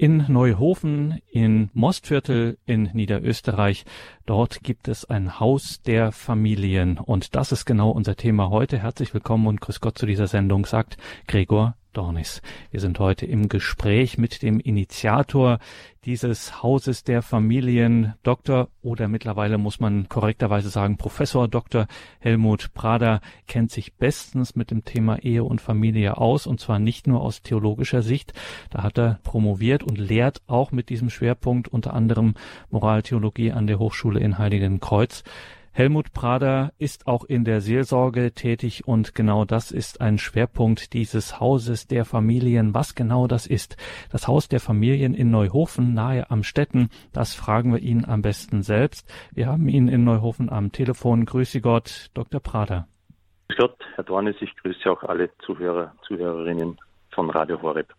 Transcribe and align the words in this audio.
In 0.00 0.24
Neuhofen, 0.28 1.20
in 1.30 1.68
Mostviertel 1.74 2.56
in 2.64 2.84
Niederösterreich, 2.94 3.84
dort 4.24 4.62
gibt 4.62 4.88
es 4.88 5.04
ein 5.04 5.38
Haus 5.38 5.82
der 5.82 6.10
Familien. 6.10 6.96
Und 6.96 7.34
das 7.34 7.52
ist 7.52 7.66
genau 7.66 7.90
unser 7.90 8.16
Thema 8.16 8.48
heute. 8.48 8.78
Herzlich 8.78 9.12
willkommen 9.12 9.46
und 9.46 9.60
grüß 9.60 9.82
Gott 9.82 9.98
zu 9.98 10.06
dieser 10.06 10.26
Sendung, 10.26 10.64
sagt 10.64 10.96
Gregor 11.26 11.76
Dornis. 11.92 12.42
Wir 12.70 12.80
sind 12.80 12.98
heute 12.98 13.26
im 13.26 13.48
Gespräch 13.48 14.18
mit 14.18 14.42
dem 14.42 14.60
Initiator 14.60 15.58
dieses 16.04 16.62
Hauses 16.62 17.04
der 17.04 17.20
Familien, 17.20 18.14
Dr. 18.22 18.68
oder 18.80 19.06
mittlerweile 19.06 19.58
muss 19.58 19.80
man 19.80 20.08
korrekterweise 20.08 20.70
sagen, 20.70 20.96
Professor 20.96 21.46
Dr. 21.46 21.86
Helmut 22.20 22.72
Prader 22.72 23.20
kennt 23.46 23.70
sich 23.70 23.94
bestens 23.94 24.56
mit 24.56 24.70
dem 24.70 24.84
Thema 24.84 25.18
Ehe 25.18 25.44
und 25.44 25.60
Familie 25.60 26.16
aus 26.16 26.46
und 26.46 26.58
zwar 26.58 26.78
nicht 26.78 27.06
nur 27.06 27.20
aus 27.20 27.42
theologischer 27.42 28.02
Sicht. 28.02 28.32
Da 28.70 28.82
hat 28.82 28.98
er 28.98 29.18
promoviert 29.22 29.82
und 29.82 29.98
lehrt 29.98 30.40
auch 30.46 30.72
mit 30.72 30.88
diesem 30.88 31.10
Schwerpunkt 31.10 31.68
unter 31.68 31.92
anderem 31.92 32.34
Moraltheologie 32.70 33.52
an 33.52 33.66
der 33.66 33.78
Hochschule 33.78 34.20
in 34.20 34.38
Heiligenkreuz. 34.38 35.22
Helmut 35.72 36.12
Prader 36.12 36.72
ist 36.78 37.06
auch 37.06 37.24
in 37.24 37.44
der 37.44 37.60
Seelsorge 37.60 38.32
tätig 38.32 38.88
und 38.88 39.14
genau 39.14 39.44
das 39.44 39.70
ist 39.70 40.00
ein 40.00 40.18
Schwerpunkt 40.18 40.92
dieses 40.94 41.38
Hauses 41.38 41.86
der 41.86 42.04
Familien. 42.04 42.74
Was 42.74 42.96
genau 42.96 43.28
das 43.28 43.46
ist, 43.46 43.76
das 44.10 44.26
Haus 44.26 44.48
der 44.48 44.58
Familien 44.58 45.14
in 45.14 45.30
Neuhofen 45.30 45.94
nahe 45.94 46.28
am 46.28 46.42
Städten, 46.42 46.90
das 47.12 47.34
fragen 47.34 47.72
wir 47.72 47.80
ihn 47.80 48.04
am 48.04 48.20
besten 48.20 48.62
selbst. 48.62 49.08
Wir 49.32 49.46
haben 49.46 49.68
ihn 49.68 49.86
in 49.86 50.02
Neuhofen 50.02 50.50
am 50.50 50.72
Telefon. 50.72 51.24
Grüße 51.24 51.60
Gott, 51.60 52.10
Dr. 52.14 52.40
Prader. 52.40 52.88
Grüß 53.48 53.58
Gott, 53.58 53.76
Herr 53.94 54.04
Dornes, 54.04 54.36
ich 54.40 54.54
grüße 54.56 54.90
auch 54.90 55.04
alle 55.04 55.30
Zuhörer, 55.46 55.94
Zuhörerinnen 56.06 56.78
von 57.12 57.30
Radio 57.30 57.62
Horeb. 57.62 57.94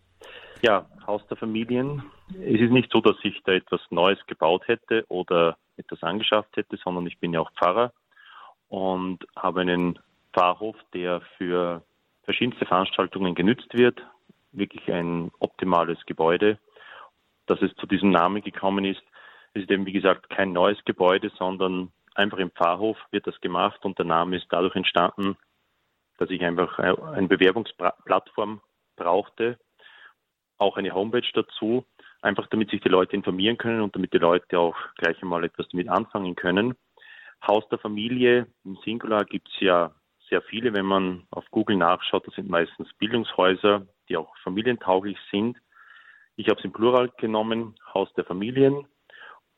Ja, 0.60 0.86
Haus 1.06 1.26
der 1.28 1.38
Familien. 1.38 2.02
Es 2.40 2.60
ist 2.60 2.70
nicht 2.70 2.90
so, 2.92 3.00
dass 3.00 3.16
ich 3.22 3.42
da 3.44 3.52
etwas 3.52 3.80
Neues 3.90 4.18
gebaut 4.26 4.66
hätte 4.68 5.04
oder 5.08 5.56
etwas 5.76 6.02
angeschafft 6.02 6.56
hätte, 6.56 6.76
sondern 6.76 7.06
ich 7.06 7.18
bin 7.18 7.32
ja 7.32 7.40
auch 7.40 7.52
Pfarrer 7.52 7.92
und 8.68 9.26
habe 9.36 9.60
einen 9.60 9.98
Pfarrhof, 10.32 10.76
der 10.94 11.20
für 11.36 11.82
verschiedenste 12.24 12.66
Veranstaltungen 12.66 13.34
genützt 13.34 13.74
wird. 13.74 14.00
Wirklich 14.52 14.90
ein 14.92 15.30
optimales 15.40 15.98
Gebäude. 16.06 16.58
Dass 17.46 17.60
es 17.60 17.74
zu 17.76 17.86
diesem 17.86 18.10
Namen 18.10 18.42
gekommen 18.42 18.84
ist, 18.84 19.02
ist 19.54 19.70
eben 19.70 19.86
wie 19.86 19.92
gesagt 19.92 20.30
kein 20.30 20.52
neues 20.52 20.82
Gebäude, 20.84 21.30
sondern 21.36 21.92
einfach 22.14 22.38
im 22.38 22.50
Pfarrhof 22.50 22.96
wird 23.10 23.26
das 23.26 23.40
gemacht 23.40 23.84
und 23.84 23.98
der 23.98 24.06
Name 24.06 24.36
ist 24.36 24.46
dadurch 24.50 24.76
entstanden, 24.76 25.36
dass 26.18 26.30
ich 26.30 26.42
einfach 26.42 26.78
eine 26.78 27.28
Bewerbungsplattform 27.28 28.60
brauchte, 28.96 29.58
auch 30.58 30.76
eine 30.76 30.94
Homepage 30.94 31.28
dazu 31.34 31.84
einfach 32.22 32.46
damit 32.46 32.70
sich 32.70 32.80
die 32.80 32.88
Leute 32.88 33.16
informieren 33.16 33.58
können 33.58 33.80
und 33.80 33.94
damit 33.94 34.12
die 34.12 34.18
Leute 34.18 34.58
auch 34.58 34.76
gleich 34.96 35.20
einmal 35.22 35.44
etwas 35.44 35.68
damit 35.68 35.88
anfangen 35.88 36.34
können. 36.34 36.74
Haus 37.46 37.68
der 37.68 37.78
Familie 37.78 38.46
im 38.64 38.76
Singular 38.84 39.24
gibt 39.24 39.48
es 39.48 39.60
ja 39.60 39.92
sehr 40.30 40.42
viele. 40.42 40.72
Wenn 40.72 40.86
man 40.86 41.26
auf 41.30 41.44
Google 41.50 41.76
nachschaut, 41.76 42.26
das 42.26 42.34
sind 42.34 42.48
meistens 42.48 42.92
Bildungshäuser, 42.94 43.86
die 44.08 44.16
auch 44.16 44.34
familientauglich 44.38 45.18
sind. 45.30 45.58
Ich 46.36 46.48
habe 46.48 46.58
es 46.58 46.64
im 46.64 46.72
Plural 46.72 47.10
genommen, 47.18 47.74
Haus 47.92 48.12
der 48.14 48.24
Familien. 48.24 48.86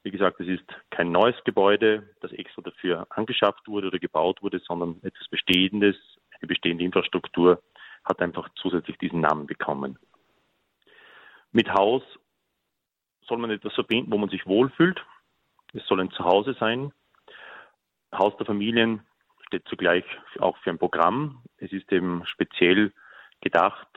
Wie 0.02 0.10
gesagt, 0.10 0.40
es 0.40 0.48
ist 0.48 0.64
kein 0.90 1.12
neues 1.12 1.36
Gebäude, 1.44 2.14
das 2.20 2.32
extra 2.32 2.62
dafür 2.62 3.06
angeschafft 3.10 3.68
wurde 3.68 3.86
oder 3.88 3.98
gebaut 3.98 4.42
wurde, 4.42 4.58
sondern 4.58 5.00
etwas 5.02 5.28
Bestehendes, 5.28 5.96
eine 6.40 6.48
bestehende 6.48 6.84
Infrastruktur 6.84 7.62
hat 8.04 8.20
einfach 8.20 8.48
zusätzlich 8.56 8.98
diesen 8.98 9.20
Namen 9.20 9.46
bekommen. 9.46 9.98
Mit 11.52 11.72
Haus 11.72 12.02
soll 13.26 13.38
man 13.38 13.50
etwas 13.50 13.74
verbinden, 13.74 14.10
wo 14.12 14.18
man 14.18 14.28
sich 14.28 14.46
wohlfühlt. 14.46 15.04
Es 15.72 15.86
soll 15.86 16.00
ein 16.00 16.10
Zuhause 16.12 16.54
sein. 16.58 16.92
Haus 18.12 18.36
der 18.36 18.46
Familien 18.46 19.00
steht 19.46 19.66
zugleich 19.68 20.04
auch 20.38 20.56
für 20.58 20.70
ein 20.70 20.78
Programm. 20.78 21.42
Es 21.58 21.72
ist 21.72 21.90
eben 21.92 22.24
speziell 22.26 22.92
gedacht 23.40 23.88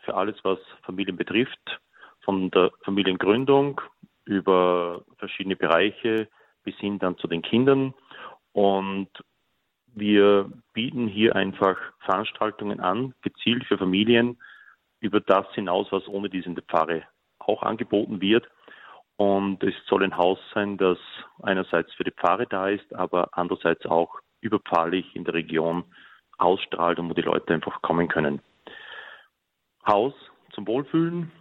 für 0.00 0.14
alles, 0.14 0.36
was 0.44 0.58
Familien 0.82 1.16
betrifft, 1.16 1.80
von 2.20 2.50
der 2.50 2.72
Familiengründung 2.82 3.80
über 4.24 5.04
verschiedene 5.18 5.56
Bereiche 5.56 6.28
bis 6.62 6.76
hin 6.76 6.98
dann 6.98 7.16
zu 7.18 7.28
den 7.28 7.42
Kindern. 7.42 7.94
Und 8.52 9.08
wir 9.86 10.50
bieten 10.72 11.08
hier 11.08 11.34
einfach 11.36 11.76
Veranstaltungen 12.00 12.80
an, 12.80 13.14
gezielt 13.22 13.64
für 13.64 13.78
Familien, 13.78 14.38
über 15.00 15.20
das 15.20 15.46
hinaus, 15.54 15.86
was 15.90 16.08
ohne 16.08 16.28
dies 16.28 16.46
in 16.46 16.54
der 16.54 16.64
Pfarre 16.64 17.04
auch 17.38 17.62
angeboten 17.62 18.20
wird. 18.20 18.48
Und 19.16 19.62
es 19.62 19.74
soll 19.86 20.04
ein 20.04 20.16
Haus 20.16 20.38
sein, 20.52 20.76
das 20.76 20.98
einerseits 21.42 21.92
für 21.94 22.04
die 22.04 22.10
Pfarre 22.10 22.46
da 22.46 22.68
ist, 22.68 22.94
aber 22.94 23.30
andererseits 23.32 23.86
auch 23.86 24.20
überpfarrlich 24.40 25.16
in 25.16 25.24
der 25.24 25.34
Region 25.34 25.84
ausstrahlt 26.38 26.98
und 26.98 27.08
wo 27.08 27.14
die 27.14 27.22
Leute 27.22 27.54
einfach 27.54 27.80
kommen 27.80 28.08
können. 28.08 28.42
Haus 29.86 30.12
zum 30.52 30.66
Wohlfühlen 30.66 31.32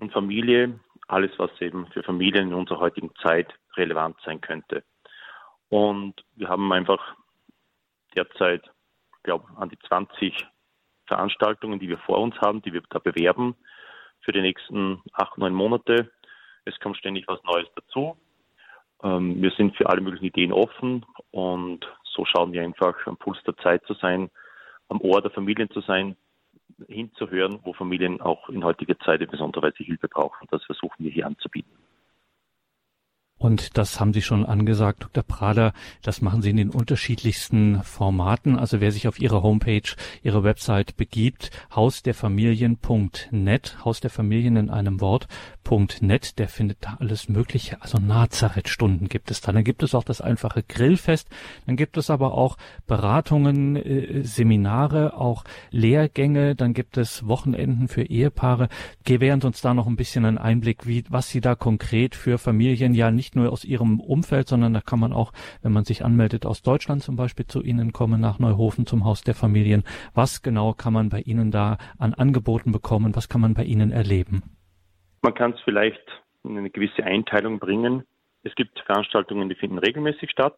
und 0.00 0.12
Familie, 0.12 0.80
alles, 1.06 1.30
was 1.38 1.50
eben 1.60 1.86
für 1.88 2.02
Familien 2.02 2.48
in 2.48 2.54
unserer 2.54 2.80
heutigen 2.80 3.14
Zeit 3.22 3.54
relevant 3.76 4.16
sein 4.24 4.40
könnte. 4.40 4.82
Und 5.68 6.24
wir 6.34 6.48
haben 6.48 6.72
einfach 6.72 7.14
derzeit, 8.16 8.62
ich 9.16 9.22
glaube, 9.22 9.46
an 9.56 9.68
die 9.68 9.78
20 9.86 10.46
Veranstaltungen, 11.06 11.78
die 11.78 11.88
wir 11.88 11.98
vor 11.98 12.18
uns 12.18 12.36
haben, 12.40 12.62
die 12.62 12.72
wir 12.72 12.82
da 12.90 12.98
bewerben 12.98 13.54
für 14.20 14.32
die 14.32 14.40
nächsten 14.40 15.02
acht, 15.12 15.38
neun 15.38 15.54
Monate. 15.54 16.10
Es 16.66 16.78
kommt 16.80 16.98
ständig 16.98 17.26
was 17.28 17.42
Neues 17.44 17.68
dazu. 17.74 18.16
Ähm, 19.02 19.40
wir 19.40 19.50
sind 19.52 19.76
für 19.76 19.88
alle 19.88 20.00
möglichen 20.00 20.26
Ideen 20.26 20.52
offen 20.52 21.06
und 21.30 21.86
so 22.04 22.24
schauen 22.24 22.52
wir 22.52 22.62
einfach 22.62 22.94
am 23.06 23.16
Puls 23.16 23.38
der 23.46 23.56
Zeit 23.58 23.84
zu 23.86 23.94
sein, 23.94 24.30
am 24.88 25.00
Ohr 25.00 25.22
der 25.22 25.30
Familien 25.30 25.70
zu 25.70 25.80
sein, 25.80 26.16
hinzuhören, 26.88 27.60
wo 27.64 27.72
Familien 27.72 28.20
auch 28.20 28.48
in 28.48 28.64
heutiger 28.64 28.98
Zeit 29.00 29.20
in 29.20 29.30
besonderer 29.30 29.68
Weise 29.68 29.84
Hilfe 29.84 30.08
brauchen. 30.08 30.46
Das 30.50 30.62
versuchen 30.64 31.04
wir 31.04 31.10
hier 31.10 31.26
anzubieten. 31.26 31.72
Und 33.46 33.78
das 33.78 34.00
haben 34.00 34.12
Sie 34.12 34.22
schon 34.22 34.44
angesagt, 34.44 35.04
Dr. 35.04 35.22
Prader, 35.22 35.72
das 36.02 36.20
machen 36.20 36.42
Sie 36.42 36.50
in 36.50 36.56
den 36.56 36.70
unterschiedlichsten 36.70 37.80
Formaten. 37.84 38.58
Also 38.58 38.80
wer 38.80 38.90
sich 38.90 39.06
auf 39.06 39.20
Ihre 39.20 39.44
Homepage, 39.44 39.88
Ihre 40.24 40.42
Website 40.42 40.96
begibt, 40.96 41.52
hausderfamilien.net, 41.72 43.84
Haus 43.84 44.00
der 44.00 44.10
Familien 44.10 44.56
in 44.56 44.68
einem 44.68 45.00
Wort.net, 45.00 46.40
der 46.40 46.48
findet 46.48 46.78
da 46.80 46.96
alles 46.98 47.28
Mögliche. 47.28 47.80
Also 47.82 47.98
Nazareth-Stunden 47.98 49.08
gibt 49.08 49.30
es 49.30 49.42
da. 49.42 49.52
Dann 49.52 49.62
gibt 49.62 49.84
es 49.84 49.94
auch 49.94 50.02
das 50.02 50.20
einfache 50.20 50.64
Grillfest. 50.64 51.28
Dann 51.66 51.76
gibt 51.76 51.98
es 51.98 52.10
aber 52.10 52.34
auch 52.34 52.56
Beratungen, 52.88 53.76
äh, 53.76 54.24
Seminare, 54.24 55.16
auch 55.16 55.44
Lehrgänge. 55.70 56.56
Dann 56.56 56.74
gibt 56.74 56.96
es 56.96 57.28
Wochenenden 57.28 57.86
für 57.86 58.02
Ehepaare. 58.02 58.68
Gewähren 59.04 59.40
Sie 59.40 59.46
uns 59.46 59.60
da 59.60 59.72
noch 59.72 59.86
ein 59.86 59.94
bisschen 59.94 60.24
einen 60.24 60.38
Einblick, 60.38 60.88
wie, 60.88 61.04
was 61.10 61.28
Sie 61.28 61.40
da 61.40 61.54
konkret 61.54 62.16
für 62.16 62.38
Familien 62.38 62.92
ja 62.92 63.12
nicht 63.12 63.35
nur 63.36 63.52
aus 63.52 63.64
ihrem 63.64 64.00
Umfeld, 64.00 64.48
sondern 64.48 64.74
da 64.74 64.80
kann 64.80 64.98
man 64.98 65.12
auch, 65.12 65.32
wenn 65.62 65.72
man 65.72 65.84
sich 65.84 66.04
anmeldet, 66.04 66.46
aus 66.46 66.62
Deutschland 66.62 67.02
zum 67.02 67.16
Beispiel 67.16 67.46
zu 67.46 67.62
Ihnen 67.62 67.92
kommen, 67.92 68.20
nach 68.20 68.38
Neuhofen 68.38 68.86
zum 68.86 69.04
Haus 69.04 69.22
der 69.22 69.34
Familien. 69.34 69.84
Was 70.14 70.42
genau 70.42 70.72
kann 70.72 70.92
man 70.92 71.10
bei 71.10 71.20
Ihnen 71.20 71.50
da 71.50 71.78
an 71.98 72.14
Angeboten 72.14 72.72
bekommen? 72.72 73.14
Was 73.14 73.28
kann 73.28 73.40
man 73.40 73.54
bei 73.54 73.64
Ihnen 73.64 73.92
erleben? 73.92 74.42
Man 75.22 75.34
kann 75.34 75.52
es 75.52 75.60
vielleicht 75.60 76.02
in 76.42 76.58
eine 76.58 76.70
gewisse 76.70 77.04
Einteilung 77.04 77.58
bringen. 77.58 78.04
Es 78.42 78.54
gibt 78.54 78.78
Veranstaltungen, 78.80 79.48
die 79.48 79.54
finden 79.54 79.78
regelmäßig 79.78 80.30
statt, 80.30 80.56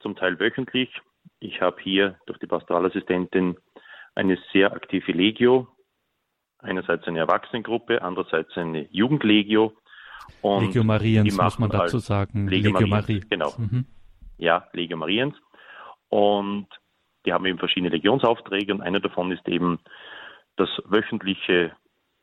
zum 0.00 0.16
Teil 0.16 0.38
wöchentlich. 0.40 0.90
Ich 1.40 1.60
habe 1.60 1.76
hier 1.82 2.18
durch 2.26 2.38
die 2.38 2.46
Pastoralassistentin 2.46 3.56
eine 4.14 4.38
sehr 4.52 4.72
aktive 4.72 5.12
Legio, 5.12 5.68
einerseits 6.58 7.06
eine 7.06 7.18
Erwachsenengruppe, 7.18 8.02
andererseits 8.02 8.56
eine 8.56 8.88
Jugendlegio. 8.90 9.72
Und 10.42 10.66
Legio 10.66 10.84
Mariens, 10.84 11.36
muss 11.36 11.58
man 11.58 11.70
dazu 11.70 11.94
halt 11.94 12.04
sagen. 12.04 12.48
Legio, 12.48 12.72
Legio 12.72 12.86
Mariens, 12.86 13.28
genau. 13.28 13.54
Mhm. 13.56 13.86
Ja, 14.38 14.68
Legio 14.72 14.96
Mariens. 14.96 15.34
Und 16.08 16.68
die 17.24 17.32
haben 17.32 17.44
eben 17.46 17.58
verschiedene 17.58 17.90
Legionsaufträge 17.90 18.72
und 18.72 18.80
einer 18.80 19.00
davon 19.00 19.32
ist 19.32 19.46
eben 19.48 19.78
das 20.56 20.68
wöchentliche 20.84 21.72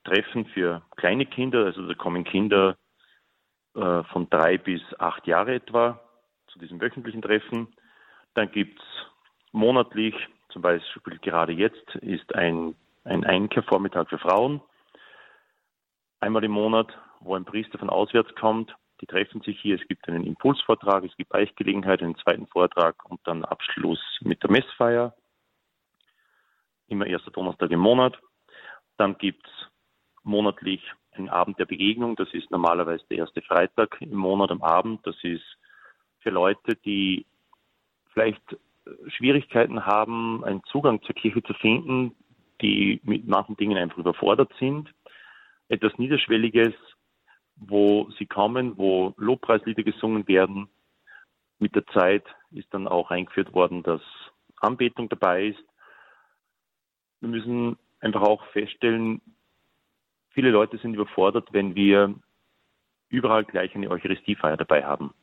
Treffen 0.04 0.46
für 0.46 0.82
kleine 0.96 1.26
Kinder. 1.26 1.66
Also 1.66 1.86
da 1.88 1.94
kommen 1.94 2.24
Kinder 2.24 2.78
äh, 3.76 4.04
von 4.04 4.30
drei 4.30 4.58
bis 4.58 4.82
acht 5.00 5.28
Jahre 5.28 5.56
etwa 5.56 6.00
zu 6.48 6.60
diesem 6.60 6.80
wöchentlichen 6.80 7.22
Treffen. 7.22 7.68
Dann 8.34 8.52
gibt 8.52 8.80
es 8.80 8.86
monatlich, 9.52 10.16
zum 10.50 10.62
Beispiel 10.62 11.20
gerade 11.20 11.52
jetzt, 11.52 11.96
ist 11.96 12.34
ein, 12.36 12.76
ein 13.04 13.24
Einkehrvormittag 13.24 14.10
für 14.10 14.20
Frauen. 14.20 14.62
Einmal 16.20 16.44
im 16.44 16.52
Monat 16.52 16.88
wo 17.24 17.36
ein 17.36 17.46
Priester 17.46 17.78
von 17.78 17.90
auswärts 17.90 18.34
kommt. 18.36 18.76
Die 19.02 19.06
treffen 19.06 19.42
sich 19.42 19.60
hier. 19.60 19.80
Es 19.80 19.88
gibt 19.88 20.08
einen 20.08 20.26
Impulsvortrag, 20.26 21.04
es 21.04 21.16
gibt 21.18 21.30
Beichtgelegenheit, 21.30 22.02
einen 22.02 22.18
zweiten 22.18 22.48
Vortrag 22.48 23.04
und 23.10 23.20
dann 23.26 23.44
Abschluss 23.44 24.00
mit 24.22 24.42
der 24.44 24.52
Messfeier. 24.52 25.14
Immer 26.88 27.08
erster 27.08 27.32
Donnerstag 27.32 27.72
im 27.72 27.80
Monat. 27.80 28.18
Dann 28.98 29.18
gibt 29.18 29.46
es 29.48 29.54
monatlich 30.24 30.82
einen 31.12 31.30
Abend 31.30 31.60
der 31.60 31.66
Begegnung. 31.66 32.16
Das 32.16 32.34
ist 32.34 32.50
normalerweise 32.52 33.04
der 33.10 33.18
erste 33.20 33.42
Freitag 33.42 33.98
im 34.02 34.16
Monat 34.16 34.52
am 34.52 34.62
Abend. 34.62 35.06
Das 35.06 35.16
ist 35.24 35.44
für 36.20 36.30
Leute, 36.30 36.76
die 36.86 37.26
vielleicht 38.14 38.42
Schwierigkeiten 39.08 39.86
haben, 39.86 40.44
einen 40.44 40.64
Zugang 40.66 41.02
zur 41.04 41.16
Kirche 41.16 41.44
zu 41.44 41.54
finden, 41.54 42.16
die 42.62 43.02
mit 43.04 43.28
manchen 43.28 43.58
Dingen 43.58 43.78
einfach 43.78 43.98
überfordert 43.98 44.52
sind. 44.60 44.90
Etwas 45.70 45.98
Niederschwelliges, 45.98 46.74
wo 47.56 48.10
sie 48.18 48.26
kommen, 48.26 48.78
wo 48.78 49.14
Lobpreislieder 49.18 49.84
gesungen 49.84 50.28
werden. 50.28 50.70
Mit 51.60 51.76
der 51.76 51.86
Zeit 51.88 52.26
ist 52.52 52.74
dann 52.74 52.88
auch 52.88 53.12
eingeführt 53.12 53.54
worden, 53.54 53.84
dass 53.84 54.02
Anbetung 54.58 55.10
dabei 55.10 55.48
ist. 55.48 55.64
Wir 57.22 57.30
müssen 57.30 57.78
einfach 58.00 58.22
auch 58.22 58.46
feststellen, 58.48 59.22
viele 60.32 60.50
Leute 60.50 60.78
sind 60.78 60.94
überfordert, 60.94 61.50
wenn 61.52 61.76
wir 61.76 62.14
überall 63.10 63.46
gleich 63.46 63.74
eine 63.76 63.90
Eucharistiefeier 63.90 64.58
dabei 64.58 64.84
haben. 64.84 65.14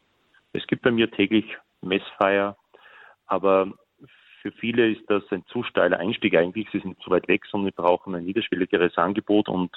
Es 0.53 0.67
gibt 0.67 0.83
bei 0.83 0.91
mir 0.91 1.11
täglich 1.11 1.57
Messfeier, 1.83 2.57
aber 3.27 3.73
für 4.41 4.53
viele 4.53 4.91
ist 4.91 5.03
das 5.09 5.23
ein 5.31 5.45
zu 5.47 5.63
steiler 5.63 5.99
Einstieg 5.99 6.35
eigentlich. 6.35 6.69
Sie 6.73 6.81
sind 6.81 7.01
zu 7.03 7.11
weit 7.11 7.29
weg, 7.29 7.45
sondern 7.47 7.67
wir 7.67 7.85
brauchen 7.85 8.15
ein 8.15 8.25
niederschwelligeres 8.25 8.97
Angebot 8.97 9.49
und 9.49 9.77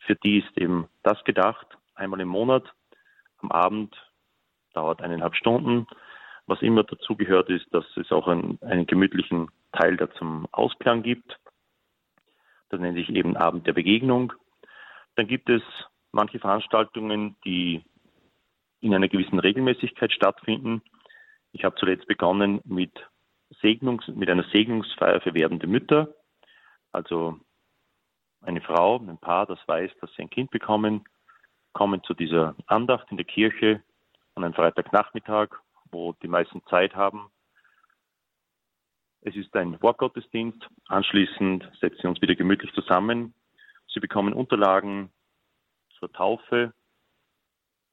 für 0.00 0.16
die 0.16 0.38
ist 0.38 0.56
eben 0.56 0.88
das 1.02 1.22
gedacht, 1.24 1.77
einmal 1.98 2.20
im 2.20 2.28
Monat, 2.28 2.64
am 3.38 3.50
Abend, 3.50 3.94
dauert 4.72 5.02
eineinhalb 5.02 5.34
Stunden. 5.34 5.86
Was 6.46 6.62
immer 6.62 6.84
dazu 6.84 7.16
gehört 7.16 7.50
ist, 7.50 7.66
dass 7.72 7.84
es 7.96 8.10
auch 8.10 8.26
einen, 8.26 8.58
einen 8.62 8.86
gemütlichen 8.86 9.48
Teil 9.72 9.96
da 9.96 10.10
zum 10.12 10.46
Ausklang 10.52 11.02
gibt. 11.02 11.38
Das 12.70 12.80
nennt 12.80 12.96
sich 12.96 13.10
eben 13.10 13.36
Abend 13.36 13.66
der 13.66 13.72
Begegnung. 13.74 14.32
Dann 15.16 15.26
gibt 15.26 15.50
es 15.50 15.62
manche 16.12 16.38
Veranstaltungen, 16.38 17.36
die 17.44 17.84
in 18.80 18.94
einer 18.94 19.08
gewissen 19.08 19.38
Regelmäßigkeit 19.38 20.12
stattfinden. 20.12 20.82
Ich 21.52 21.64
habe 21.64 21.76
zuletzt 21.76 22.06
begonnen 22.06 22.60
mit, 22.64 22.92
Segnungs, 23.60 24.06
mit 24.08 24.30
einer 24.30 24.44
Segnungsfeier 24.52 25.20
für 25.20 25.34
werdende 25.34 25.66
Mütter. 25.66 26.14
Also 26.92 27.38
eine 28.42 28.60
Frau, 28.60 28.98
ein 28.98 29.18
Paar, 29.18 29.46
das 29.46 29.58
weiß, 29.66 29.90
dass 30.00 30.10
sie 30.14 30.22
ein 30.22 30.30
Kind 30.30 30.50
bekommen, 30.50 31.04
kommen 31.72 32.02
zu 32.04 32.14
dieser 32.14 32.54
Andacht 32.66 33.10
in 33.10 33.16
der 33.16 33.26
Kirche 33.26 33.82
an 34.34 34.44
einem 34.44 34.54
Freitagnachmittag, 34.54 35.48
wo 35.90 36.12
die 36.22 36.28
meisten 36.28 36.64
Zeit 36.66 36.94
haben. 36.94 37.30
Es 39.22 39.34
ist 39.36 39.54
ein 39.56 39.80
Wortgottesdienst. 39.82 40.68
Anschließend 40.86 41.68
setzen 41.80 42.02
wir 42.04 42.10
uns 42.10 42.22
wieder 42.22 42.34
gemütlich 42.34 42.72
zusammen. 42.72 43.34
Sie 43.92 44.00
bekommen 44.00 44.32
Unterlagen 44.32 45.10
zur 45.98 46.12
Taufe, 46.12 46.72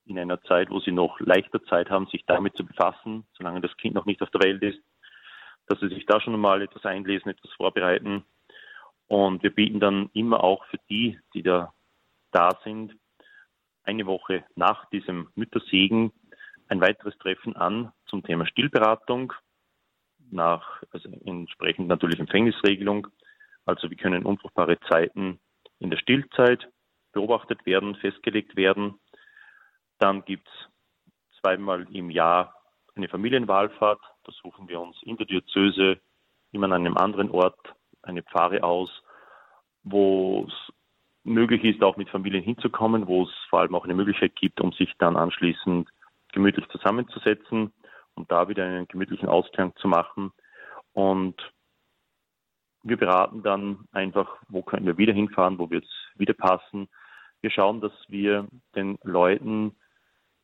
in 0.05 0.19
einer 0.19 0.41
Zeit, 0.43 0.69
wo 0.69 0.79
sie 0.79 0.91
noch 0.91 1.19
leichter 1.19 1.63
Zeit 1.65 1.89
haben, 1.89 2.07
sich 2.07 2.23
damit 2.25 2.55
zu 2.55 2.65
befassen, 2.65 3.25
solange 3.33 3.61
das 3.61 3.75
Kind 3.77 3.95
noch 3.95 4.05
nicht 4.05 4.21
auf 4.21 4.29
der 4.29 4.43
Welt 4.43 4.61
ist, 4.61 4.79
dass 5.67 5.79
sie 5.79 5.89
sich 5.89 6.05
da 6.05 6.21
schon 6.21 6.35
einmal 6.35 6.61
etwas 6.61 6.85
einlesen, 6.85 7.29
etwas 7.29 7.51
vorbereiten. 7.53 8.23
Und 9.07 9.43
wir 9.43 9.53
bieten 9.53 9.79
dann 9.79 10.09
immer 10.13 10.43
auch 10.43 10.65
für 10.65 10.79
die, 10.89 11.19
die 11.33 11.43
da 11.43 11.73
da 12.31 12.49
sind, 12.63 12.95
eine 13.85 14.05
Woche 14.05 14.43
nach 14.55 14.89
diesem 14.89 15.29
Müttersegen 15.35 16.11
ein 16.67 16.81
weiteres 16.81 17.17
Treffen 17.19 17.55
an 17.55 17.91
zum 18.07 18.23
Thema 18.23 18.45
Stillberatung 18.47 19.33
nach, 20.31 20.81
also 20.91 21.09
entsprechend 21.25 21.87
natürlich 21.87 22.19
Empfängnisregelung. 22.19 23.07
Also 23.65 23.89
wie 23.91 23.95
können 23.95 24.25
unfruchtbare 24.25 24.79
Zeiten 24.89 25.39
in 25.79 25.89
der 25.89 25.97
Stillzeit 25.97 26.67
beobachtet 27.11 27.65
werden, 27.65 27.95
festgelegt 27.95 28.55
werden 28.55 28.99
dann 29.99 30.25
gibt 30.25 30.47
es 30.47 31.39
zweimal 31.39 31.87
im 31.93 32.09
Jahr 32.09 32.53
eine 32.95 33.07
Familienwahlfahrt. 33.07 34.01
Da 34.23 34.31
suchen 34.31 34.67
wir 34.67 34.79
uns 34.79 34.97
in 35.03 35.17
der 35.17 35.25
Diözese, 35.25 35.99
immer 36.51 36.65
an 36.67 36.73
einem 36.73 36.97
anderen 36.97 37.29
Ort, 37.31 37.59
eine 38.01 38.23
Pfarre 38.23 38.63
aus, 38.63 38.89
wo 39.83 40.47
es 40.47 40.73
möglich 41.25 41.63
ist, 41.63 41.83
auch 41.83 41.97
mit 41.97 42.09
Familien 42.09 42.43
hinzukommen, 42.43 43.07
wo 43.07 43.23
es 43.23 43.31
vor 43.49 43.59
allem 43.59 43.75
auch 43.75 43.83
eine 43.83 43.95
Möglichkeit 43.95 44.35
gibt, 44.35 44.61
um 44.61 44.71
sich 44.71 44.93
dann 44.99 45.17
anschließend 45.17 45.89
gemütlich 46.31 46.67
zusammenzusetzen 46.69 47.73
und 48.13 48.31
da 48.31 48.47
wieder 48.47 48.63
einen 48.63 48.87
gemütlichen 48.87 49.27
Ausklang 49.27 49.75
zu 49.77 49.87
machen. 49.87 50.31
Und 50.93 51.35
wir 52.83 52.97
beraten 52.97 53.41
dann 53.41 53.87
einfach, 53.91 54.37
wo 54.47 54.61
können 54.61 54.85
wir 54.85 54.97
wieder 54.97 55.13
hinfahren, 55.13 55.57
wo 55.57 55.69
wird 55.69 55.85
es 55.85 56.19
wieder 56.19 56.33
passen. 56.33 56.87
Wir 57.41 57.49
schauen, 57.49 57.81
dass 57.81 57.93
wir 58.07 58.47
den 58.75 58.97
Leuten 59.03 59.75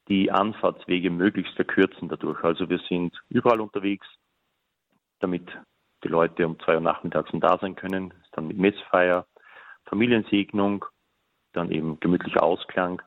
die 0.07 0.31
Anfahrtswege 0.31 1.12
möglichst 1.12 1.54
verkürzen 1.56 2.10
dadurch. 2.10 2.44
Also 2.44 2.69
wir 2.69 2.80
sind 2.89 3.16
überall 3.30 3.62
unterwegs, 3.62 4.07
damit 5.19 5.48
die 6.04 6.07
Leute 6.07 6.48
um 6.48 6.60
zwei 6.60 6.75
Uhr 6.75 6.81
nachmittags 6.81 7.30
da 7.33 7.57
sein 7.60 7.75
können. 7.75 8.13
Dann 8.31 8.48
mit 8.48 8.57
Messfeier, 8.57 9.28
Familiensegnung, 9.91 10.85
dann 11.51 11.69
eben 11.69 11.99
gemütlicher 11.99 12.41
Ausklang 12.41 13.01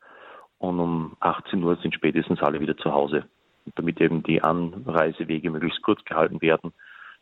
und 0.58 0.78
um 0.78 1.16
18 1.20 1.62
Uhr 1.62 1.76
sind 1.76 1.94
spätestens 1.94 2.42
alle 2.42 2.60
wieder 2.60 2.76
zu 2.76 2.92
Hause. 2.92 3.24
Und 3.64 3.78
damit 3.78 4.00
eben 4.02 4.22
die 4.22 4.42
Anreisewege 4.42 5.50
möglichst 5.50 5.82
kurz 5.82 6.04
gehalten 6.04 6.42
werden, 6.42 6.74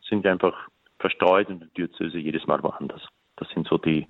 sind 0.08 0.26
einfach 0.26 0.68
verstreut 0.98 1.48
in 1.48 1.60
der 1.60 1.68
Diözese 1.68 2.18
jedes 2.18 2.44
Mal 2.48 2.60
woanders. 2.64 3.02
Das 3.36 3.48
sind 3.50 3.68
so 3.68 3.78
die 3.78 4.08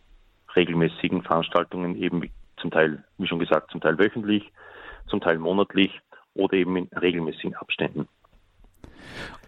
regelmäßigen 0.56 1.22
Veranstaltungen, 1.22 1.96
eben 1.96 2.30
zum 2.56 2.70
Teil, 2.70 3.04
wie 3.18 3.26
schon 3.26 3.38
gesagt, 3.38 3.70
zum 3.70 3.82
Teil 3.82 3.98
wöchentlich, 3.98 4.50
zum 5.06 5.20
Teil 5.20 5.38
monatlich 5.38 6.00
oder 6.32 6.54
eben 6.54 6.76
in 6.76 6.88
regelmäßigen 6.96 7.56
Abständen. 7.56 8.08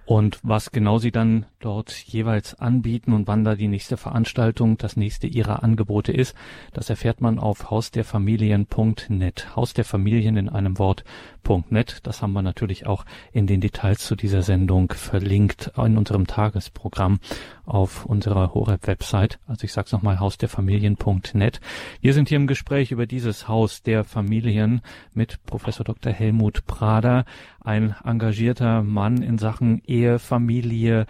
Und 0.07 0.39
was 0.43 0.71
genau 0.71 0.99
Sie 0.99 1.11
dann 1.11 1.47
dort 1.61 1.93
jeweils 1.93 2.55
anbieten 2.55 3.15
und 3.15 3.27
wann 3.27 3.43
da 3.43 3.55
die 3.55 3.69
nächste 3.69 3.97
Veranstaltung, 3.97 4.77
das 4.77 4.97
nächste 4.97 5.27
Ihrer 5.27 5.63
Angebote 5.63 6.13
ist, 6.13 6.37
das 6.75 6.91
erfährt 6.91 7.23
man 7.23 7.39
auf 7.39 7.71
hausderfamilien.net. 7.71 9.57
Haus 9.57 9.73
der 9.73 9.87
Familien 9.87 10.37
in 10.37 10.51
einem 10.51 10.79
Wort.net. 10.79 12.01
Das 12.03 12.21
haben 12.21 12.35
wir 12.35 12.43
natürlich 12.43 12.87
auch 12.87 13.07
in 13.33 13.47
den 13.47 13.63
Details 13.63 14.05
zu 14.05 14.15
dieser 14.15 14.43
Sendung 14.43 14.93
verlinkt 14.93 15.73
in 15.79 15.97
unserem 15.97 16.27
Tagesprogramm 16.27 17.19
auf 17.65 18.05
unserer 18.05 18.53
Horeb-Website. 18.53 19.39
Also 19.47 19.65
ich 19.65 19.73
sage 19.73 19.87
es 19.87 19.93
nochmal, 19.93 20.21
hausderfamilien.net. 20.21 21.61
Wir 22.03 22.13
sind 22.13 22.29
hier 22.29 22.37
im 22.37 22.47
Gespräch 22.47 22.91
über 22.93 23.07
dieses 23.07 23.49
Haus 23.49 23.83
der 23.83 24.05
Familien 24.05 24.83
mit 25.15 25.43
Professor 25.47 25.85
Dr. 25.85 26.13
Helmut 26.13 26.67
Prader, 26.67 27.25
ein 27.65 27.95
engagierter 28.05 28.83
Mann 28.83 29.23
in 29.23 29.39
Sachen 29.39 29.83
Ehe, 29.87 30.19
Familie, 30.19 31.07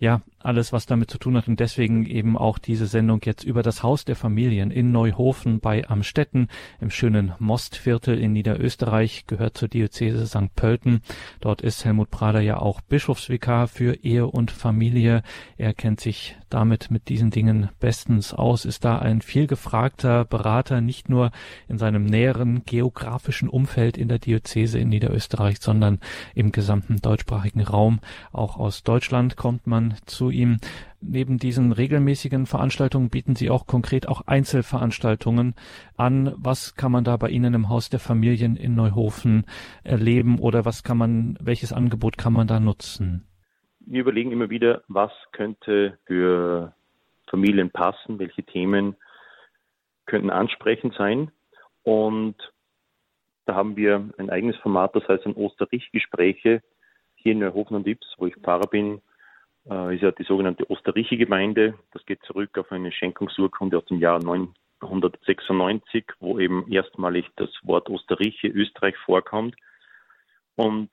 ja, 0.00 0.22
alles, 0.40 0.72
was 0.72 0.86
damit 0.86 1.10
zu 1.10 1.18
tun 1.18 1.36
hat 1.36 1.48
und 1.48 1.60
deswegen 1.60 2.06
eben 2.06 2.36
auch 2.36 2.58
diese 2.58 2.86
Sendung 2.86 3.20
jetzt 3.24 3.44
über 3.44 3.62
das 3.62 3.82
Haus 3.82 4.04
der 4.04 4.16
Familien 4.16 4.70
in 4.70 4.92
Neuhofen 4.92 5.60
bei 5.60 5.88
Amstetten 5.88 6.48
im 6.80 6.90
schönen 6.90 7.32
Mostviertel 7.38 8.18
in 8.18 8.32
Niederösterreich 8.32 9.26
gehört 9.26 9.58
zur 9.58 9.68
Diözese 9.68 10.26
St. 10.26 10.54
Pölten. 10.54 11.02
Dort 11.40 11.60
ist 11.60 11.84
Helmut 11.84 12.10
Prader 12.10 12.40
ja 12.40 12.58
auch 12.58 12.80
Bischofsvikar 12.80 13.68
für 13.68 13.94
Ehe 14.04 14.26
und 14.26 14.50
Familie. 14.50 15.22
Er 15.56 15.74
kennt 15.74 16.00
sich 16.00 16.36
damit 16.50 16.90
mit 16.90 17.08
diesen 17.08 17.30
Dingen 17.30 17.68
bestens 17.80 18.32
aus, 18.32 18.64
ist 18.64 18.84
da 18.84 18.98
ein 18.98 19.20
viel 19.20 19.46
gefragter 19.46 20.24
Berater, 20.24 20.80
nicht 20.80 21.08
nur 21.08 21.30
in 21.68 21.78
seinem 21.78 22.04
näheren 22.04 22.62
geografischen 22.64 23.48
Umfeld 23.48 23.98
in 23.98 24.08
der 24.08 24.18
Diözese 24.18 24.78
in 24.78 24.88
Niederösterreich, 24.88 25.58
sondern 25.60 25.98
im 26.34 26.52
gesamten 26.52 26.98
deutschsprachigen 27.00 27.62
Raum. 27.62 28.00
Auch 28.32 28.56
aus 28.56 28.82
Deutschland 28.82 29.36
kommt 29.36 29.66
man 29.66 29.94
zu 30.06 30.27
ihm. 30.30 30.58
Neben 31.00 31.38
diesen 31.38 31.72
regelmäßigen 31.72 32.46
Veranstaltungen 32.46 33.10
bieten 33.10 33.36
Sie 33.36 33.50
auch 33.50 33.66
konkret 33.66 34.08
auch 34.08 34.22
Einzelveranstaltungen 34.26 35.54
an. 35.96 36.34
Was 36.36 36.74
kann 36.74 36.92
man 36.92 37.04
da 37.04 37.16
bei 37.16 37.28
Ihnen 37.28 37.54
im 37.54 37.68
Haus 37.68 37.88
der 37.90 38.00
Familien 38.00 38.56
in 38.56 38.74
Neuhofen 38.74 39.44
erleben 39.84 40.38
oder 40.38 40.64
was 40.64 40.82
kann 40.82 40.98
man, 40.98 41.38
welches 41.40 41.72
Angebot 41.72 42.18
kann 42.18 42.32
man 42.32 42.46
da 42.46 42.60
nutzen? 42.60 43.26
Wir 43.80 44.00
überlegen 44.00 44.32
immer 44.32 44.50
wieder, 44.50 44.82
was 44.88 45.12
könnte 45.32 45.98
für 46.04 46.74
Familien 47.28 47.70
passen, 47.70 48.18
welche 48.18 48.42
Themen 48.42 48.96
könnten 50.06 50.30
ansprechend 50.30 50.94
sein. 50.94 51.30
Und 51.84 52.36
da 53.46 53.54
haben 53.54 53.76
wir 53.76 54.10
ein 54.18 54.28
eigenes 54.28 54.56
Format, 54.56 54.94
das 54.94 55.06
heißt 55.08 55.24
ein 55.26 55.34
Osterrich-Gespräche 55.34 56.62
hier 57.14 57.32
in 57.32 57.38
Neuhofen 57.38 57.76
und 57.76 57.86
Ips, 57.86 58.06
wo 58.18 58.26
ich 58.26 58.36
Pfarrer 58.36 58.68
bin, 58.68 59.00
äh, 59.70 59.94
ist 59.94 60.02
ja 60.02 60.10
die 60.10 60.24
sogenannte 60.24 60.70
Osterriche-Gemeinde. 60.70 61.74
Das 61.92 62.04
geht 62.06 62.22
zurück 62.22 62.56
auf 62.58 62.70
eine 62.72 62.92
Schenkungsurkunde 62.92 63.78
aus 63.78 63.84
dem 63.86 63.98
Jahr 63.98 64.22
996, 64.22 66.04
wo 66.20 66.38
eben 66.38 66.70
erstmalig 66.70 67.26
das 67.36 67.50
Wort 67.62 67.88
Osterriche, 67.88 68.48
Österreich 68.48 68.96
vorkommt. 68.98 69.56
Und 70.56 70.90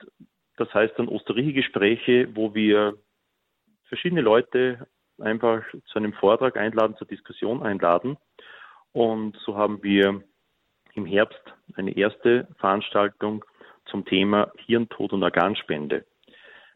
das 0.57 0.73
heißt 0.73 0.93
dann 0.97 1.07
Osterriche-Gespräche, 1.07 2.35
wo 2.35 2.53
wir 2.53 2.97
verschiedene 3.85 4.21
Leute 4.21 4.87
einfach 5.19 5.63
zu 5.85 5.97
einem 5.97 6.13
Vortrag 6.13 6.57
einladen, 6.57 6.97
zur 6.97 7.07
Diskussion 7.07 7.63
einladen. 7.63 8.17
Und 8.91 9.37
so 9.37 9.55
haben 9.55 9.83
wir 9.83 10.23
im 10.93 11.05
Herbst 11.05 11.41
eine 11.75 11.95
erste 11.95 12.47
Veranstaltung 12.57 13.43
zum 13.85 14.05
Thema 14.05 14.51
Hirntod 14.65 15.13
und 15.13 15.23
Organspende. 15.23 16.05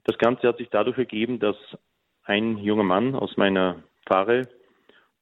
Das 0.03 0.17
Ganze 0.17 0.47
hat 0.47 0.57
sich 0.57 0.69
dadurch 0.69 0.97
ergeben, 0.97 1.39
dass 1.39 1.55
ein 2.29 2.59
junger 2.59 2.83
Mann 2.83 3.15
aus 3.15 3.35
meiner 3.37 3.83
Pfarre 4.05 4.47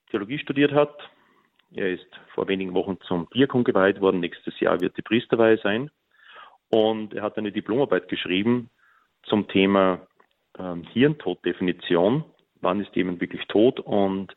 Theologie 0.09 0.39
studiert 0.39 0.73
hat. 0.73 1.09
Er 1.73 1.89
ist 1.89 2.07
vor 2.33 2.49
wenigen 2.49 2.73
Wochen 2.73 2.99
zum 3.07 3.29
Diakon 3.33 3.63
geweiht 3.63 4.01
worden. 4.01 4.19
Nächstes 4.19 4.59
Jahr 4.59 4.81
wird 4.81 4.97
die 4.97 5.01
Priesterweihe 5.01 5.57
sein. 5.57 5.89
Und 6.69 7.13
er 7.13 7.23
hat 7.23 7.37
eine 7.37 7.53
Diplomarbeit 7.53 8.09
geschrieben 8.09 8.69
zum 9.23 9.47
Thema 9.47 10.05
ähm, 10.59 10.83
Hirntoddefinition. 10.83 12.25
Wann 12.59 12.81
ist 12.81 12.93
jemand 12.95 13.21
wirklich 13.21 13.45
tot? 13.47 13.79
Und 13.79 14.35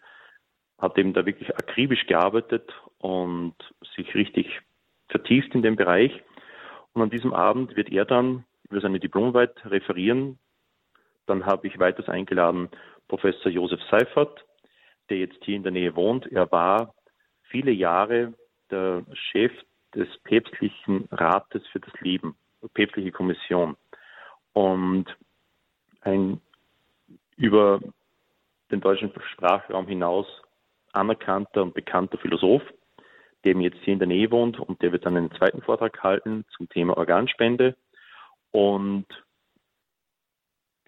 hat 0.78 0.96
eben 0.96 1.12
da 1.12 1.26
wirklich 1.26 1.54
akribisch 1.56 2.06
gearbeitet 2.06 2.72
und 2.98 3.54
sich 3.96 4.14
richtig 4.14 4.60
vertieft 5.08 5.56
in 5.56 5.62
dem 5.62 5.74
Bereich. 5.74 6.22
Und 6.92 7.02
an 7.02 7.10
diesem 7.10 7.32
Abend 7.32 7.76
wird 7.76 7.90
er 7.90 8.04
dann 8.04 8.44
über 8.68 8.80
seine 8.80 9.00
Diplomarbeit 9.00 9.54
referieren. 9.64 10.38
Dann 11.30 11.46
habe 11.46 11.68
ich 11.68 11.78
weiters 11.78 12.08
eingeladen 12.08 12.68
Professor 13.06 13.52
Josef 13.52 13.80
Seifert, 13.88 14.44
der 15.08 15.18
jetzt 15.18 15.38
hier 15.44 15.54
in 15.54 15.62
der 15.62 15.70
Nähe 15.70 15.94
wohnt. 15.94 16.26
Er 16.26 16.50
war 16.50 16.92
viele 17.44 17.70
Jahre 17.70 18.34
der 18.70 19.04
Chef 19.12 19.52
des 19.94 20.08
päpstlichen 20.24 21.08
Rates 21.12 21.64
für 21.68 21.78
das 21.78 21.92
Leben, 22.00 22.34
päpstliche 22.74 23.12
Kommission. 23.12 23.76
Und 24.54 25.06
ein 26.00 26.40
über 27.36 27.80
den 28.72 28.80
deutschen 28.80 29.12
Sprachraum 29.32 29.86
hinaus 29.86 30.26
anerkannter 30.92 31.62
und 31.62 31.74
bekannter 31.74 32.18
Philosoph, 32.18 32.62
der 33.44 33.54
jetzt 33.54 33.78
hier 33.84 33.92
in 33.92 34.00
der 34.00 34.08
Nähe 34.08 34.32
wohnt 34.32 34.58
und 34.58 34.82
der 34.82 34.90
wird 34.90 35.06
dann 35.06 35.16
einen 35.16 35.30
zweiten 35.30 35.62
Vortrag 35.62 36.02
halten 36.02 36.44
zum 36.56 36.68
Thema 36.68 36.96
Organspende. 36.96 37.76
Und 38.50 39.06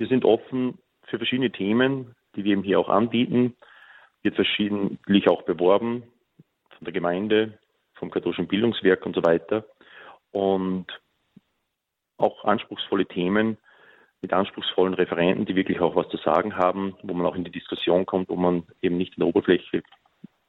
wir 0.03 0.09
sind 0.09 0.25
offen 0.25 0.79
für 1.05 1.19
verschiedene 1.19 1.53
Themen, 1.53 2.17
die 2.35 2.43
wir 2.43 2.55
eben 2.55 2.65
hier 2.65 2.81
auch 2.81 2.89
anbieten. 2.89 3.55
Wird 4.23 4.35
verschiedentlich 4.35 5.29
auch 5.29 5.43
beworben 5.43 6.03
von 6.77 6.85
der 6.85 6.93
Gemeinde, 6.93 7.57
vom 7.95 8.11
katholischen 8.11 8.49
Bildungswerk 8.49 9.07
und 9.07 9.15
so 9.15 9.23
weiter. 9.23 9.65
Und 10.33 10.87
auch 12.17 12.45
anspruchsvolle 12.45 13.07
Themen 13.07 13.59
mit 14.23 14.33
anspruchsvollen 14.33 14.95
Referenten, 14.95 15.47
die 15.47 15.55
wirklich 15.55 15.79
auch 15.79 15.95
was 15.95 16.09
zu 16.09 16.17
sagen 16.17 16.57
haben, 16.57 16.97
wo 17.05 17.15
man 17.15 17.25
auch 17.25 17.37
in 17.37 17.45
die 17.45 17.53
Diskussion 17.53 18.05
kommt, 18.05 18.29
wo 18.29 18.35
man 18.35 18.65
eben 18.81 18.97
nicht 18.97 19.17
in 19.17 19.21
der 19.21 19.29
Oberfläche, 19.29 19.85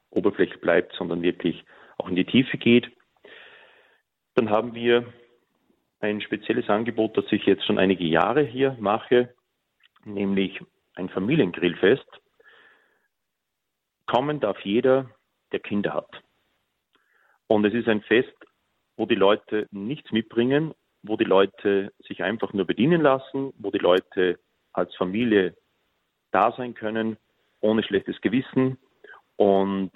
Oberfläche 0.10 0.58
bleibt, 0.58 0.96
sondern 0.96 1.22
wirklich 1.22 1.64
auch 2.00 2.10
in 2.10 2.16
die 2.16 2.26
Tiefe 2.26 2.58
geht. 2.58 2.90
Dann 4.34 4.50
haben 4.50 4.74
wir 4.74 5.06
ein 6.00 6.22
spezielles 6.22 6.70
Angebot, 6.70 7.16
das 7.18 7.26
ich 7.32 7.46
jetzt 7.46 7.68
schon 7.68 7.78
einige 7.78 8.04
Jahre 8.04 8.42
hier 8.42 8.76
mache, 8.80 9.36
nämlich 10.06 10.60
ein 10.96 11.10
Familiengrillfest. 11.10 12.08
Kommen 14.06 14.40
darf 14.40 14.60
jeder, 14.62 15.10
der 15.52 15.60
Kinder 15.60 15.94
hat. 15.94 16.10
Und 17.48 17.66
es 17.66 17.74
ist 17.74 17.88
ein 17.88 18.02
Fest, 18.02 18.36
wo 18.98 19.06
die 19.06 19.16
Leute 19.16 19.68
nichts 19.72 20.12
mitbringen, 20.12 20.74
wo 21.02 21.18
die 21.18 21.24
Leute 21.24 21.94
sich 22.08 22.24
einfach 22.24 22.54
nur 22.54 22.66
bedienen 22.66 23.02
lassen, 23.02 23.54
wo 23.58 23.72
die 23.72 23.80
Leute 23.80 24.40
als 24.72 24.96
Familie 24.96 25.56
da 26.32 26.52
sein 26.52 26.74
können, 26.74 27.18
ohne 27.60 27.84
schlechtes 27.84 28.20
Gewissen. 28.22 28.78
Und 29.36 29.92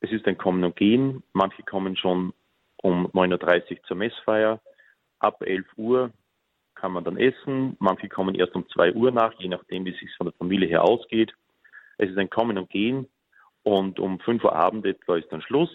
es 0.00 0.10
ist 0.12 0.26
ein 0.26 0.38
Kommen 0.38 0.64
und 0.64 0.76
Gehen. 0.76 1.22
Manche 1.32 1.62
kommen 1.62 1.96
schon 1.96 2.32
um 2.82 3.06
9.30 3.08 3.78
Uhr 3.78 3.82
zur 3.84 3.96
Messfeier. 3.96 4.60
Ab 5.18 5.42
11 5.42 5.66
Uhr 5.76 6.12
kann 6.84 6.92
man 6.92 7.04
dann 7.04 7.16
essen. 7.16 7.78
Manche 7.78 8.10
kommen 8.10 8.34
erst 8.34 8.54
um 8.54 8.68
2 8.68 8.92
Uhr 8.92 9.10
nach, 9.10 9.32
je 9.38 9.48
nachdem, 9.48 9.86
wie 9.86 9.92
es 9.92 9.98
sich 9.98 10.14
von 10.18 10.26
der 10.26 10.34
Familie 10.34 10.68
her 10.68 10.84
ausgeht. 10.84 11.32
Es 11.96 12.10
ist 12.10 12.18
ein 12.18 12.28
Kommen 12.28 12.58
und 12.58 12.68
Gehen. 12.68 13.08
Und 13.62 13.98
um 13.98 14.20
5 14.20 14.44
Uhr 14.44 14.54
Abend 14.54 14.84
etwa 14.84 15.16
ist 15.16 15.32
dann 15.32 15.40
Schluss. 15.40 15.70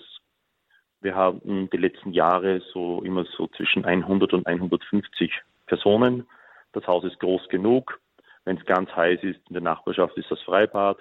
Wir 1.01 1.15
haben 1.15 1.67
die 1.71 1.77
letzten 1.77 2.13
Jahre 2.13 2.61
so 2.73 3.01
immer 3.01 3.25
so 3.25 3.47
zwischen 3.47 3.85
100 3.85 4.33
und 4.33 4.45
150 4.45 5.33
Personen. 5.65 6.27
Das 6.73 6.85
Haus 6.85 7.03
ist 7.03 7.19
groß 7.19 7.49
genug. 7.49 7.99
Wenn 8.45 8.57
es 8.57 8.65
ganz 8.65 8.95
heiß 8.95 9.23
ist, 9.23 9.39
in 9.47 9.53
der 9.53 9.63
Nachbarschaft 9.63 10.15
ist 10.15 10.29
das 10.29 10.41
Freibad. 10.41 10.99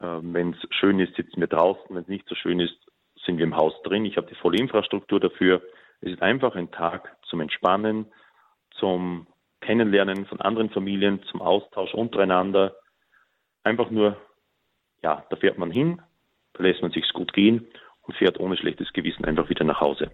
Ähm, 0.00 0.32
Wenn 0.32 0.50
es 0.52 0.58
schön 0.70 1.00
ist, 1.00 1.16
sitzen 1.16 1.40
wir 1.40 1.48
draußen. 1.48 1.86
Wenn 1.88 2.02
es 2.02 2.08
nicht 2.08 2.28
so 2.28 2.36
schön 2.36 2.60
ist, 2.60 2.76
sind 3.26 3.38
wir 3.38 3.44
im 3.46 3.56
Haus 3.56 3.74
drin. 3.82 4.04
Ich 4.04 4.16
habe 4.16 4.28
die 4.28 4.36
volle 4.36 4.58
Infrastruktur 4.58 5.18
dafür. 5.18 5.60
Es 6.02 6.12
ist 6.12 6.22
einfach 6.22 6.54
ein 6.54 6.70
Tag 6.70 7.16
zum 7.24 7.40
Entspannen, 7.40 8.06
zum 8.78 9.26
Kennenlernen 9.60 10.26
von 10.26 10.40
anderen 10.40 10.70
Familien, 10.70 11.22
zum 11.30 11.40
Austausch 11.40 11.94
untereinander. 11.94 12.74
Einfach 13.62 13.90
nur, 13.90 14.16
ja, 15.02 15.24
da 15.30 15.36
fährt 15.36 15.58
man 15.58 15.70
hin, 15.70 16.02
da 16.52 16.62
lässt 16.62 16.82
man 16.82 16.90
sich's 16.90 17.12
gut 17.12 17.32
gehen 17.32 17.66
und 18.02 18.16
fährt 18.16 18.38
ohne 18.38 18.56
schlechtes 18.56 18.92
Gewissen 18.92 19.24
einfach 19.24 19.48
wieder 19.48 19.64
nach 19.64 19.80
Hause. 19.80 20.10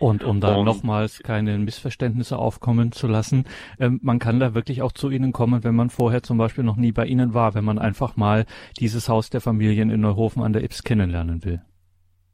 Und 0.00 0.24
um 0.24 0.40
da 0.40 0.56
und, 0.56 0.64
nochmals 0.64 1.22
keine 1.22 1.58
Missverständnisse 1.58 2.36
aufkommen 2.36 2.92
zu 2.92 3.06
lassen, 3.06 3.44
ähm, 3.78 4.00
man 4.02 4.18
kann 4.18 4.40
da 4.40 4.54
wirklich 4.54 4.82
auch 4.82 4.92
zu 4.92 5.10
Ihnen 5.10 5.32
kommen, 5.32 5.62
wenn 5.62 5.76
man 5.76 5.90
vorher 5.90 6.22
zum 6.22 6.38
Beispiel 6.38 6.64
noch 6.64 6.76
nie 6.76 6.92
bei 6.92 7.06
Ihnen 7.06 7.34
war, 7.34 7.54
wenn 7.54 7.64
man 7.64 7.78
einfach 7.78 8.16
mal 8.16 8.46
dieses 8.80 9.08
Haus 9.08 9.30
der 9.30 9.40
Familien 9.40 9.90
in 9.90 10.00
Neuhofen 10.00 10.42
an 10.42 10.52
der 10.52 10.64
Ips 10.64 10.82
kennenlernen 10.82 11.44
will. 11.44 11.60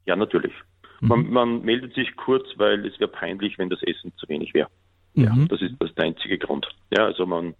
Ja, 0.05 0.15
natürlich. 0.15 0.53
Mhm. 1.01 1.07
Man, 1.07 1.29
man, 1.29 1.61
meldet 1.61 1.93
sich 1.93 2.15
kurz, 2.15 2.47
weil 2.55 2.85
es 2.85 2.99
wäre 2.99 3.11
peinlich, 3.11 3.57
wenn 3.57 3.69
das 3.69 3.83
Essen 3.83 4.13
zu 4.15 4.27
wenig 4.27 4.53
wäre. 4.53 4.69
Ja, 5.13 5.33
mhm. 5.33 5.47
das 5.47 5.61
ist 5.61 5.75
das 5.79 5.93
der 5.95 6.05
einzige 6.05 6.37
Grund. 6.37 6.67
Ja, 6.91 7.05
also 7.05 7.25
man 7.25 7.55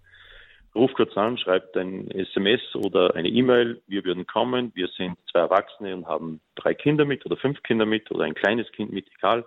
ruft 0.74 0.94
kurz 0.94 1.16
an, 1.16 1.36
schreibt 1.36 1.76
ein 1.76 2.10
SMS 2.10 2.60
oder 2.74 3.14
eine 3.14 3.28
E-Mail. 3.28 3.82
Wir 3.86 4.04
würden 4.04 4.26
kommen. 4.26 4.72
Wir 4.74 4.88
sind 4.88 5.18
zwei 5.30 5.40
Erwachsene 5.40 5.94
und 5.94 6.06
haben 6.06 6.40
drei 6.54 6.74
Kinder 6.74 7.04
mit 7.04 7.26
oder 7.26 7.36
fünf 7.36 7.62
Kinder 7.62 7.86
mit 7.86 8.10
oder 8.10 8.24
ein 8.24 8.34
kleines 8.34 8.70
Kind 8.72 8.92
mit, 8.92 9.06
egal, 9.16 9.44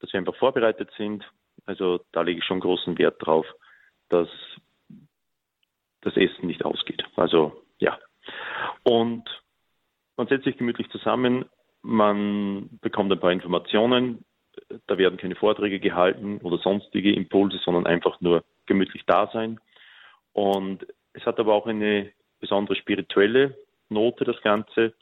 dass 0.00 0.12
wir 0.12 0.18
einfach 0.18 0.36
vorbereitet 0.36 0.90
sind. 0.96 1.24
Also 1.66 2.00
da 2.12 2.22
lege 2.22 2.38
ich 2.38 2.44
schon 2.44 2.60
großen 2.60 2.96
Wert 2.98 3.16
drauf, 3.20 3.46
dass 4.08 4.28
das 6.00 6.16
Essen 6.16 6.46
nicht 6.46 6.64
ausgeht. 6.64 7.04
Also 7.16 7.62
ja. 7.78 7.98
Und 8.84 9.24
man 10.16 10.26
setzt 10.28 10.44
sich 10.44 10.56
gemütlich 10.56 10.88
zusammen, 10.90 11.44
man 11.82 12.78
bekommt 12.80 13.12
ein 13.12 13.20
paar 13.20 13.32
Informationen. 13.32 14.24
Da 14.86 14.98
werden 14.98 15.18
keine 15.18 15.34
Vorträge 15.34 15.80
gehalten 15.80 16.38
oder 16.38 16.58
sonstige 16.58 17.12
Impulse, 17.12 17.58
sondern 17.58 17.86
einfach 17.86 18.20
nur 18.20 18.44
gemütlich 18.66 19.04
da 19.06 19.28
sein. 19.32 19.60
Und 20.32 20.86
es 21.12 21.24
hat 21.26 21.38
aber 21.38 21.54
auch 21.54 21.66
eine 21.66 22.12
besondere 22.40 22.76
spirituelle 22.76 23.56
Note, 23.88 24.24
das 24.24 24.40
Ganze. 24.42 24.94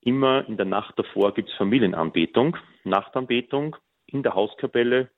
Immer 0.00 0.46
in 0.48 0.56
der 0.56 0.66
Nacht 0.66 0.98
davor 0.98 1.34
gibt 1.34 1.50
es 1.50 1.56
Familienanbetung, 1.56 2.56
Nachtanbetung 2.84 3.76
in 4.06 4.22
der 4.22 4.34
Hauskapelle 4.34 5.10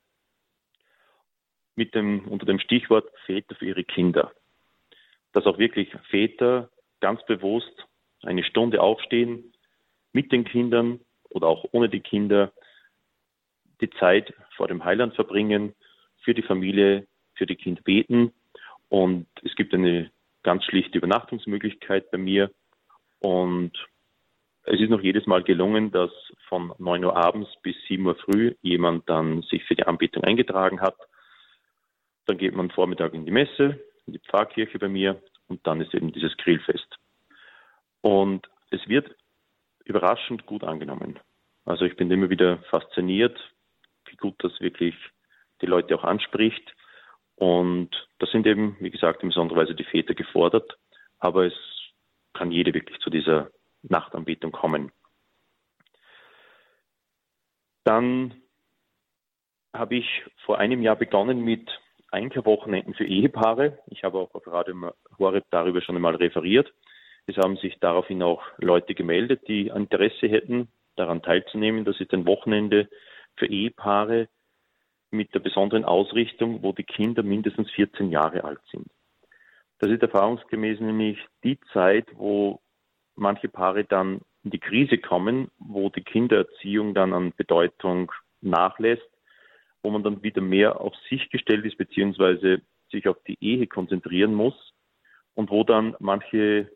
mit 1.75 1.93
dem, 1.93 2.27
unter 2.27 2.45
dem 2.45 2.59
Stichwort 2.59 3.09
Väter 3.25 3.55
für 3.55 3.65
ihre 3.65 3.83
Kinder. 3.83 4.31
Dass 5.33 5.45
auch 5.45 5.57
wirklich 5.57 5.89
Väter 6.09 6.69
ganz 6.99 7.23
bewusst 7.25 7.85
eine 8.23 8.43
Stunde 8.43 8.81
aufstehen, 8.81 9.53
mit 10.11 10.31
den 10.31 10.45
Kindern 10.45 10.99
oder 11.29 11.47
auch 11.47 11.65
ohne 11.71 11.89
die 11.89 11.99
Kinder 11.99 12.51
die 13.81 13.89
Zeit 13.91 14.33
vor 14.55 14.67
dem 14.67 14.83
Heiland 14.83 15.15
verbringen, 15.15 15.73
für 16.23 16.33
die 16.33 16.41
Familie, 16.41 17.07
für 17.35 17.45
die 17.45 17.55
Kinder 17.55 17.81
beten 17.83 18.33
und 18.89 19.27
es 19.43 19.55
gibt 19.55 19.73
eine 19.73 20.11
ganz 20.43 20.63
schlichte 20.65 20.97
Übernachtungsmöglichkeit 20.97 22.09
bei 22.11 22.17
mir. 22.17 22.51
Und 23.19 23.73
es 24.63 24.79
ist 24.79 24.89
noch 24.89 25.01
jedes 25.01 25.25
Mal 25.25 25.43
gelungen, 25.43 25.91
dass 25.91 26.11
von 26.47 26.73
9 26.77 27.03
Uhr 27.03 27.15
abends 27.15 27.49
bis 27.61 27.75
7 27.87 28.05
Uhr 28.05 28.15
früh 28.15 28.55
jemand 28.61 29.09
dann 29.09 29.41
sich 29.43 29.63
für 29.65 29.75
die 29.75 29.85
Anbetung 29.85 30.23
eingetragen 30.23 30.81
hat. 30.81 30.95
Dann 32.25 32.37
geht 32.37 32.55
man 32.55 32.71
Vormittag 32.71 33.13
in 33.13 33.25
die 33.25 33.31
Messe, 33.31 33.79
in 34.05 34.13
die 34.13 34.19
Pfarrkirche 34.19 34.79
bei 34.79 34.89
mir 34.89 35.21
und 35.47 35.65
dann 35.65 35.81
ist 35.81 35.93
eben 35.93 36.11
dieses 36.11 36.35
Grillfest. 36.37 36.97
Und 38.01 38.47
es 38.69 38.87
wird 38.87 39.15
überraschend 39.85 40.45
gut 40.45 40.63
angenommen. 40.63 41.19
Also 41.65 41.85
ich 41.85 41.95
bin 41.95 42.11
immer 42.11 42.29
wieder 42.29 42.59
fasziniert, 42.69 43.37
gut 44.17 44.35
das 44.39 44.59
wirklich 44.59 44.95
die 45.61 45.65
Leute 45.65 45.95
auch 45.95 46.03
anspricht. 46.03 46.73
Und 47.35 47.89
da 48.19 48.27
sind 48.27 48.47
eben, 48.47 48.77
wie 48.79 48.89
gesagt, 48.89 49.21
in 49.23 49.29
besonderer 49.29 49.61
Weise 49.61 49.75
die 49.75 49.83
Väter 49.83 50.15
gefordert, 50.15 50.77
aber 51.19 51.45
es 51.45 51.53
kann 52.33 52.51
jede 52.51 52.73
wirklich 52.73 52.99
zu 52.99 53.09
dieser 53.09 53.51
Nachtanbetung 53.83 54.51
kommen. 54.51 54.91
Dann 57.83 58.33
habe 59.73 59.95
ich 59.95 60.23
vor 60.45 60.57
einem 60.57 60.81
Jahr 60.81 60.95
begonnen 60.95 61.43
mit 61.43 61.69
Einkehrwochenenden 62.11 62.93
für 62.93 63.05
Ehepaare. 63.05 63.79
Ich 63.87 64.03
habe 64.03 64.17
auch 64.17 64.33
auf 64.33 64.47
Radio 64.47 64.91
Horeb 65.19 65.45
darüber 65.51 65.81
schon 65.81 65.95
einmal 65.95 66.15
referiert. 66.15 66.73
Es 67.27 67.37
haben 67.37 67.57
sich 67.57 67.77
daraufhin 67.79 68.23
auch 68.23 68.43
Leute 68.57 68.95
gemeldet, 68.95 69.47
die 69.47 69.67
Interesse 69.67 70.27
hätten, 70.27 70.69
daran 70.95 71.21
teilzunehmen. 71.21 71.85
Das 71.85 71.99
ist 71.99 72.13
ein 72.13 72.25
Wochenende 72.25 72.89
für 73.37 73.47
Ehepaare 73.47 74.27
mit 75.11 75.33
der 75.33 75.39
besonderen 75.39 75.85
Ausrichtung, 75.85 76.63
wo 76.63 76.73
die 76.73 76.83
Kinder 76.83 77.23
mindestens 77.23 77.71
14 77.71 78.11
Jahre 78.11 78.43
alt 78.43 78.59
sind. 78.71 78.87
Das 79.79 79.89
ist 79.89 80.01
erfahrungsgemäß 80.01 80.79
nämlich 80.79 81.19
die 81.43 81.59
Zeit, 81.71 82.07
wo 82.15 82.59
manche 83.15 83.47
Paare 83.47 83.85
dann 83.85 84.21
in 84.43 84.51
die 84.51 84.59
Krise 84.59 84.97
kommen, 84.97 85.49
wo 85.59 85.89
die 85.89 86.03
Kindererziehung 86.03 86.93
dann 86.93 87.13
an 87.13 87.33
Bedeutung 87.35 88.11
nachlässt, 88.41 89.07
wo 89.83 89.91
man 89.91 90.03
dann 90.03 90.23
wieder 90.23 90.41
mehr 90.41 90.81
auf 90.81 90.95
sich 91.09 91.29
gestellt 91.29 91.65
ist, 91.65 91.77
beziehungsweise 91.77 92.61
sich 92.91 93.07
auf 93.07 93.17
die 93.27 93.37
Ehe 93.41 93.67
konzentrieren 93.67 94.33
muss 94.33 94.73
und 95.35 95.49
wo 95.51 95.63
dann 95.63 95.95
manche 95.99 96.71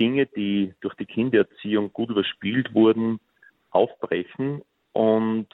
Dinge, 0.00 0.26
die 0.26 0.74
durch 0.80 0.94
die 0.94 1.06
Kindererziehung 1.06 1.92
gut 1.92 2.10
überspielt 2.10 2.74
wurden, 2.74 3.20
aufbrechen 3.70 4.62
und 4.92 5.48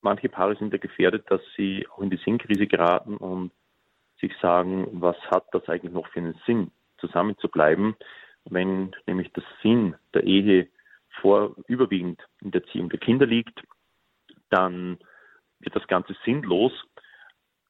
manche 0.00 0.28
Paare 0.28 0.56
sind 0.56 0.72
ja 0.72 0.78
gefährdet, 0.78 1.30
dass 1.30 1.40
sie 1.56 1.86
auch 1.90 2.00
in 2.00 2.10
die 2.10 2.20
Sinnkrise 2.24 2.66
geraten 2.66 3.16
und 3.16 3.50
sich 4.20 4.32
sagen, 4.40 4.88
was 4.92 5.16
hat 5.30 5.46
das 5.52 5.68
eigentlich 5.68 5.92
noch 5.92 6.08
für 6.08 6.20
einen 6.20 6.40
Sinn, 6.46 6.70
zusammen 6.98 7.36
zu 7.38 7.48
bleiben, 7.48 7.96
wenn 8.44 8.94
nämlich 9.06 9.32
der 9.32 9.44
Sinn 9.62 9.94
der 10.14 10.24
Ehe 10.24 10.68
vor 11.20 11.54
überwiegend 11.66 12.20
in 12.40 12.50
der 12.50 12.62
Erziehung 12.62 12.88
der 12.88 12.98
Kinder 12.98 13.26
liegt, 13.26 13.62
dann 14.50 14.98
wird 15.60 15.76
das 15.76 15.86
Ganze 15.86 16.16
sinnlos. 16.24 16.72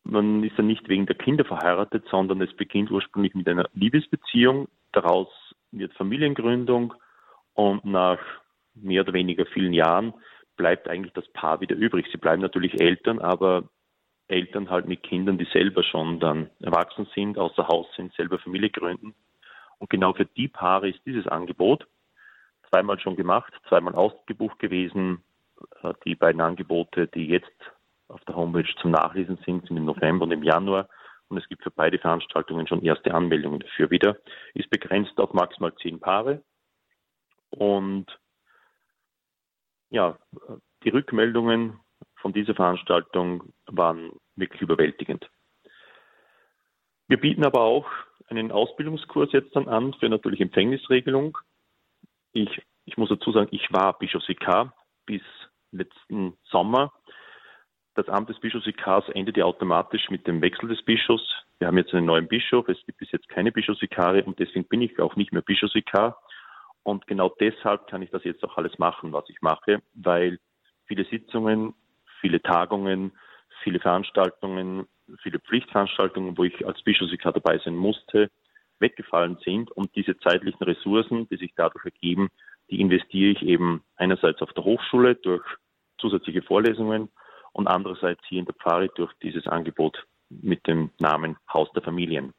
Man 0.05 0.43
ist 0.45 0.57
ja 0.57 0.65
nicht 0.65 0.89
wegen 0.89 1.07
der 1.07 1.17
Kinder 1.17 1.45
verheiratet, 1.45 2.05
sondern 2.11 2.41
es 2.41 2.55
beginnt 2.55 2.91
ursprünglich 2.91 3.35
mit 3.35 3.49
einer 3.49 3.69
Liebesbeziehung. 3.75 4.69
Daraus 4.93 5.29
wird 5.73 5.93
Familiengründung 5.95 6.95
und 7.55 7.85
nach 7.85 8.21
mehr 8.75 9.03
oder 9.03 9.13
weniger 9.13 9.45
vielen 9.47 9.73
Jahren 9.73 10.15
bleibt 10.59 10.89
eigentlich 10.89 11.15
das 11.15 11.27
Paar 11.29 11.63
wieder 11.63 11.75
übrig. 11.75 12.07
Sie 12.13 12.19
bleiben 12.19 12.43
natürlich 12.43 12.79
Eltern, 12.79 13.21
aber 13.21 13.65
Eltern 14.27 14.69
halt 14.69 14.87
mit 14.87 15.03
Kindern, 15.03 15.39
die 15.39 15.47
selber 15.47 15.83
schon 15.83 16.21
dann 16.21 16.51
erwachsen 16.61 17.09
sind, 17.15 17.39
außer 17.39 17.67
Haus 17.67 17.87
sind, 17.97 18.13
selber 18.13 18.39
Familie 18.39 18.69
gründen. 18.69 19.15
Und 19.79 19.89
genau 19.89 20.13
für 20.13 20.27
die 20.27 20.49
Paare 20.49 20.91
ist 20.91 21.01
dieses 21.07 21.27
Angebot 21.27 21.87
zweimal 22.69 22.99
schon 23.01 23.17
gemacht, 23.17 23.53
zweimal 23.69 23.95
ausgebucht 23.95 24.59
gewesen. 24.59 25.23
Äh, 25.83 25.95
die 26.05 26.15
beiden 26.15 26.43
Angebote, 26.43 27.07
die 27.07 27.27
jetzt 27.27 27.51
auf 28.09 28.23
der 28.27 28.37
Homepage 28.37 28.69
zum 28.83 28.91
Nachlesen 28.91 29.39
sind, 29.47 29.67
sind 29.67 29.77
im 29.77 29.87
November 29.87 30.25
und 30.25 30.33
im 30.33 30.43
Januar. 30.43 30.89
Und 31.29 31.39
es 31.39 31.49
gibt 31.49 31.63
für 31.63 31.71
beide 31.71 31.99
Veranstaltungen 31.99 32.67
schon 32.67 32.83
erste 32.83 33.15
Anmeldungen 33.15 33.61
dafür 33.61 33.91
wieder. 33.91 34.17
Ist 34.55 34.71
begrenzt 34.71 35.19
auf 35.19 35.33
maximal 35.33 35.75
zehn 35.77 36.01
Paare. 36.01 36.43
Und 37.51 38.07
ja, 39.91 40.19
die 40.85 40.91
Rückmeldungen 40.91 41.81
von 42.17 42.33
dieser 42.33 42.55
Veranstaltung 42.55 43.53
waren 43.67 44.13
wirklich 44.37 44.63
überwältigend. 44.63 45.29
Wir 47.09 47.19
bieten 47.19 47.45
aber 47.45 47.63
auch 47.63 47.87
einen 48.29 48.53
Ausbildungskurs 48.53 49.33
jetzt 49.33 49.57
dann 49.57 49.69
an 49.69 49.95
für 49.95 50.09
natürlich 50.09 50.41
Empfängnisregelung. 50.41 51.39
Ich, 52.33 52.63
ich 52.85 52.97
muss 52.97 53.09
dazu 53.09 53.33
sagen, 53.33 53.49
ich 53.51 53.73
war 53.73 53.99
Bischofsvikar 53.99 54.75
bis 55.07 55.23
letzten 55.73 56.37
Sommer. 56.45 56.93
Das 57.95 58.09
Amt 58.09 58.29
des 58.29 58.39
Bischofsvikars 58.39 59.09
endete 59.09 59.45
automatisch 59.45 60.11
mit 60.11 60.27
dem 60.27 60.41
Wechsel 60.43 60.69
des 60.69 60.83
Bischofs. 60.83 61.25
Wir 61.59 61.67
haben 61.67 61.79
jetzt 61.79 61.93
einen 61.95 62.07
neuen 62.07 62.29
Bischof. 62.29 62.69
Es 62.69 62.79
gibt 62.87 62.99
bis 62.99 63.11
jetzt 63.11 63.29
keine 63.29 63.51
Bischofsvikare 63.51 64.23
und 64.25 64.39
deswegen 64.39 64.69
bin 64.69 64.83
ich 64.83 65.01
auch 65.01 65.17
nicht 65.17 65.33
mehr 65.33 65.43
Bischofsvikar. 65.43 66.21
Und 66.83 67.07
genau 67.07 67.35
deshalb 67.41 67.87
kann 67.89 68.03
ich 68.03 68.11
das 68.11 68.25
jetzt 68.25 68.43
auch 68.45 68.57
alles 68.57 68.79
machen, 68.79 69.13
was 69.13 69.29
ich 69.29 69.41
mache, 69.43 69.83
weil 69.95 70.39
viele 70.87 71.05
Sitzungen, 71.05 71.75
viele 72.21 72.41
Tagungen, 72.41 73.13
viele 73.63 73.81
Veranstaltungen, 73.81 74.87
viele 75.23 75.39
Pflichtveranstaltungen, 75.41 76.37
wo 76.37 76.45
ich 76.45 76.67
als 76.67 76.83
Bischofsvikar 76.83 77.33
dabei 77.33 77.59
sein 77.59 77.77
musste, 77.77 78.31
weggefallen 78.79 79.39
sind. 79.45 79.71
Und 79.73 79.95
diese 79.97 80.17
zeitlichen 80.19 80.63
Ressourcen, 80.63 81.29
die 81.29 81.37
sich 81.37 81.53
dadurch 81.57 81.85
ergeben, 81.85 82.29
die 82.71 82.81
investiere 82.81 83.33
ich 83.33 83.43
eben 83.43 83.83
einerseits 83.97 84.43
auf 84.43 84.53
der 84.53 84.65
Hochschule 84.65 85.15
durch 85.17 85.45
zusätzliche 85.99 86.43
Vorlesungen 86.43 87.11
und 87.53 87.67
andererseits 87.67 88.21
hier 88.29 88.41
in 88.41 88.47
der 88.47 88.55
Pfarre 88.55 88.89
durch 88.95 89.13
dieses 89.23 89.47
Angebot 89.47 90.07
mit 90.29 90.67
dem 90.67 90.91
Namen 90.99 91.37
Haus 91.53 91.71
der 91.73 91.83
Familien. 91.83 92.33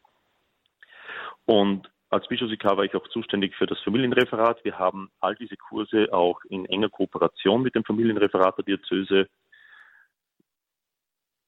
Und 1.46 1.90
als 2.10 2.28
Bischofsvikar 2.28 2.78
war 2.78 2.86
ich 2.86 2.96
auch 2.96 3.08
zuständig 3.10 3.56
für 3.56 3.68
das 3.68 3.80
Familienreferat. 3.82 4.64
Wir 4.64 4.80
haben 4.80 5.12
all 5.20 5.36
diese 5.36 5.58
Kurse 5.58 6.12
auch 6.12 6.40
in 6.50 6.66
enger 6.66 6.90
Kooperation 6.90 7.62
mit 7.62 7.76
dem 7.76 7.84
Familienreferat 7.84 8.58
der 8.58 8.66
Diözese 8.66 9.28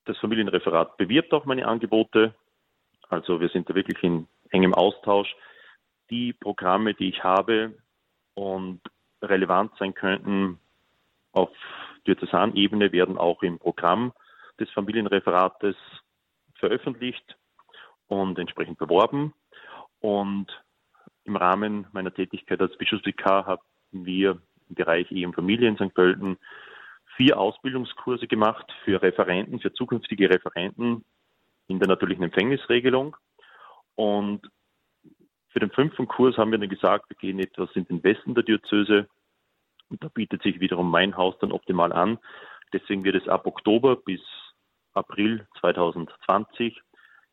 das 0.05 0.17
Familienreferat 0.17 0.97
bewirbt 0.97 1.33
auch 1.33 1.45
meine 1.45 1.67
Angebote. 1.67 2.33
Also 3.09 3.39
wir 3.39 3.49
sind 3.49 3.69
da 3.69 3.75
wirklich 3.75 4.01
in 4.03 4.27
engem 4.49 4.73
Austausch. 4.73 5.35
Die 6.09 6.33
Programme, 6.33 6.93
die 6.93 7.09
ich 7.09 7.23
habe 7.23 7.77
und 8.33 8.81
relevant 9.21 9.71
sein 9.77 9.93
könnten 9.93 10.59
auf 11.31 11.49
Diözesanebene, 12.07 12.91
werden 12.91 13.17
auch 13.17 13.43
im 13.43 13.59
Programm 13.59 14.13
des 14.59 14.69
Familienreferates 14.71 15.75
veröffentlicht 16.55 17.37
und 18.07 18.37
entsprechend 18.39 18.77
beworben. 18.77 19.33
Und 20.01 20.47
im 21.23 21.35
Rahmen 21.35 21.87
meiner 21.93 22.13
Tätigkeit 22.13 22.59
als 22.59 22.77
Bischofsvikar 22.77 23.45
haben 23.45 23.61
wir 23.91 24.41
im 24.69 24.75
Bereich 24.75 25.11
Ehe 25.11 25.27
und 25.27 25.35
Familie 25.35 25.69
in 25.69 25.75
St. 25.75 25.93
Pölten 25.93 26.37
vier 27.15 27.37
Ausbildungskurse 27.37 28.27
gemacht 28.27 28.65
für 28.83 29.01
Referenten, 29.01 29.59
für 29.59 29.73
zukünftige 29.73 30.29
Referenten 30.29 31.05
in 31.67 31.79
der 31.79 31.87
natürlichen 31.87 32.23
Empfängnisregelung. 32.23 33.15
Und 33.95 34.49
für 35.49 35.59
den 35.59 35.71
fünften 35.71 36.07
Kurs 36.07 36.37
haben 36.37 36.51
wir 36.51 36.57
dann 36.57 36.69
gesagt, 36.69 37.09
wir 37.09 37.17
gehen 37.17 37.39
etwas 37.39 37.69
in 37.75 37.85
den 37.85 38.03
Westen 38.03 38.33
der 38.33 38.43
Diözese. 38.43 39.07
Und 39.89 40.03
da 40.03 40.07
bietet 40.07 40.41
sich 40.41 40.59
wiederum 40.59 40.89
mein 40.89 41.15
Haus 41.17 41.37
dann 41.39 41.51
optimal 41.51 41.91
an. 41.91 42.17
Deswegen 42.73 43.03
wird 43.03 43.15
es 43.15 43.27
ab 43.27 43.45
Oktober 43.45 43.97
bis 43.97 44.21
April 44.93 45.47
2020 45.59 46.81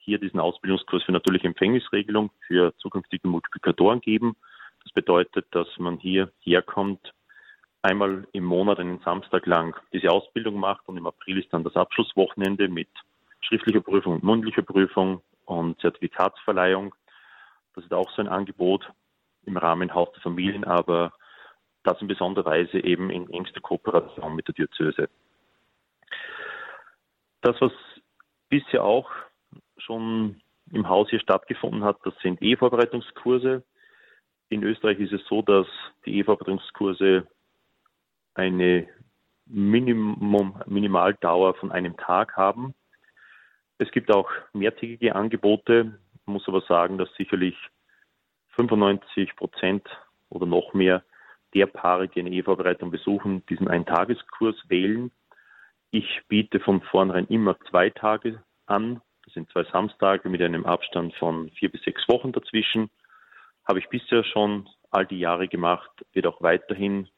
hier 0.09 0.18
diesen 0.18 0.40
Ausbildungskurs 0.40 1.03
für 1.03 1.12
natürliche 1.12 1.47
Empfängnisregelung 1.47 2.31
für 2.47 2.75
zukünftige 2.79 3.29
Multiplikatoren 3.29 4.01
geben. 4.01 4.37
Das 4.83 4.92
bedeutet, 4.92 5.47
dass 5.51 5.68
man 5.77 5.99
hier 5.99 6.33
herkommt 6.40 7.12
einmal 7.83 8.27
im 8.33 8.44
Monat 8.44 8.81
einen 8.81 9.01
Samstag 9.01 9.44
lang 9.44 9.77
diese 9.92 10.11
Ausbildung 10.11 10.59
macht 10.59 10.88
und 10.88 10.97
im 10.97 11.07
April 11.07 11.38
ist 11.38 11.53
dann 11.53 11.62
das 11.62 11.77
Abschlusswochenende 11.77 12.68
mit 12.68 12.88
schriftlicher 13.40 13.83
Prüfung 13.83 14.14
und 14.14 14.25
mundlicher 14.25 14.62
Prüfung 14.62 15.21
und 15.44 15.79
Zertifikatsverleihung. 15.81 16.94
Das 17.75 17.85
ist 17.85 17.92
auch 17.92 18.11
so 18.12 18.23
ein 18.23 18.29
Angebot 18.29 18.90
im 19.44 19.59
Rahmen 19.59 19.92
Haus 19.94 20.11
der 20.12 20.23
Familien, 20.23 20.64
aber 20.64 21.12
das 21.85 22.01
in 22.01 22.09
besonderer 22.09 22.47
Weise 22.47 22.83
eben 22.83 23.11
in 23.11 23.29
engster 23.31 23.61
Kooperation 23.61 24.35
mit 24.35 24.49
der 24.49 24.55
Diözese. 24.55 25.11
Das, 27.42 27.61
was 27.61 27.73
bisher 28.49 28.83
auch 28.83 29.11
schon 29.79 30.41
im 30.73 30.88
Haus 30.88 31.09
hier 31.11 31.21
stattgefunden 31.21 31.85
hat, 31.85 31.99
das 32.05 32.14
sind 32.23 32.43
Ehevorbereitungskurse. 32.43 33.62
In 34.51 34.62
Österreich 34.62 34.99
ist 34.99 35.12
es 35.12 35.25
so, 35.27 35.43
dass 35.43 35.67
die 36.05 36.17
Ehevorbereitungskurse 36.17 37.27
eine 38.35 38.88
Minimum, 39.47 40.62
Minimaldauer 40.67 41.55
von 41.55 41.73
einem 41.73 41.97
Tag 41.97 42.37
haben. 42.37 42.75
Es 43.79 43.91
gibt 43.91 44.11
auch 44.11 44.31
mehrtägige 44.53 45.14
Angebote, 45.14 45.99
muss 46.27 46.47
aber 46.47 46.61
sagen, 46.62 46.99
dass 46.99 47.12
sicherlich 47.14 47.57
95 48.57 49.37
Prozent 49.37 49.88
oder 50.29 50.47
noch 50.47 50.75
mehr 50.75 51.03
der 51.55 51.67
Paare, 51.67 52.09
die 52.09 52.21
eine 52.21 52.31
Ehevorbereitung 52.31 52.91
besuchen, 52.91 53.45
diesen 53.47 53.69
Eintageskurs 53.69 54.57
wählen. 54.69 55.11
Ich 55.91 56.23
biete 56.29 56.61
von 56.61 56.83
vornherein 56.83 57.27
immer 57.29 57.59
zwei 57.71 57.88
Tage 57.91 58.43
an. 58.67 59.01
Sind 59.38 59.53
zwei 59.53 59.62
Samstage 59.70 60.29
mit 60.29 60.42
einem 60.42 60.66
Abstand 60.66 61.14
von 61.14 61.48
vier 61.51 61.70
bis 61.70 61.81
sechs 61.83 62.09
Wochen 62.09 62.33
dazwischen. 62.33 62.90
Habe 63.68 63.79
ich 63.79 63.88
bisher 63.88 64.24
schon 64.24 64.68
all 64.90 65.07
die 65.07 65.20
Jahre 65.20 65.46
gemacht, 65.46 65.92
wird 66.12 66.27
auch 66.27 66.42
weiterhin 66.42 67.09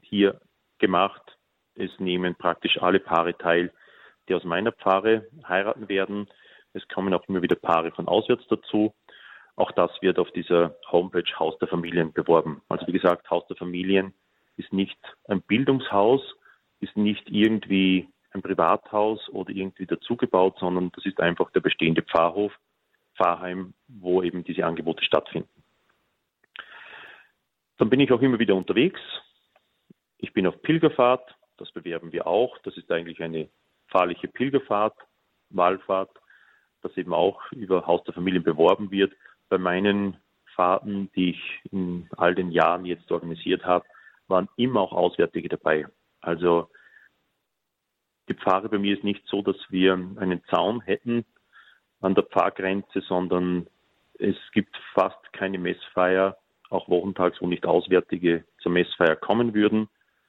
hier 0.00 0.40
gemacht. 0.78 1.36
Es 1.74 1.90
nehmen 1.98 2.36
praktisch 2.36 2.80
alle 2.80 3.00
Paare 3.00 3.36
teil, 3.36 3.72
die 4.28 4.36
aus 4.36 4.44
meiner 4.44 4.70
Pfarre 4.70 5.26
heiraten 5.48 5.88
werden. 5.88 6.28
Es 6.74 6.86
kommen 6.86 7.12
auch 7.12 7.26
immer 7.26 7.42
wieder 7.42 7.56
Paare 7.56 7.90
von 7.90 8.06
auswärts 8.06 8.46
dazu. 8.46 8.94
Auch 9.56 9.72
das 9.72 9.90
wird 10.00 10.20
auf 10.20 10.30
dieser 10.30 10.76
Homepage 10.92 11.24
Haus 11.40 11.58
der 11.58 11.66
Familien 11.66 12.12
beworben. 12.12 12.62
Also 12.68 12.86
wie 12.86 12.92
gesagt, 12.92 13.28
Haus 13.30 13.44
der 13.48 13.56
Familien 13.56 14.14
ist 14.56 14.72
nicht 14.72 15.00
ein 15.26 15.42
Bildungshaus, 15.42 16.22
ist 16.78 16.96
nicht 16.96 17.28
irgendwie 17.28 18.08
ein 18.34 18.42
Privathaus 18.42 19.28
oder 19.30 19.50
irgendwie 19.50 19.86
dazugebaut, 19.86 20.58
sondern 20.58 20.90
das 20.92 21.06
ist 21.06 21.20
einfach 21.20 21.50
der 21.52 21.60
bestehende 21.60 22.02
Pfarrhof, 22.02 22.52
Pfarrheim, 23.16 23.74
wo 23.86 24.22
eben 24.22 24.44
diese 24.44 24.66
Angebote 24.66 25.04
stattfinden. 25.04 25.48
Dann 27.78 27.90
bin 27.90 28.00
ich 28.00 28.12
auch 28.12 28.20
immer 28.20 28.38
wieder 28.38 28.54
unterwegs, 28.54 29.00
Ich 30.18 30.32
bin 30.32 30.46
auf 30.46 30.62
Pilgerfahrt, 30.62 31.36
das 31.58 31.70
bewerben 31.72 32.12
wir 32.12 32.26
auch. 32.26 32.56
Das 32.62 32.76
ist 32.78 32.90
eigentlich 32.90 33.22
eine 33.22 33.48
fahrliche 33.88 34.26
Pilgerfahrt, 34.26 34.96
Wallfahrt, 35.50 36.10
das 36.80 36.96
eben 36.96 37.12
auch 37.12 37.40
über 37.52 37.86
Haus 37.86 38.02
der 38.04 38.14
Familien 38.14 38.42
beworben 38.42 38.90
wird. 38.90 39.12
Bei 39.50 39.58
meinen 39.58 40.16
Fahrten, 40.54 41.10
die 41.14 41.30
ich 41.32 41.60
in 41.70 42.08
all 42.16 42.34
den 42.34 42.50
Jahren 42.52 42.86
jetzt 42.86 43.10
organisiert 43.12 43.64
habe, 43.64 43.84
waren 44.26 44.48
immer 44.56 44.80
auch 44.80 44.92
Auswärtige 44.92 45.48
dabei. 45.48 45.86
Also 46.20 46.70
die 48.28 48.34
Pfarre 48.34 48.68
bei 48.68 48.78
mir 48.78 48.96
ist 48.96 49.04
nicht 49.04 49.26
so, 49.26 49.42
dass 49.42 49.56
wir 49.68 49.92
einen 49.92 50.42
Zaun 50.50 50.80
hätten 50.80 51.24
an 52.00 52.14
der 52.14 52.24
Pfarrgrenze, 52.24 53.00
sondern 53.02 53.66
es 54.18 54.36
gibt 54.52 54.76
fast 54.94 55.32
keine 55.32 55.58
Messfeier, 55.58 56.36
auch 56.70 56.88
wochentags, 56.88 57.40
wo 57.40 57.46
nicht 57.46 57.66
Auswärtige 57.66 58.44
zur 58.58 58.72
Messfeier 58.72 59.16
kommen 59.16 59.54
würden, 59.54 59.88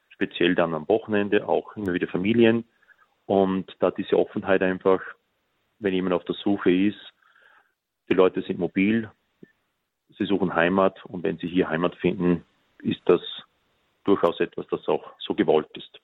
speziell 0.09 0.55
dann 0.55 0.73
am 0.73 0.87
Wochenende, 0.87 1.47
auch 1.47 1.75
immer 1.75 1.93
wieder 1.93 2.07
Familien. 2.07 2.65
Und 3.25 3.75
da 3.79 3.91
diese 3.91 4.17
Offenheit 4.17 4.61
einfach, 4.61 5.01
wenn 5.79 5.93
jemand 5.93 6.13
auf 6.13 6.25
der 6.25 6.35
Suche 6.35 6.71
ist, 6.71 6.99
die 8.09 8.13
Leute 8.13 8.41
sind 8.41 8.59
mobil, 8.59 9.09
sie 10.17 10.25
suchen 10.25 10.53
Heimat 10.53 11.03
und 11.05 11.23
wenn 11.23 11.37
sie 11.37 11.47
hier 11.47 11.69
Heimat 11.69 11.95
finden, 11.95 12.45
ist 12.79 13.01
das 13.05 13.21
durchaus 14.03 14.39
etwas, 14.39 14.67
das 14.67 14.87
auch 14.87 15.13
so 15.19 15.33
gewollt 15.33 15.69
ist. 15.73 15.99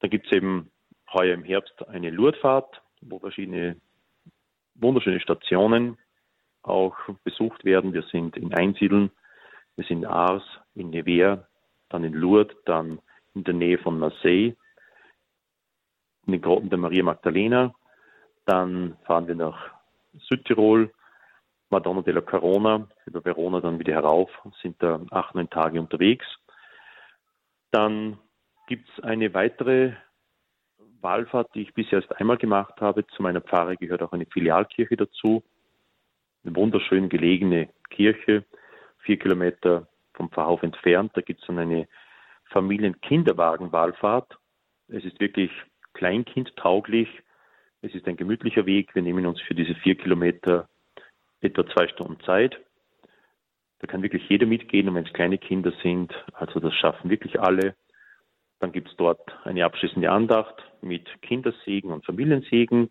Da 0.00 0.08
gibt 0.08 0.26
es 0.26 0.32
eben 0.32 0.70
heuer 1.12 1.34
im 1.34 1.44
Herbst 1.44 1.86
eine 1.88 2.10
Lourdesfahrt, 2.10 2.82
wo 3.00 3.18
verschiedene 3.18 3.76
wunderschöne 4.74 5.20
Stationen 5.20 5.98
auch 6.62 6.96
besucht 7.24 7.64
werden. 7.64 7.92
Wir 7.92 8.02
sind 8.02 8.36
in 8.36 8.54
Einsiedeln, 8.54 9.10
wir 9.76 9.84
sind 9.84 9.98
in 9.98 10.06
Ars, 10.06 10.42
in 10.74 10.90
Nevers, 10.90 11.40
dann 11.88 12.04
in 12.04 12.14
Lourdes, 12.14 12.56
dann 12.64 13.00
in 13.34 13.44
der 13.44 13.54
Nähe 13.54 13.78
von 13.78 13.98
Marseille, 13.98 14.54
in 16.26 16.32
den 16.32 16.42
Grotten 16.42 16.70
der 16.70 16.78
Maria 16.78 17.02
Magdalena. 17.02 17.74
Dann 18.44 18.96
fahren 19.04 19.28
wir 19.28 19.34
nach 19.34 19.70
Südtirol, 20.28 20.92
Madonna 21.70 22.02
della 22.02 22.20
Corona, 22.20 22.88
über 23.06 23.24
Verona 23.24 23.60
dann 23.60 23.78
wieder 23.78 23.94
herauf, 23.94 24.30
sind 24.62 24.82
da 24.82 25.00
acht, 25.10 25.34
neun 25.34 25.50
Tage 25.50 25.80
unterwegs. 25.80 26.26
Dann 27.70 28.18
gibt 28.66 28.88
es 28.88 29.04
eine 29.04 29.32
weitere 29.34 29.92
Wallfahrt, 31.00 31.54
die 31.54 31.62
ich 31.62 31.74
bisher 31.74 32.00
erst 32.00 32.14
einmal 32.20 32.36
gemacht 32.36 32.80
habe. 32.80 33.06
Zu 33.06 33.22
meiner 33.22 33.40
Pfarre 33.40 33.76
gehört 33.76 34.02
auch 34.02 34.12
eine 34.12 34.26
Filialkirche 34.26 34.96
dazu. 34.96 35.42
Eine 36.44 36.56
wunderschön 36.56 37.08
gelegene 37.08 37.68
Kirche, 37.90 38.44
vier 38.98 39.18
Kilometer 39.18 39.88
vom 40.14 40.30
Pfarrhof 40.30 40.62
entfernt. 40.62 41.12
Da 41.14 41.20
gibt 41.20 41.40
es 41.40 41.46
dann 41.46 41.58
eine 41.58 41.88
Familien-Kinderwagen-Wallfahrt. 42.50 44.38
Es 44.88 45.04
ist 45.04 45.20
wirklich 45.20 45.50
kleinkindtauglich. 45.94 47.08
Es 47.82 47.94
ist 47.94 48.06
ein 48.06 48.16
gemütlicher 48.16 48.66
Weg. 48.66 48.94
Wir 48.94 49.02
nehmen 49.02 49.26
uns 49.26 49.40
für 49.40 49.54
diese 49.54 49.74
vier 49.76 49.96
Kilometer 49.96 50.68
etwa 51.40 51.66
zwei 51.66 51.88
Stunden 51.88 52.20
Zeit. 52.24 52.58
Da 53.80 53.86
kann 53.86 54.02
wirklich 54.02 54.28
jeder 54.28 54.46
mitgehen 54.46 54.88
und 54.88 54.96
wenn 54.96 55.06
es 55.06 55.12
kleine 55.12 55.38
Kinder 55.38 55.72
sind, 55.82 56.12
also 56.32 56.58
das 56.58 56.74
schaffen 56.74 57.10
wirklich 57.10 57.40
alle. 57.40 57.76
Dann 58.60 58.72
gibt 58.72 58.88
es 58.88 58.96
dort 58.96 59.20
eine 59.44 59.64
abschließende 59.64 60.10
Andacht 60.10 60.62
mit 60.80 61.06
Kindersegen 61.22 61.92
und 61.92 62.04
Familiensegen. 62.04 62.90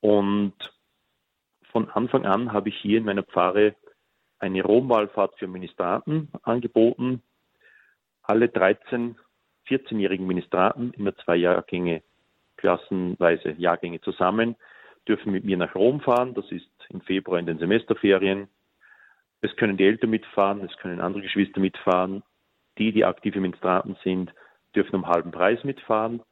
Und 0.00 0.54
von 1.72 1.88
Anfang 1.90 2.24
an 2.24 2.52
habe 2.52 2.68
ich 2.68 2.76
hier 2.76 2.98
in 2.98 3.04
meiner 3.04 3.24
Pfarre 3.24 3.74
eine 4.38 4.62
Romwallfahrt 4.62 5.38
für 5.38 5.48
Ministraten 5.48 6.28
angeboten. 6.42 7.22
Alle 8.22 8.48
13, 8.48 9.16
14-jährigen 9.68 10.26
Ministraten, 10.26 10.92
immer 10.92 11.16
zwei 11.16 11.36
Jahrgänge, 11.36 12.02
klassenweise 12.56 13.50
Jahrgänge 13.58 14.00
zusammen, 14.00 14.56
dürfen 15.08 15.32
mit 15.32 15.44
mir 15.44 15.56
nach 15.56 15.74
Rom 15.74 16.00
fahren. 16.00 16.34
Das 16.34 16.50
ist 16.52 16.70
im 16.90 17.00
Februar 17.00 17.38
in 17.38 17.46
den 17.46 17.58
Semesterferien. 17.58 18.48
Es 19.40 19.54
können 19.56 19.76
die 19.76 19.84
Eltern 19.84 20.10
mitfahren, 20.10 20.64
es 20.64 20.76
können 20.78 21.00
andere 21.00 21.22
Geschwister 21.22 21.60
mitfahren. 21.60 22.22
Die, 22.78 22.92
die 22.92 23.04
aktive 23.04 23.40
Ministranten 23.40 23.96
sind, 24.04 24.32
dürfen 24.74 24.96
um 24.96 25.06
halben 25.06 25.30
Preis 25.30 25.62
mitfahren. 25.64 26.22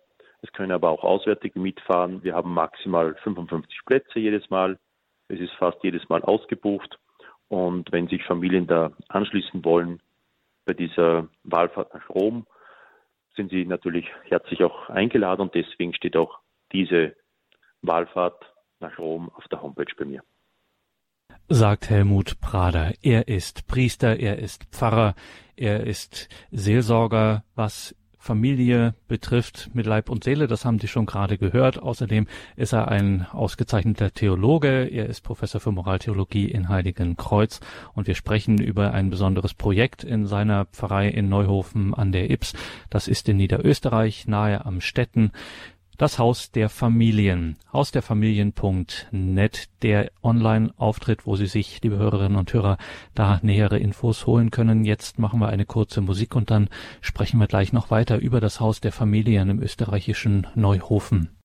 Es 0.43 0.53
können 0.53 0.73
aber 0.73 0.91
auch 0.91 1.03
Auswärtige 1.03 1.59
mitfahren. 1.59 2.23
Wir 2.23 2.35
haben 2.35 2.53
maximal 2.53 3.15
55 3.23 3.81
Plätze 3.87 4.19
jedes 4.19 4.49
Mal. 4.51 4.79
Es 5.29 5.41
ist 5.41 5.53
fast 5.55 5.83
jedes 5.83 6.09
Mal 6.09 6.23
ausgebucht. 6.23 6.99
Und 7.49 7.91
wenn 7.93 8.09
sich 8.09 8.25
Familien 8.25 8.67
da 8.67 8.93
anschließen 9.09 9.65
wollen 9.65 10.01
bei 10.65 10.75
dieser 10.75 11.29
Wahlfahrt 11.45 11.95
nach 11.95 12.09
Rom, 12.11 12.47
sind 13.37 13.51
sie 13.51 13.65
natürlich 13.65 14.07
herzlich 14.25 14.63
auch 14.65 14.89
eingeladen 14.89 15.43
und 15.43 15.55
deswegen 15.55 15.95
steht 15.95 16.17
auch 16.17 16.41
diese 16.73 17.15
Wahlfahrt 17.83 18.53
nach 18.81 18.99
Rom 18.99 19.31
auf 19.35 19.47
der 19.49 19.63
Homepage 19.63 19.93
bei 19.97 20.05
mir. 20.05 20.23
Sagt 21.49 21.91
Helmut 21.91 22.41
Prader. 22.41 22.93
Er 23.03 23.29
ist 23.29 23.69
Priester, 23.69 24.19
er 24.19 24.39
ist 24.39 24.65
Pfarrer, 24.73 25.15
er 25.55 25.87
ist 25.87 26.29
Seelsorger, 26.51 27.45
was 27.55 27.95
Familie 28.27 28.95
betrifft 29.07 29.71
mit 29.73 29.87
Leib 29.87 30.11
und 30.11 30.25
Seele, 30.25 30.49
das 30.49 30.65
haben 30.65 30.81
Sie 30.81 30.89
schon 30.89 31.07
gerade 31.07 31.39
gehört. 31.39 31.81
Außerdem 31.81 32.27
ist 32.57 32.73
er 32.73 32.89
ein 32.89 33.27
ausgezeichneter 33.31 34.13
Theologe. 34.13 34.85
Er 34.85 35.07
ist 35.07 35.23
Professor 35.23 35.61
für 35.61 35.71
Moraltheologie 35.71 36.51
in 36.51 36.69
Heiligenkreuz 36.69 37.61
und 37.95 38.09
wir 38.09 38.17
sprechen 38.17 38.59
über 38.59 38.93
ein 38.93 39.11
besonderes 39.11 39.55
Projekt 39.55 40.03
in 40.03 40.27
seiner 40.27 40.65
Pfarrei 40.67 41.09
in 41.09 41.29
Neuhofen 41.29 41.95
an 41.95 42.11
der 42.11 42.29
Ips. 42.31 42.53
Das 42.91 43.07
ist 43.07 43.29
in 43.29 43.37
Niederösterreich, 43.37 44.27
nahe 44.27 44.67
am 44.67 44.81
Städten. 44.81 45.31
Das 45.97 46.19
Haus 46.19 46.51
der 46.51 46.69
Familien, 46.69 47.57
hausderfamilien.net, 47.73 49.69
der 49.81 50.11
Online-Auftritt, 50.23 51.25
wo 51.25 51.37
Sie 51.37 51.47
sich, 51.47 51.81
liebe 51.83 51.97
Hörerinnen 51.97 52.37
und 52.37 52.53
Hörer, 52.53 52.77
da 53.15 53.41
nähere 53.43 53.79
Infos 53.79 54.27
holen 54.27 54.51
können. 54.51 54.85
Jetzt 54.85 55.19
machen 55.19 55.41
wir 55.41 55.49
eine 55.49 55.65
kurze 55.65 56.03
Musik 56.03 56.37
und 56.37 56.51
dann 56.51 56.69
sprechen 57.01 57.41
wir 57.41 57.47
gleich 57.47 57.73
noch 57.73 57.91
weiter 57.91 58.19
über 58.19 58.41
das 58.41 58.61
Haus 58.61 58.83
der 58.83 58.93
Familien 58.93 59.49
im 59.49 59.63
österreichischen 59.63 60.47
Neuhofen. 60.55 61.36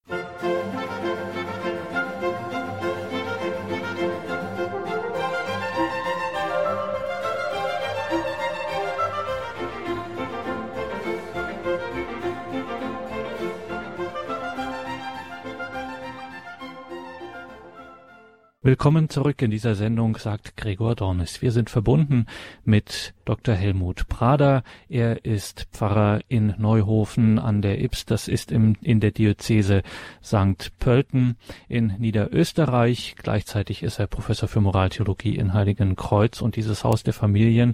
Willkommen 18.64 19.10
zurück 19.10 19.42
in 19.42 19.50
dieser 19.50 19.74
Sendung, 19.74 20.18
sagt 20.18 20.56
Gregor 20.56 20.94
Dornis. 20.94 21.42
Wir 21.42 21.52
sind 21.52 21.72
verbunden 21.72 22.28
mit 22.64 23.16
Dr. 23.26 23.56
Helmut 23.56 24.08
Prader. 24.08 24.62
Er 24.88 25.26
ist 25.26 25.68
Pfarrer 25.72 26.20
in 26.28 26.54
Neuhofen 26.60 27.40
an 27.40 27.64
der 27.64 27.82
Ips. 27.82 28.06
Das 28.06 28.28
ist 28.28 28.52
im, 28.52 28.76
in 28.84 29.00
der 29.00 29.10
Diözese 29.10 29.82
St. 30.24 30.78
Pölten 30.78 31.38
in 31.70 31.96
Niederösterreich. 31.98 33.16
Gleichzeitig 33.18 33.82
ist 33.82 33.98
er 33.98 34.06
Professor 34.06 34.48
für 34.48 34.62
Moraltheologie 34.62 35.38
in 35.38 35.56
Heiligenkreuz 35.56 36.40
und 36.40 36.56
dieses 36.56 36.84
Haus 36.84 37.02
der 37.02 37.14
Familien. 37.14 37.74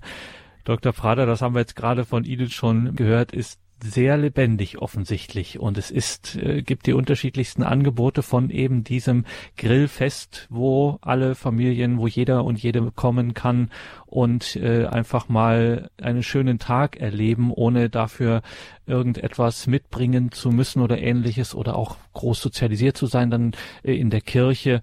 Dr. 0.63 0.93
Prader, 0.93 1.25
das 1.25 1.41
haben 1.41 1.53
wir 1.53 1.59
jetzt 1.59 1.75
gerade 1.75 2.05
von 2.05 2.23
Ihnen 2.23 2.49
schon 2.49 2.95
gehört, 2.95 3.33
ist 3.33 3.59
sehr 3.83 4.17
lebendig 4.17 4.79
offensichtlich. 4.79 5.59
Und 5.59 5.77
es 5.77 5.91
ist 5.91 6.35
äh, 6.35 6.61
gibt 6.61 6.87
die 6.87 6.93
unterschiedlichsten 6.93 7.63
Angebote 7.63 8.23
von 8.23 8.49
eben 8.49 8.83
diesem 8.83 9.25
Grillfest, 9.57 10.47
wo 10.49 10.97
alle 11.01 11.35
Familien, 11.35 11.97
wo 11.97 12.07
jeder 12.07 12.43
und 12.43 12.61
jede 12.61 12.91
kommen 12.91 13.33
kann 13.33 13.69
und 14.05 14.55
äh, 14.55 14.85
einfach 14.85 15.29
mal 15.29 15.89
einen 16.01 16.23
schönen 16.23 16.59
Tag 16.59 16.97
erleben, 16.97 17.51
ohne 17.51 17.89
dafür 17.89 18.41
irgendetwas 18.85 19.67
mitbringen 19.67 20.31
zu 20.31 20.51
müssen 20.51 20.81
oder 20.81 20.97
ähnliches 20.97 21.53
oder 21.53 21.75
auch 21.75 21.97
groß 22.13 22.41
sozialisiert 22.41 22.97
zu 22.97 23.05
sein, 23.05 23.29
dann 23.29 23.51
äh, 23.83 23.93
in 23.93 24.09
der 24.09 24.21
Kirche 24.21 24.81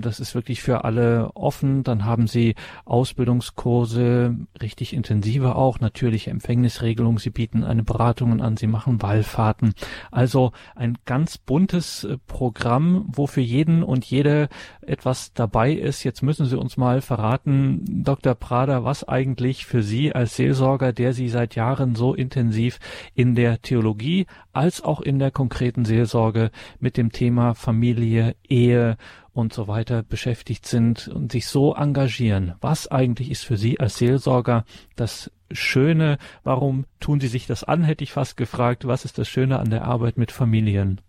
das 0.00 0.20
ist 0.20 0.34
wirklich 0.34 0.62
für 0.62 0.84
alle 0.84 1.30
offen. 1.34 1.82
Dann 1.82 2.04
haben 2.04 2.26
sie 2.26 2.54
Ausbildungskurse, 2.84 4.36
richtig 4.60 4.92
intensive 4.92 5.56
auch, 5.56 5.80
natürliche 5.80 6.30
Empfängnisregelung. 6.30 7.18
Sie 7.18 7.30
bieten 7.30 7.64
eine 7.64 7.82
Beratungen 7.82 8.40
an, 8.40 8.56
sie 8.56 8.66
machen 8.66 9.02
Wallfahrten. 9.02 9.74
Also 10.10 10.52
ein 10.74 10.98
ganz 11.04 11.38
buntes 11.38 12.04
äh, 12.04 12.18
Programm, 12.26 13.06
wo 13.08 13.26
für 13.26 13.40
jeden 13.40 13.82
und 13.82 14.04
jede 14.04 14.48
etwas 14.80 15.32
dabei 15.32 15.72
ist. 15.72 16.04
Jetzt 16.04 16.22
müssen 16.22 16.46
Sie 16.46 16.58
uns 16.58 16.76
mal 16.76 17.00
verraten, 17.00 18.02
Dr. 18.04 18.34
Prader, 18.34 18.84
was 18.84 19.06
eigentlich 19.06 19.66
für 19.66 19.82
Sie 19.82 20.14
als 20.14 20.36
Seelsorger, 20.36 20.92
der 20.92 21.12
Sie 21.12 21.28
seit 21.28 21.54
Jahren 21.54 21.94
so 21.94 22.14
intensiv 22.14 22.78
in 23.14 23.34
der 23.34 23.62
Theologie 23.62 24.26
als 24.52 24.82
auch 24.82 25.00
in 25.00 25.18
der 25.18 25.30
konkreten 25.30 25.84
Seelsorge 25.84 26.50
mit 26.78 26.96
dem 26.96 27.12
Thema 27.12 27.54
Familie, 27.54 28.36
Ehe 28.48 28.96
und 29.34 29.52
so 29.52 29.68
weiter 29.68 30.02
beschäftigt 30.02 30.66
sind 30.66 31.08
und 31.08 31.32
sich 31.32 31.46
so 31.46 31.74
engagieren. 31.74 32.54
Was 32.60 32.90
eigentlich 32.90 33.30
ist 33.30 33.44
für 33.44 33.56
Sie 33.56 33.80
als 33.80 33.96
Seelsorger 33.96 34.64
das 34.96 35.30
Schöne? 35.50 36.18
Warum 36.44 36.86
tun 37.00 37.20
Sie 37.20 37.28
sich 37.28 37.46
das 37.46 37.64
an, 37.64 37.82
hätte 37.82 38.04
ich 38.04 38.12
fast 38.12 38.36
gefragt. 38.36 38.86
Was 38.86 39.04
ist 39.04 39.18
das 39.18 39.28
Schöne 39.28 39.58
an 39.58 39.70
der 39.70 39.84
Arbeit 39.84 40.18
mit 40.18 40.32
Familien? 40.32 41.00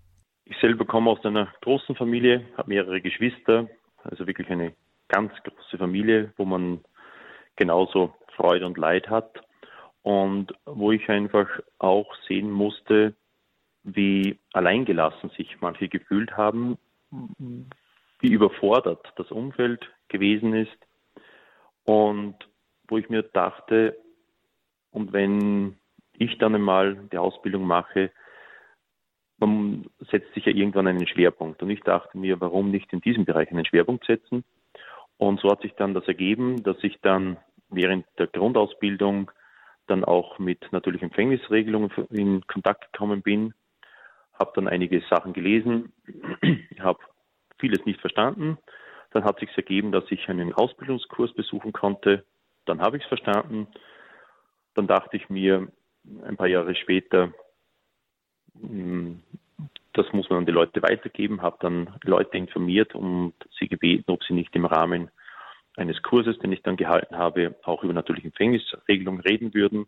Ich 0.46 0.58
selber 0.60 0.86
komme 0.86 1.10
aus 1.10 1.24
einer 1.26 1.48
großen 1.62 1.96
Familie, 1.96 2.46
habe 2.58 2.70
mehrere 2.70 3.02
Geschwister, 3.02 3.68
also 4.04 4.28
wirklich 4.28 4.50
eine 4.50 4.74
ganz 5.08 5.32
große 5.44 5.78
Familie, 5.78 6.34
wo 6.38 6.46
man 6.46 6.82
genauso 7.56 8.14
Freude 8.36 8.66
und 8.66 8.78
Leid 8.78 9.10
hat 9.10 9.42
und 10.02 10.54
wo 10.66 10.92
ich 10.92 11.10
einfach 11.10 11.48
auch 11.80 12.14
sehen 12.28 12.52
musste, 12.52 13.14
wie 13.84 14.40
alleingelassen 14.54 15.30
sich 15.38 15.58
manche 15.62 15.90
gefühlt 15.90 16.36
haben, 16.38 16.78
wie 18.24 18.32
überfordert 18.32 19.06
das 19.18 19.30
Umfeld 19.32 19.86
gewesen 20.08 20.56
ist 20.56 20.78
und 21.84 22.36
wo 22.88 22.98
ich 22.98 23.10
mir 23.10 23.22
dachte, 23.22 23.98
und 24.92 25.12
wenn 25.12 25.78
ich 26.18 26.38
dann 26.38 26.56
einmal 26.56 26.96
die 27.12 27.18
Ausbildung 27.18 27.68
mache, 27.68 28.12
man 29.40 29.90
setzt 30.12 30.34
sich 30.34 30.46
ja 30.46 30.54
irgendwann 30.54 30.88
einen 30.88 31.08
Schwerpunkt. 31.08 31.62
Und 31.62 31.70
ich 31.70 31.82
dachte 31.82 32.18
mir, 32.18 32.40
warum 32.40 32.72
nicht 32.72 32.94
in 32.94 33.02
diesem 33.02 33.26
Bereich 33.26 33.52
einen 33.52 33.66
Schwerpunkt 33.66 34.06
setzen? 34.06 34.46
Und 35.18 35.42
so 35.42 35.50
hat 35.50 35.62
sich 35.62 35.74
dann 35.74 35.94
das 35.94 36.08
ergeben, 36.08 36.64
dass 36.64 36.78
ich 36.82 37.00
dann 37.02 37.38
während 37.70 38.06
der 38.20 38.28
Grundausbildung 38.28 39.32
dann 39.88 40.06
auch 40.06 40.40
mit 40.40 40.72
natürlich 40.72 41.02
Empfängnisregelungen 41.02 41.92
in 42.10 42.48
Kontakt 42.48 42.94
gekommen 42.94 43.22
bin, 43.22 43.54
habe 44.40 44.52
dann 44.56 44.68
einige 44.70 45.02
Sachen 45.10 45.34
gelesen, 45.34 45.92
habe 46.80 47.00
vieles 47.64 47.86
nicht 47.86 48.02
verstanden. 48.02 48.58
Dann 49.12 49.24
hat 49.24 49.40
sich 49.40 49.50
ergeben, 49.56 49.94
dass 49.94 50.04
ich 50.10 50.28
einen 50.28 50.54
Ausbildungskurs 50.54 51.34
besuchen 51.34 51.72
konnte. 51.72 52.26
Dann 52.66 52.82
habe 52.82 52.98
ich 52.98 53.04
es 53.04 53.08
verstanden. 53.08 53.68
Dann 54.74 54.88
dachte 54.88 55.16
ich 55.16 55.30
mir 55.30 55.70
ein 56.26 56.36
paar 56.36 56.48
Jahre 56.48 56.76
später, 56.76 57.32
hm, 58.60 59.24
das 59.94 60.12
muss 60.12 60.30
man 60.30 60.40
an 60.40 60.46
die 60.46 60.52
Leute 60.52 60.82
weitergeben, 60.82 61.42
habe 61.42 61.56
dann 61.62 61.96
Leute 62.04 62.38
informiert 62.38 62.96
und 62.96 63.34
sie 63.58 63.70
gebeten, 63.70 64.12
ob 64.12 64.24
sie 64.26 64.34
nicht 64.34 64.54
im 64.56 64.66
Rahmen 64.66 65.10
eines 65.78 66.02
Kurses, 66.02 66.38
den 66.40 66.52
ich 66.52 66.64
dann 66.64 66.76
gehalten 66.76 67.18
habe, 67.18 67.56
auch 67.64 67.84
über 67.84 67.94
natürliche 67.94 68.28
Empfängnisregelung 68.28 69.22
reden 69.22 69.54
würden. 69.54 69.86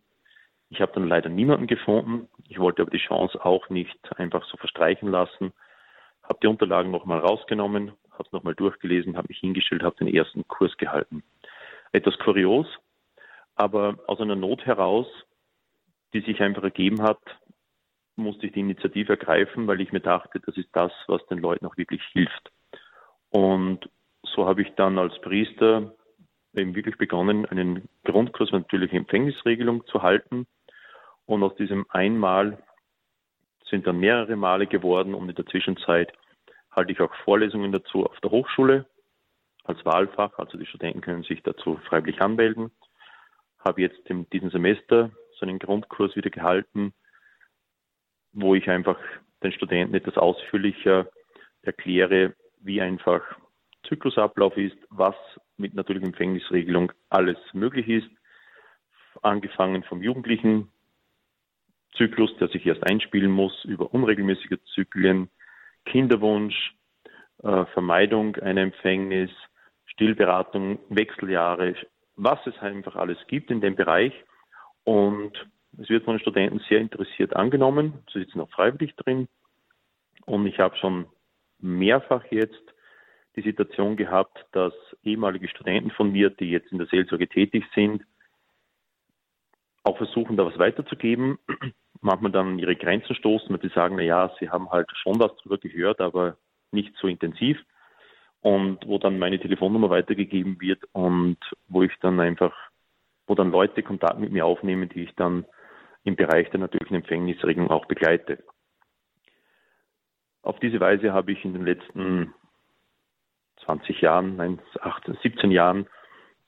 Ich 0.69 0.79
habe 0.79 0.93
dann 0.93 1.09
leider 1.09 1.29
niemanden 1.29 1.67
gefunden. 1.67 2.29
Ich 2.47 2.57
wollte 2.57 2.83
aber 2.83 2.91
die 2.91 3.05
Chance 3.05 3.43
auch 3.43 3.69
nicht 3.69 3.99
einfach 4.17 4.45
so 4.45 4.55
verstreichen 4.55 5.09
lassen. 5.09 5.51
Habe 6.27 6.39
die 6.41 6.47
Unterlagen 6.47 6.91
nochmal 6.91 7.19
rausgenommen, 7.19 7.91
habe 8.11 8.29
nochmal 8.31 8.55
durchgelesen, 8.55 9.17
habe 9.17 9.27
mich 9.29 9.39
hingestellt, 9.39 9.83
habe 9.83 9.95
den 9.97 10.13
ersten 10.13 10.47
Kurs 10.47 10.75
gehalten. 10.77 11.23
Etwas 11.91 12.17
kurios, 12.19 12.67
aber 13.55 13.97
aus 14.07 14.19
einer 14.19 14.35
Not 14.35 14.65
heraus, 14.65 15.07
die 16.13 16.21
sich 16.21 16.41
einfach 16.41 16.63
ergeben 16.63 17.01
hat, 17.01 17.19
musste 18.15 18.47
ich 18.47 18.53
die 18.53 18.61
Initiative 18.61 19.13
ergreifen, 19.13 19.67
weil 19.67 19.81
ich 19.81 19.91
mir 19.91 19.99
dachte, 19.99 20.39
das 20.39 20.55
ist 20.57 20.69
das, 20.73 20.91
was 21.07 21.25
den 21.27 21.39
Leuten 21.39 21.65
auch 21.65 21.77
wirklich 21.77 22.01
hilft. 22.13 22.51
Und 23.29 23.89
so 24.23 24.47
habe 24.47 24.61
ich 24.61 24.73
dann 24.75 24.97
als 24.97 25.19
Priester 25.21 25.93
eben 26.53 26.75
wirklich 26.75 26.97
begonnen, 26.97 27.45
einen 27.45 27.89
Grundkurs 28.03 28.51
natürlich 28.51 28.93
Empfängnisregelung 28.93 29.85
zu 29.87 30.01
halten. 30.01 30.47
Und 31.25 31.43
aus 31.43 31.55
diesem 31.55 31.85
einmal 31.89 32.63
sind 33.75 33.87
dann 33.87 33.99
mehrere 33.99 34.37
Male 34.37 34.67
geworden 34.67 35.13
und 35.13 35.27
in 35.27 35.35
der 35.35 35.45
Zwischenzeit 35.47 36.13
halte 36.71 36.93
ich 36.93 37.01
auch 37.01 37.13
Vorlesungen 37.25 37.73
dazu 37.73 38.05
auf 38.05 38.17
der 38.21 38.31
Hochschule 38.31 38.85
als 39.65 39.83
Wahlfach. 39.83 40.37
Also 40.37 40.57
die 40.57 40.65
Studenten 40.65 41.01
können 41.01 41.23
sich 41.23 41.43
dazu 41.43 41.77
freiwillig 41.89 42.21
anmelden. 42.21 42.71
Habe 43.59 43.81
jetzt 43.81 43.99
in 44.05 44.29
diesem 44.29 44.49
Semester 44.49 45.11
so 45.37 45.45
einen 45.45 45.59
Grundkurs 45.59 46.15
wieder 46.15 46.29
gehalten, 46.29 46.93
wo 48.31 48.55
ich 48.55 48.69
einfach 48.69 48.97
den 49.43 49.51
Studenten 49.51 49.93
etwas 49.93 50.17
ausführlicher 50.17 51.09
erkläre, 51.61 52.33
wie 52.61 52.81
einfach 52.81 53.23
Zyklusablauf 53.89 54.55
ist, 54.55 54.77
was 54.89 55.15
mit 55.57 55.73
natürlicher 55.73 56.07
Empfängnisregelung 56.07 56.93
alles 57.09 57.37
möglich 57.51 57.89
ist, 57.89 58.09
angefangen 59.21 59.83
vom 59.83 60.01
jugendlichen 60.01 60.71
Zyklus, 61.95 62.35
der 62.37 62.47
sich 62.49 62.65
erst 62.65 62.85
einspielen 62.85 63.31
muss, 63.31 63.63
über 63.65 63.93
unregelmäßige 63.93 64.59
Zyklen, 64.73 65.29
Kinderwunsch, 65.85 66.75
äh, 67.43 67.65
Vermeidung 67.67 68.35
einer 68.37 68.61
Empfängnis, 68.61 69.31
Stillberatung, 69.85 70.79
Wechseljahre, 70.89 71.75
was 72.15 72.39
es 72.45 72.57
einfach 72.59 72.95
alles 72.95 73.17
gibt 73.27 73.51
in 73.51 73.61
dem 73.61 73.75
Bereich. 73.75 74.13
Und 74.83 75.33
es 75.77 75.89
wird 75.89 76.05
von 76.05 76.15
den 76.15 76.21
Studenten 76.21 76.59
sehr 76.69 76.79
interessiert 76.79 77.35
angenommen. 77.35 77.93
Sie 78.11 78.19
sitzen 78.19 78.41
auch 78.41 78.49
freiwillig 78.49 78.95
drin. 78.95 79.27
Und 80.25 80.45
ich 80.47 80.59
habe 80.59 80.75
schon 80.77 81.05
mehrfach 81.59 82.23
jetzt 82.31 82.61
die 83.35 83.41
Situation 83.41 83.97
gehabt, 83.97 84.45
dass 84.53 84.73
ehemalige 85.03 85.49
Studenten 85.49 85.91
von 85.91 86.11
mir, 86.11 86.29
die 86.29 86.49
jetzt 86.49 86.71
in 86.71 86.77
der 86.77 86.87
Seelsorge 86.87 87.27
tätig 87.27 87.65
sind, 87.73 88.03
auch 89.83 89.97
versuchen, 89.97 90.37
da 90.37 90.45
was 90.45 90.57
weiterzugeben, 90.57 91.37
manchmal 92.05 92.31
dann 92.31 92.47
an 92.49 92.59
ihre 92.59 92.75
Grenzen 92.75 93.15
stoßen 93.15 93.49
und 93.49 93.63
die 93.63 93.69
sagen, 93.69 93.95
na 93.95 94.03
ja, 94.03 94.31
sie 94.39 94.49
haben 94.49 94.69
halt 94.69 94.89
schon 94.95 95.19
was 95.19 95.35
darüber 95.37 95.57
gehört, 95.57 95.99
aber 95.99 96.37
nicht 96.71 96.95
so 96.97 97.07
intensiv. 97.07 97.57
Und 98.41 98.85
wo 98.87 98.99
dann 98.99 99.17
meine 99.17 99.39
Telefonnummer 99.39 99.89
weitergegeben 99.89 100.61
wird 100.61 100.83
und 100.91 101.37
wo 101.67 101.81
ich 101.81 101.91
dann 102.01 102.19
einfach, 102.19 102.53
wo 103.25 103.33
dann 103.33 103.51
Leute 103.51 103.81
Kontakt 103.81 104.19
mit 104.19 104.31
mir 104.31 104.45
aufnehmen, 104.45 104.87
die 104.87 105.03
ich 105.03 105.15
dann 105.15 105.45
im 106.03 106.15
Bereich 106.15 106.49
der 106.51 106.59
natürlichen 106.59 106.97
Empfängnisregelung 106.97 107.71
auch 107.71 107.85
begleite. 107.85 108.43
Auf 110.43 110.59
diese 110.59 110.79
Weise 110.79 111.11
habe 111.11 111.31
ich 111.31 111.43
in 111.43 111.53
den 111.53 111.65
letzten 111.65 112.35
20 113.65 113.99
Jahren, 114.01 114.35
nein, 114.35 114.61
18, 114.79 115.17
17 115.23 115.49
Jahren 115.49 115.87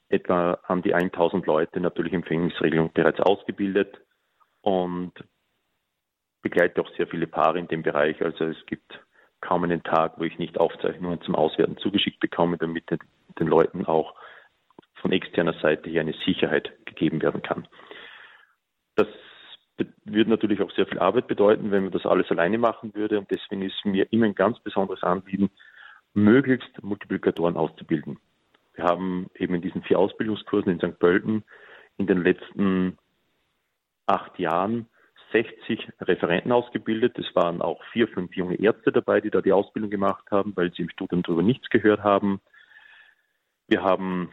etwa 0.08 0.60
an 0.68 0.84
die 0.84 0.94
1000 0.94 1.48
Leute 1.48 1.80
natürliche 1.80 2.16
Empfängnisregelung 2.16 2.92
bereits 2.94 3.20
ausgebildet 3.20 4.00
und 4.62 5.14
begleite 6.50 6.82
auch 6.82 6.90
sehr 6.96 7.08
viele 7.08 7.28
Paare 7.28 7.60
in 7.60 7.68
dem 7.68 7.84
Bereich. 7.84 8.22
Also 8.22 8.46
es 8.46 8.66
gibt 8.68 9.00
kaum 9.42 9.64
einen 9.64 9.84
Tag, 9.84 10.14
wo 10.18 10.24
ich 10.24 10.40
nicht 10.40 10.58
Aufzeichnungen 10.58 11.22
zum 11.22 11.36
Auswerten 11.36 11.78
zugeschickt 11.78 12.20
bekomme, 12.20 12.58
damit 12.58 12.90
den 12.90 13.48
Leuten 13.48 13.86
auch 13.86 14.16
von 14.96 15.12
externer 15.12 15.54
Seite 15.62 15.90
hier 15.90 16.02
eine 16.02 16.16
Sicherheit 16.26 16.72
gegeben 16.86 17.22
werden 17.22 17.42
kann. 17.42 17.68
Das 18.96 19.08
würde 20.06 20.30
natürlich 20.30 20.62
auch 20.62 20.72
sehr 20.72 20.88
viel 20.88 21.00
Arbeit 21.00 21.28
bedeuten, 21.28 21.70
wenn 21.70 21.84
man 21.84 21.92
das 21.92 22.06
alles 22.06 22.32
alleine 22.32 22.58
machen 22.58 22.96
würde. 22.96 23.20
Und 23.20 23.30
deswegen 23.30 23.62
ist 23.62 23.86
mir 23.86 24.12
immer 24.12 24.26
ein 24.26 24.34
ganz 24.36 24.60
besonderes 24.60 25.04
Anliegen, 25.04 25.52
möglichst 26.14 26.82
Multiplikatoren 26.82 27.58
auszubilden. 27.58 28.20
Wir 28.74 28.86
haben 28.86 29.28
eben 29.36 29.54
in 29.54 29.62
diesen 29.62 29.84
vier 29.84 30.00
Ausbildungskursen 30.00 30.72
in 30.72 30.80
St. 30.80 30.98
Pölten 30.98 31.44
in 31.98 32.08
den 32.08 32.24
letzten 32.24 32.98
acht 34.08 34.40
Jahren 34.40 34.88
60 35.32 35.90
Referenten 36.02 36.52
ausgebildet. 36.52 37.18
Es 37.20 37.36
waren 37.36 37.62
auch 37.62 37.84
vier, 37.92 38.08
fünf 38.08 38.36
junge 38.36 38.56
Ärzte 38.56 38.92
dabei, 38.92 39.22
die 39.22 39.30
da 39.30 39.42
die 39.42 39.54
Ausbildung 39.54 39.90
gemacht 39.90 40.26
haben, 40.32 40.56
weil 40.56 40.72
sie 40.74 40.84
im 40.84 40.90
Studium 40.90 41.24
darüber 41.24 41.44
nichts 41.44 41.70
gehört 41.70 42.04
haben. 42.04 42.40
Wir 43.68 43.84
haben 43.84 44.32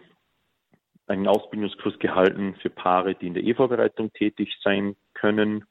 einen 1.07 1.27
Ausbildungskurs 1.27 1.99
gehalten 1.99 2.57
für 2.63 2.71
Paare, 2.71 3.15
die 3.15 3.27
in 3.27 3.35
der 3.35 3.43
Ehevorbereitung 3.43 4.13
tätig 4.13 4.55
sein 4.63 4.97
können. 5.13 5.65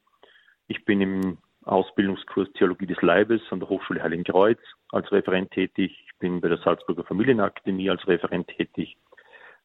Ich 0.68 0.84
bin 0.84 1.00
im 1.00 1.38
Ausbildungskurs 1.64 2.52
Theologie 2.52 2.86
des 2.86 3.00
Leibes 3.00 3.40
an 3.50 3.60
der 3.60 3.68
Hochschule 3.68 4.02
Heiligenkreuz 4.02 4.60
als 4.90 5.10
Referent 5.10 5.50
tätig. 5.50 6.04
Ich 6.06 6.18
bin 6.18 6.40
bei 6.40 6.48
der 6.48 6.58
Salzburger 6.58 7.04
Familienakademie 7.04 7.90
als 7.90 8.06
Referent 8.06 8.48
tätig. 8.48 8.96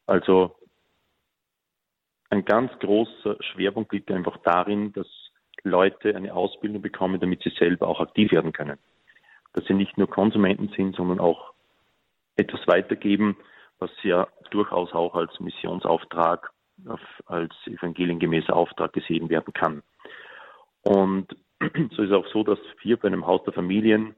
Also 0.06 0.56
ein 2.30 2.44
ganz 2.44 2.72
großer 2.78 3.36
Schwerpunkt 3.42 3.92
liegt 3.92 4.10
einfach 4.10 4.38
darin, 4.38 4.92
dass 4.92 5.06
Leute 5.62 6.16
eine 6.16 6.34
Ausbildung 6.34 6.82
bekommen, 6.82 7.20
damit 7.20 7.42
sie 7.42 7.50
selber 7.50 7.88
auch 7.88 8.00
aktiv 8.00 8.32
werden 8.32 8.52
können. 8.52 8.78
Dass 9.52 9.64
sie 9.66 9.74
nicht 9.74 9.98
nur 9.98 10.08
Konsumenten 10.08 10.68
sind, 10.76 10.96
sondern 10.96 11.20
auch 11.20 11.52
etwas 12.36 12.66
weitergeben, 12.66 13.36
was 13.78 13.90
ja 14.02 14.28
durchaus 14.50 14.92
auch 14.92 15.14
als 15.14 15.38
Missionsauftrag, 15.40 16.50
als 17.26 17.54
evangeliengemäßer 17.66 18.54
Auftrag 18.54 18.92
gesehen 18.92 19.28
werden 19.28 19.52
kann. 19.52 19.82
Und 20.82 21.28
so 21.60 22.02
ist 22.02 22.10
es 22.10 22.12
auch 22.12 22.26
so, 22.28 22.42
dass 22.42 22.58
wir 22.82 22.96
bei 22.96 23.08
einem 23.08 23.26
Haus 23.26 23.42
der 23.44 23.52
Familien 23.52 24.14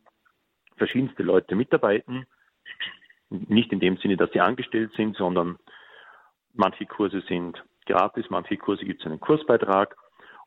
verschiedenste 0.76 1.22
Leute 1.22 1.54
mitarbeiten. 1.54 2.26
Nicht 3.30 3.72
in 3.72 3.80
dem 3.80 3.96
Sinne, 3.96 4.16
dass 4.16 4.30
sie 4.32 4.40
angestellt 4.40 4.92
sind, 4.96 5.16
sondern 5.16 5.58
manche 6.52 6.86
Kurse 6.86 7.22
sind 7.22 7.62
gratis, 7.86 8.26
manche 8.30 8.56
Kurse 8.56 8.84
gibt 8.84 9.00
es 9.00 9.06
einen 9.06 9.20
Kursbeitrag 9.20 9.96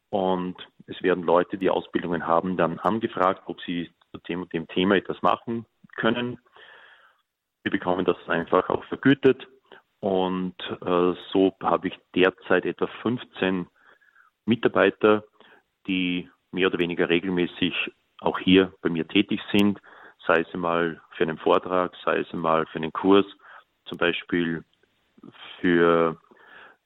und 0.09 0.55
es 0.87 1.01
werden 1.01 1.23
Leute, 1.23 1.57
die 1.57 1.69
Ausbildungen 1.69 2.27
haben, 2.27 2.57
dann 2.57 2.79
angefragt, 2.79 3.43
ob 3.47 3.61
sie 3.61 3.91
zu 4.11 4.17
dem 4.19 4.47
dem 4.49 4.67
Thema 4.67 4.95
etwas 4.95 5.21
machen 5.21 5.65
können. 5.95 6.39
Wir 7.63 7.71
bekommen 7.71 8.05
das 8.05 8.17
einfach 8.27 8.69
auch 8.69 8.83
vergütet 8.85 9.47
Und 9.99 10.55
äh, 10.81 11.13
so 11.31 11.55
habe 11.63 11.87
ich 11.87 11.99
derzeit 12.13 12.65
etwa 12.65 12.87
15 13.01 13.67
Mitarbeiter, 14.45 15.23
die 15.87 16.29
mehr 16.51 16.67
oder 16.67 16.77
weniger 16.77 17.09
regelmäßig 17.09 17.73
auch 18.19 18.37
hier 18.39 18.71
bei 18.81 18.89
mir 18.89 19.07
tätig 19.07 19.41
sind, 19.51 19.81
sei 20.27 20.41
es 20.41 20.53
mal 20.53 21.01
für 21.11 21.23
einen 21.23 21.37
Vortrag, 21.39 21.93
sei 22.03 22.19
es 22.19 22.31
mal 22.33 22.65
für 22.67 22.77
einen 22.77 22.93
Kurs, 22.93 23.25
zum 23.85 23.97
Beispiel 23.97 24.63
für 25.59 26.21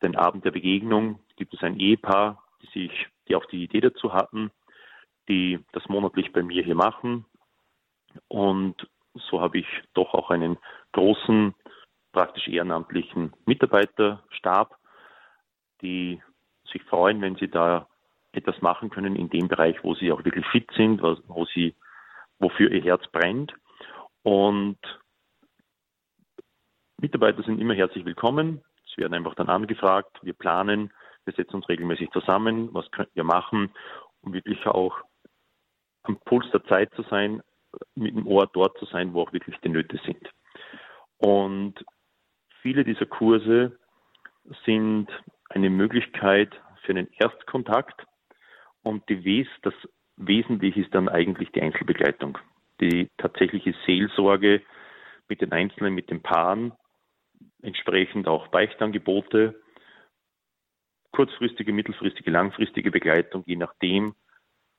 den 0.01 0.15
Abend 0.15 0.45
der 0.45 0.51
Begegnung 0.51 1.19
gibt 1.36 1.53
es 1.53 1.62
ein 1.62 1.77
Ehepaar, 1.79 2.41
die 2.62 2.67
sich, 2.67 3.08
die 3.28 3.36
auch 3.36 3.45
die 3.45 3.63
Idee 3.63 3.82
dazu 3.82 4.13
hatten, 4.13 4.52
die 5.28 5.60
das 5.72 5.88
monatlich 5.88 6.32
bei 6.34 6.43
mir 6.43 6.63
hier 6.63 6.76
machen. 6.76 7.26
Und 8.28 8.88
so 9.13 9.41
habe 9.41 9.60
ich 9.60 9.67
doch 9.93 10.13
auch 10.13 10.30
einen 10.30 10.58
großen, 10.93 11.54
praktisch 12.12 12.48
ehrenamtlichen 12.48 13.34
Mitarbeiterstab, 13.45 14.76
die 15.82 16.22
sich 16.72 16.84
freuen, 16.84 17.22
wenn 17.22 17.36
sie 17.36 17.48
da 17.48 17.88
etwas 18.32 18.62
machen 18.62 18.89
können 18.89 19.15
in 19.15 19.30
dem 19.30 19.48
Bereich, 19.48 19.84
wo 19.84 19.95
sie 19.95 20.12
auch 20.12 20.24
wirklich 20.24 20.45
fit 20.48 20.69
sind, 20.76 21.02
wo 21.02 21.45
sie, 21.45 21.76
wofür 22.39 22.72
ihr 22.72 22.84
Herz 22.84 23.08
brennt. 23.12 23.54
Und 24.24 24.78
Mitarbeiter 26.98 27.43
sind 27.43 27.60
immer 27.60 27.74
herzlich 27.74 28.06
willkommen. 28.06 28.62
Sie 28.93 29.02
werden 29.02 29.13
einfach 29.13 29.36
dann 29.36 29.50
angefragt. 29.50 30.19
Wir 30.22 30.34
planen, 30.34 30.91
wir 31.30 31.44
setzen 31.44 31.58
uns 31.58 31.70
regelmäßig 31.70 32.10
zusammen. 32.12 32.74
Was 32.74 32.89
könnten 32.92 33.15
wir 33.15 33.24
machen, 33.24 33.72
um 34.22 34.34
wirklich 34.34 34.65
auch 34.65 34.98
am 36.04 36.20
Puls 36.26 36.50
der 36.52 36.63
Zeit 36.65 36.94
zu 36.96 37.04
sein, 37.04 37.42
mit 37.96 38.15
dem 38.15 38.26
Ohr 38.26 38.50
dort 38.52 38.78
zu 38.80 38.86
sein, 38.86 39.13
wo 39.13 39.22
auch 39.22 39.34
wirklich 39.34 39.56
die 39.63 39.70
Nöte 39.70 40.00
sind. 40.06 40.28
Und 41.18 41.76
viele 42.62 42.84
dieser 42.84 43.06
Kurse 43.06 43.78
sind 44.65 45.08
eine 45.50 45.70
Möglichkeit 45.70 46.60
für 46.84 46.94
einen 46.94 47.10
Erstkontakt 47.20 48.06
und 48.82 49.08
die 49.10 49.48
das 49.62 49.74
Wesentliche 50.15 50.82
ist 50.82 50.96
dann 50.96 51.10
eigentlich 51.10 51.52
die 51.52 51.62
Einzelbegleitung. 51.62 52.38
Die 52.82 53.10
tatsächliche 53.18 53.76
Seelsorge 53.86 54.62
mit 55.28 55.42
den 55.42 55.52
Einzelnen, 55.52 55.94
mit 55.94 56.10
den 56.10 56.22
Paaren, 56.22 56.74
entsprechend 57.62 58.28
auch 58.28 58.48
Beichtangebote, 58.48 59.62
kurzfristige, 61.19 61.73
mittelfristige, 61.73 62.32
langfristige 62.32 62.91
Begleitung, 62.91 63.43
je 63.45 63.58
nachdem. 63.58 64.15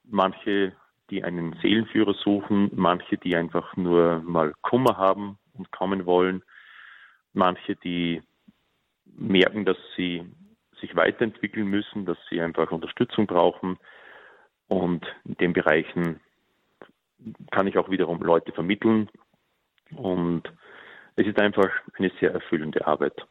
Manche, 0.04 0.72
die 1.10 1.22
einen 1.22 1.52
Seelenführer 1.60 2.14
suchen, 2.14 2.70
manche, 2.74 3.18
die 3.18 3.36
einfach 3.36 3.76
nur 3.76 4.22
mal 4.24 4.54
Kummer 4.62 4.96
haben 4.96 5.36
und 5.52 5.70
kommen 5.70 6.06
wollen, 6.06 6.42
manche, 7.34 7.76
die 7.76 8.22
merken, 9.04 9.66
dass 9.66 9.76
sie 9.96 10.24
sich 10.80 10.96
weiterentwickeln 10.96 11.66
müssen, 11.66 12.06
dass 12.06 12.16
sie 12.30 12.40
einfach 12.40 12.70
Unterstützung 12.70 13.26
brauchen. 13.26 13.76
Und 14.66 15.04
in 15.26 15.34
den 15.34 15.52
Bereichen 15.52 16.20
kann 17.50 17.66
ich 17.66 17.76
auch 17.76 17.90
wiederum 17.90 18.22
Leute 18.22 18.52
vermitteln. 18.52 19.10
Und 19.94 20.50
es 21.16 21.26
ist 21.26 21.38
einfach 21.38 21.68
eine 21.98 22.10
sehr 22.18 22.32
erfüllende 22.32 22.86
Arbeit. 22.86 23.26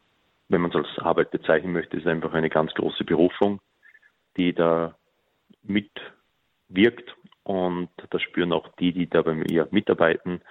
Wenn 0.50 0.62
man 0.62 0.72
es 0.72 0.78
als 0.78 1.00
Arbeit 1.00 1.32
bezeichnen 1.32 1.74
möchte, 1.74 1.98
ist 1.98 2.08
einfach 2.08 2.34
eine 2.34 2.50
ganz 2.50 2.74
große 2.74 3.06
Berufung, 3.06 3.62
die 4.36 4.54
da 4.54 4.96
mitwirkt. 5.62 7.16
Und 7.44 7.90
das 8.10 8.22
spüren 8.22 8.52
auch 8.52 8.68
die, 8.80 8.92
die 8.92 9.08
da 9.08 9.22
bei 9.22 9.34
mir 9.34 9.68
mitarbeiten. 9.72 10.42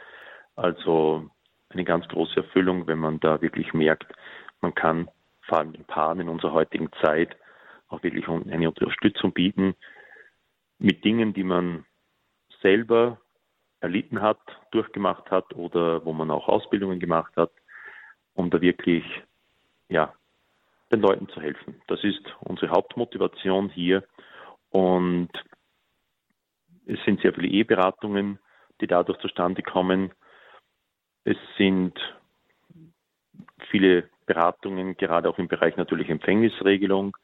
Also 0.56 1.28
eine 1.70 1.84
ganz 1.84 2.06
große 2.08 2.36
Erfüllung, 2.36 2.86
wenn 2.86 2.98
man 2.98 3.20
da 3.20 3.40
wirklich 3.42 3.74
merkt, 3.74 4.12
man 4.60 4.74
kann 4.74 5.08
vor 5.42 5.58
allem 5.58 5.72
den 5.72 5.84
Paaren 5.84 6.20
in 6.20 6.28
unserer 6.28 6.52
heutigen 6.52 6.90
Zeit 7.02 7.36
auch 7.88 8.02
wirklich 8.02 8.26
eine 8.28 8.68
Unterstützung 8.68 9.32
bieten 9.32 9.74
mit 10.78 11.04
Dingen, 11.04 11.32
die 11.32 11.44
man 11.44 11.84
selber 12.60 13.20
erlitten 13.80 14.20
hat, 14.20 14.40
durchgemacht 14.70 15.30
hat 15.30 15.54
oder 15.54 16.04
wo 16.04 16.12
man 16.12 16.30
auch 16.30 16.48
Ausbildungen 16.48 17.00
gemacht 17.00 17.32
hat, 17.36 17.50
um 18.34 18.50
da 18.50 18.60
wirklich 18.60 19.04
ja, 19.88 20.14
den 20.90 21.00
Leuten 21.00 21.28
zu 21.28 21.40
helfen. 21.40 21.80
Das 21.86 22.02
ist 22.04 22.22
unsere 22.40 22.70
Hauptmotivation 22.70 23.68
hier 23.68 24.04
und 24.70 25.30
es 26.86 26.98
sind 27.04 27.20
sehr 27.20 27.34
viele 27.34 27.48
Eheberatungen, 27.48 28.38
die 28.80 28.86
dadurch 28.86 29.18
zustande 29.18 29.62
kommen. 29.62 30.12
Es 31.24 31.36
sind 31.56 31.98
viele 33.70 34.08
Beratungen, 34.24 34.96
gerade 34.96 35.28
auch 35.28 35.38
im 35.38 35.48
Bereich 35.48 35.76
natürlich 35.76 36.08
Empfängnisregelung, 36.08 37.16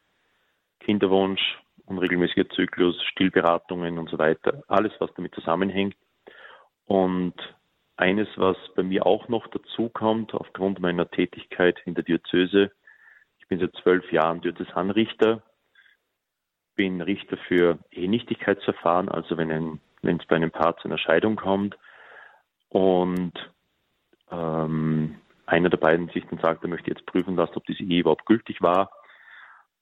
Kinderwunsch, 0.81 1.59
unregelmäßiger 1.87 2.49
Zyklus, 2.51 3.03
Stillberatungen 3.05 3.99
und 3.99 4.11
so 4.11 4.19
weiter. 4.19 4.63
Alles, 4.69 4.93
was 4.99 5.13
damit 5.15 5.35
zusammenhängt. 5.35 5.97
Und 6.87 7.35
eines, 7.97 8.29
was 8.37 8.57
bei 8.75 8.83
mir 8.83 9.07
auch 9.07 9.29
noch 9.29 9.47
dazu 9.49 9.89
kommt, 9.89 10.35
aufgrund 10.35 10.81
meiner 10.81 11.11
Tätigkeit 11.11 11.81
in 11.85 11.95
der 11.95 12.05
Diözese, 12.05 12.73
ich 13.39 13.49
bin 13.49 13.61
seit 13.61 13.75
zwölf 13.83 14.11
Jahren 14.11 14.41
Diözesanrichter, 14.41 15.43
bin 16.75 17.01
Richter 17.01 17.37
für 17.37 17.79
Ehenichtigkeitsverfahren, 17.93 19.09
also 19.09 19.37
wenn, 19.37 19.51
ein, 19.51 19.81
wenn 20.03 20.19
es 20.19 20.27
bei 20.27 20.37
einem 20.37 20.51
Paar 20.51 20.77
zu 20.79 20.89
einer 20.89 20.99
Scheidung 20.99 21.37
kommt. 21.37 21.77
Und 22.69 23.33
ähm, 24.31 25.17
einer 25.47 25.71
der 25.71 25.77
beiden 25.77 26.09
sich 26.09 26.25
dann 26.27 26.41
sagt, 26.41 26.65
er 26.65 26.69
möchte 26.69 26.91
jetzt 26.91 27.07
prüfen 27.07 27.37
lassen, 27.37 27.55
ob 27.57 27.65
diese 27.67 27.85
Ehe 27.85 28.01
überhaupt 28.01 28.27
gültig 28.27 28.61
war, 28.61 28.91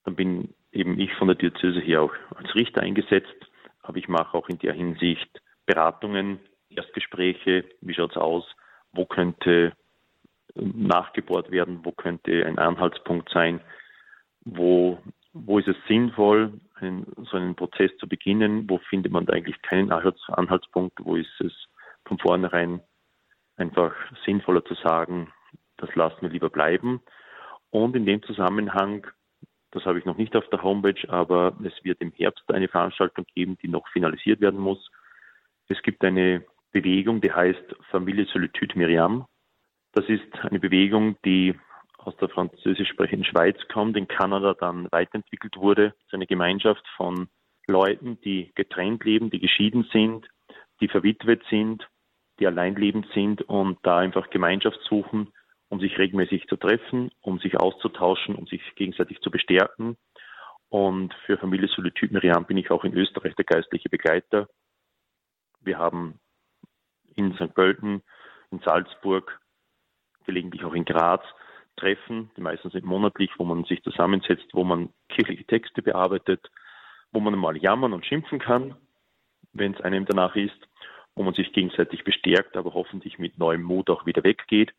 dann 0.05 0.17
bin 0.17 0.55
eben 0.73 0.99
ich 0.99 1.15
von 1.15 1.29
der 1.29 1.37
Diözese 1.37 1.81
hier 1.81 2.03
auch 2.03 2.13
als 2.35 2.55
Richter 2.55 2.83
eingesetzt, 2.83 3.35
aber 3.83 3.97
ich 3.97 4.09
mache 4.09 4.37
auch 4.37 4.49
in 4.49 4.59
der 4.59 4.75
Hinsicht 4.75 5.41
Beratungen, 5.65 6.41
Erstgespräche, 6.77 7.65
wie 7.81 7.95
schaut 7.95 8.13
es 8.13 8.17
aus, 8.17 8.45
wo 8.93 9.05
könnte 9.05 9.73
nachgebohrt 10.55 11.51
werden, 11.51 11.81
wo 11.85 11.93
könnte 11.93 12.45
ein 12.47 12.59
Anhaltspunkt 12.59 13.31
sein, 13.31 13.61
wo, 14.45 14.99
wo 15.33 15.59
ist 15.59 15.69
es 15.69 15.77
sinnvoll, 15.89 16.61
einen, 16.75 17.07
so 17.31 17.37
einen 17.37 17.55
Prozess 17.55 17.91
zu 17.99 18.09
beginnen, 18.09 18.69
wo 18.69 18.79
findet 18.79 19.13
man 19.13 19.29
eigentlich 19.29 19.61
keinen 19.63 19.93
Anhaltspunkt, 19.93 20.99
wo 21.01 21.17
ist 21.17 21.41
es 21.41 21.53
von 22.05 22.19
vornherein 22.19 22.81
einfach 23.57 23.95
sinnvoller 24.25 24.65
zu 24.65 24.75
sagen, 24.75 25.33
das 25.77 25.95
lassen 25.95 26.23
wir 26.23 26.31
lieber 26.31 26.51
bleiben. 26.51 27.01
Und 27.71 27.97
in 27.97 28.05
dem 28.05 28.23
Zusammenhang, 28.23 29.07
das 29.71 29.85
habe 29.85 29.99
ich 29.99 30.05
noch 30.05 30.19
nicht 30.19 30.37
auf 30.37 30.49
der 30.51 30.63
Homepage, 30.63 31.09
aber 31.09 31.57
es 31.65 31.73
wird 31.85 32.01
im 32.01 32.13
Herbst 32.13 32.45
eine 32.53 32.69
Veranstaltung 32.69 33.25
geben, 33.35 33.57
die 33.63 33.69
noch 33.69 33.89
finalisiert 33.89 34.41
werden 34.41 34.61
muss. 34.61 34.91
Es 35.69 35.81
gibt 35.83 36.05
eine 36.05 36.45
Bewegung, 36.73 37.21
die 37.21 37.33
heißt 37.33 37.77
Familie 37.91 38.27
Solitude 38.27 38.77
Miriam. 38.77 39.27
Das 39.93 40.09
ist 40.09 40.33
eine 40.41 40.59
Bewegung, 40.59 41.17
die 41.25 41.55
aus 41.99 42.17
der 42.17 42.29
französisch 42.29 42.89
sprechenden 42.89 43.25
Schweiz 43.25 43.57
kommt, 43.73 43.97
in 43.97 44.09
Kanada 44.09 44.55
dann 44.55 44.91
weiterentwickelt 44.91 45.57
wurde. 45.57 45.95
Es 45.99 46.07
ist 46.07 46.15
eine 46.15 46.27
Gemeinschaft 46.27 46.85
von 46.97 47.29
Leuten, 47.67 48.21
die 48.23 48.51
getrennt 48.55 49.05
leben, 49.05 49.31
die 49.31 49.39
geschieden 49.39 49.89
sind, 49.93 50.27
die 50.81 50.89
verwitwet 50.89 51.43
sind, 51.49 51.87
die 52.41 52.47
alleinlebend 52.47 53.07
sind 53.15 53.43
und 53.43 53.79
da 53.83 53.99
einfach 53.99 54.31
Gemeinschaft 54.31 54.81
suchen, 54.89 55.33
um 55.69 55.79
sich 55.79 55.97
regelmäßig 55.99 56.49
zu 56.49 56.57
treffen, 56.57 57.11
um 57.21 57.39
sich 57.39 57.57
auszutauschen, 57.57 58.35
um 58.35 58.47
sich 58.47 58.63
gegenseitig 58.75 59.21
zu 59.21 59.31
bestärken. 59.31 59.97
Und 60.69 61.15
für 61.27 61.39
Familie 61.39 61.69
Solitude 61.69 62.13
Miriam 62.13 62.47
bin 62.47 62.57
ich 62.57 62.71
auch 62.71 62.85
in 62.85 62.95
Österreich 62.95 63.35
der 63.37 63.45
geistliche 63.45 63.91
Begleiter. 63.91 64.49
Wir 65.61 65.79
haben 65.79 66.19
in 67.17 67.35
St. 67.35 67.55
Pölten, 67.55 68.03
in 68.51 68.61
Salzburg, 68.61 69.41
gelegentlich 70.25 70.65
auch 70.65 70.75
in 70.75 70.85
Graz 70.85 71.23
Treffen, 71.77 72.31
die 72.37 72.41
meistens 72.41 72.73
sind 72.73 72.85
monatlich, 72.85 73.31
wo 73.39 73.45
man 73.45 73.65
sich 73.65 73.83
zusammensetzt, 73.83 74.47
wo 74.53 74.65
man 74.65 74.91
kirchliche 75.09 75.45
Texte 75.45 75.83
bearbeitet, 75.83 76.51
wo 77.13 77.21
man 77.21 77.39
mal 77.39 77.57
jammern 77.57 77.93
und 77.93 78.07
schimpfen 78.07 78.39
kann, 78.39 78.77
wenn 79.53 79.75
es 79.75 79.81
einem 79.81 80.05
danach 80.05 80.37
ist, 80.37 80.57
wo 81.15 81.23
man 81.23 81.35
sich 81.35 81.53
gegenseitig 81.53 82.05
bestärkt, 82.05 82.57
aber 82.57 82.75
hoffentlich 82.75 83.19
mit 83.19 83.39
neuem 83.39 83.63
Mut 83.63 83.91
auch 83.91 84.07
wieder 84.07 84.23
weggeht. 84.25 84.73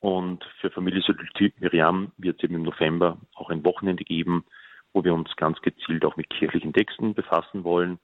Und 0.00 0.44
für 0.60 0.70
Familie 0.70 1.02
Solitude 1.02 1.54
Miriam 1.60 2.12
wird 2.16 2.38
es 2.38 2.44
eben 2.44 2.56
im 2.56 2.62
November 2.62 3.18
auch 3.34 3.50
ein 3.50 3.64
Wochenende 3.64 4.04
geben, 4.04 4.44
wo 4.92 5.04
wir 5.04 5.14
uns 5.14 5.34
ganz 5.36 5.60
gezielt 5.60 6.04
auch 6.04 6.16
mit 6.16 6.28
kirchlichen 6.30 6.72
Texten 6.72 7.14
befassen 7.14 7.62
wollen, 7.64 7.98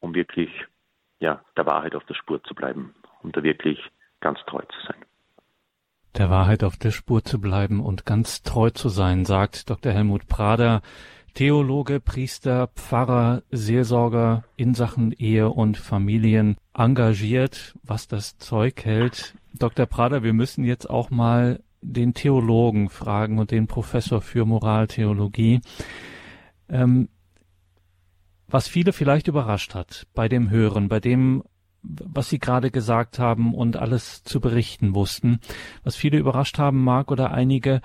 um 0.00 0.14
wirklich 0.14 0.50
ja, 1.20 1.44
der 1.56 1.66
Wahrheit 1.66 1.94
auf 1.94 2.04
der 2.04 2.14
Spur 2.14 2.42
zu 2.44 2.54
bleiben 2.54 2.94
und 3.26 3.36
da 3.36 3.42
wirklich 3.42 3.78
ganz 4.20 4.38
treu 4.46 4.62
zu 4.62 4.86
sein. 4.86 5.04
Der 6.16 6.30
Wahrheit 6.30 6.64
auf 6.64 6.78
der 6.78 6.92
Spur 6.92 7.22
zu 7.22 7.40
bleiben 7.40 7.80
und 7.80 8.06
ganz 8.06 8.42
treu 8.42 8.70
zu 8.70 8.88
sein, 8.88 9.26
sagt 9.26 9.68
Dr. 9.68 9.92
Helmut 9.92 10.28
Prader, 10.28 10.80
Theologe, 11.34 12.00
Priester, 12.00 12.68
Pfarrer, 12.68 13.42
Seelsorger 13.50 14.44
in 14.56 14.72
Sachen 14.72 15.12
Ehe 15.12 15.50
und 15.50 15.76
Familien 15.76 16.56
engagiert, 16.72 17.74
was 17.82 18.08
das 18.08 18.38
Zeug 18.38 18.82
hält. 18.86 19.34
Dr. 19.52 19.84
Prader, 19.84 20.22
wir 20.22 20.32
müssen 20.32 20.64
jetzt 20.64 20.88
auch 20.88 21.10
mal 21.10 21.60
den 21.82 22.14
Theologen 22.14 22.88
fragen 22.88 23.38
und 23.38 23.50
den 23.50 23.66
Professor 23.66 24.22
für 24.22 24.46
Moraltheologie. 24.46 25.60
Ähm, 26.70 27.10
was 28.48 28.68
viele 28.68 28.94
vielleicht 28.94 29.28
überrascht 29.28 29.74
hat 29.74 30.06
bei 30.14 30.28
dem 30.28 30.48
Hören, 30.48 30.88
bei 30.88 31.00
dem, 31.00 31.42
was 32.04 32.28
Sie 32.28 32.38
gerade 32.38 32.70
gesagt 32.70 33.18
haben 33.18 33.54
und 33.54 33.76
alles 33.76 34.24
zu 34.24 34.40
berichten 34.40 34.94
wussten, 34.94 35.40
was 35.84 35.96
viele 35.96 36.18
überrascht 36.18 36.58
haben 36.58 36.82
mag 36.82 37.10
oder 37.10 37.32
einige, 37.32 37.80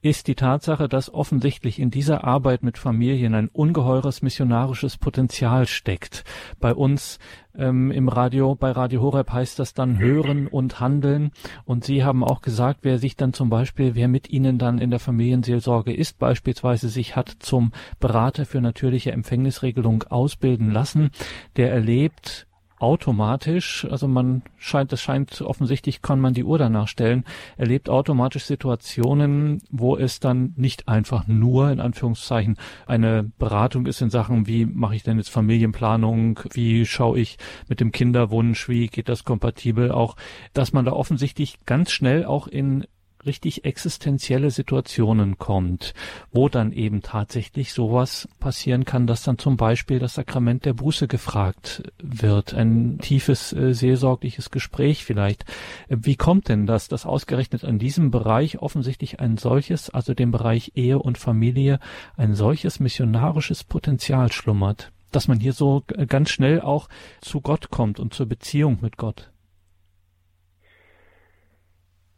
ist 0.00 0.28
die 0.28 0.36
Tatsache, 0.36 0.88
dass 0.88 1.12
offensichtlich 1.12 1.80
in 1.80 1.90
dieser 1.90 2.24
Arbeit 2.24 2.62
mit 2.62 2.78
Familien 2.78 3.34
ein 3.34 3.48
ungeheures 3.48 4.22
missionarisches 4.22 4.96
Potenzial 4.96 5.66
steckt. 5.66 6.24
Bei 6.60 6.72
uns 6.72 7.18
ähm, 7.56 7.90
im 7.90 8.08
Radio, 8.08 8.54
bei 8.54 8.70
Radio 8.70 9.02
Horeb 9.02 9.32
heißt 9.32 9.58
das 9.58 9.74
dann 9.74 9.98
hören 9.98 10.46
und 10.46 10.78
handeln. 10.78 11.32
Und 11.64 11.84
Sie 11.84 12.04
haben 12.04 12.22
auch 12.22 12.42
gesagt, 12.42 12.80
wer 12.82 12.98
sich 12.98 13.16
dann 13.16 13.32
zum 13.32 13.50
Beispiel, 13.50 13.96
wer 13.96 14.06
mit 14.06 14.30
Ihnen 14.30 14.58
dann 14.58 14.78
in 14.78 14.90
der 14.90 15.00
Familienseelsorge 15.00 15.92
ist, 15.92 16.18
beispielsweise 16.18 16.88
sich 16.88 17.16
hat 17.16 17.34
zum 17.40 17.72
Berater 17.98 18.46
für 18.46 18.60
natürliche 18.60 19.10
Empfängnisregelung 19.10 20.04
ausbilden 20.04 20.70
lassen, 20.70 21.10
der 21.56 21.72
erlebt 21.72 22.47
automatisch, 22.78 23.86
also 23.90 24.08
man 24.08 24.42
scheint, 24.56 24.92
es 24.92 25.00
scheint 25.00 25.40
offensichtlich, 25.40 26.02
kann 26.02 26.20
man 26.20 26.34
die 26.34 26.44
Uhr 26.44 26.58
danach 26.58 26.88
stellen, 26.88 27.24
erlebt 27.56 27.90
automatisch 27.90 28.44
Situationen, 28.44 29.62
wo 29.70 29.96
es 29.96 30.20
dann 30.20 30.52
nicht 30.56 30.88
einfach 30.88 31.26
nur 31.26 31.70
in 31.70 31.80
Anführungszeichen 31.80 32.56
eine 32.86 33.30
Beratung 33.38 33.86
ist 33.86 34.00
in 34.00 34.10
Sachen, 34.10 34.46
wie 34.46 34.64
mache 34.66 34.94
ich 34.94 35.02
denn 35.02 35.18
jetzt 35.18 35.30
Familienplanung, 35.30 36.40
wie 36.52 36.86
schaue 36.86 37.18
ich 37.18 37.38
mit 37.68 37.80
dem 37.80 37.92
Kinderwunsch, 37.92 38.68
wie 38.68 38.88
geht 38.88 39.08
das 39.08 39.24
kompatibel, 39.24 39.90
auch, 39.90 40.16
dass 40.52 40.72
man 40.72 40.84
da 40.84 40.92
offensichtlich 40.92 41.58
ganz 41.66 41.90
schnell 41.90 42.24
auch 42.24 42.46
in 42.46 42.86
richtig 43.28 43.64
existenzielle 43.64 44.50
Situationen 44.50 45.38
kommt, 45.38 45.94
wo 46.32 46.48
dann 46.48 46.72
eben 46.72 47.02
tatsächlich 47.02 47.72
sowas 47.72 48.28
passieren 48.40 48.84
kann, 48.84 49.06
dass 49.06 49.22
dann 49.22 49.38
zum 49.38 49.56
Beispiel 49.56 50.00
das 50.00 50.14
Sakrament 50.14 50.64
der 50.64 50.72
Buße 50.72 51.06
gefragt 51.06 51.84
wird, 52.02 52.54
ein 52.54 52.98
tiefes 52.98 53.52
äh, 53.52 53.72
seelsorgliches 53.72 54.50
Gespräch 54.50 55.04
vielleicht. 55.04 55.44
Wie 55.88 56.16
kommt 56.16 56.48
denn 56.48 56.66
das, 56.66 56.88
dass 56.88 57.06
ausgerechnet 57.06 57.64
an 57.64 57.78
diesem 57.78 58.10
Bereich 58.10 58.58
offensichtlich 58.58 59.20
ein 59.20 59.36
solches, 59.36 59.90
also 59.90 60.14
dem 60.14 60.32
Bereich 60.32 60.72
Ehe 60.74 60.98
und 60.98 61.18
Familie, 61.18 61.78
ein 62.16 62.34
solches 62.34 62.80
missionarisches 62.80 63.62
Potenzial 63.62 64.32
schlummert, 64.32 64.90
dass 65.12 65.28
man 65.28 65.38
hier 65.38 65.52
so 65.52 65.84
ganz 66.08 66.30
schnell 66.30 66.60
auch 66.60 66.88
zu 67.20 67.40
Gott 67.40 67.70
kommt 67.70 68.00
und 68.00 68.12
zur 68.12 68.26
Beziehung 68.26 68.78
mit 68.80 68.96
Gott? 68.96 69.30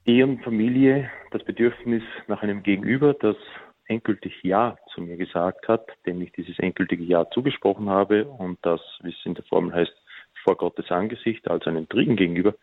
Ehe 0.07 0.25
und 0.25 0.43
Familie 0.43 1.11
das 1.31 1.45
Bedürfnis 1.45 2.03
nach 2.27 2.43
einem 2.43 2.63
Gegenüber, 2.63 3.15
das 3.15 3.37
endgültig 3.87 4.43
Ja 4.43 4.79
zu 4.95 5.03
mir 5.03 5.17
gesagt 5.17 5.69
hat, 5.69 5.87
dem 6.07 6.23
ich 6.23 6.33
dieses 6.33 6.59
endgültige 6.59 7.05
Ja 7.05 7.29
zugesprochen 7.31 7.91
habe 7.91 8.25
und 8.25 8.59
das, 8.63 8.81
wie 9.03 9.11
es 9.11 9.27
in 9.27 9.35
der 9.35 9.45
Formel 9.45 9.75
heißt, 9.75 9.93
vor 10.45 10.57
Gottes 10.57 10.91
Angesicht, 10.91 11.49
also 11.49 11.69
einem 11.69 11.89
Dritten 11.89 12.17
gegenüber. 12.17 12.55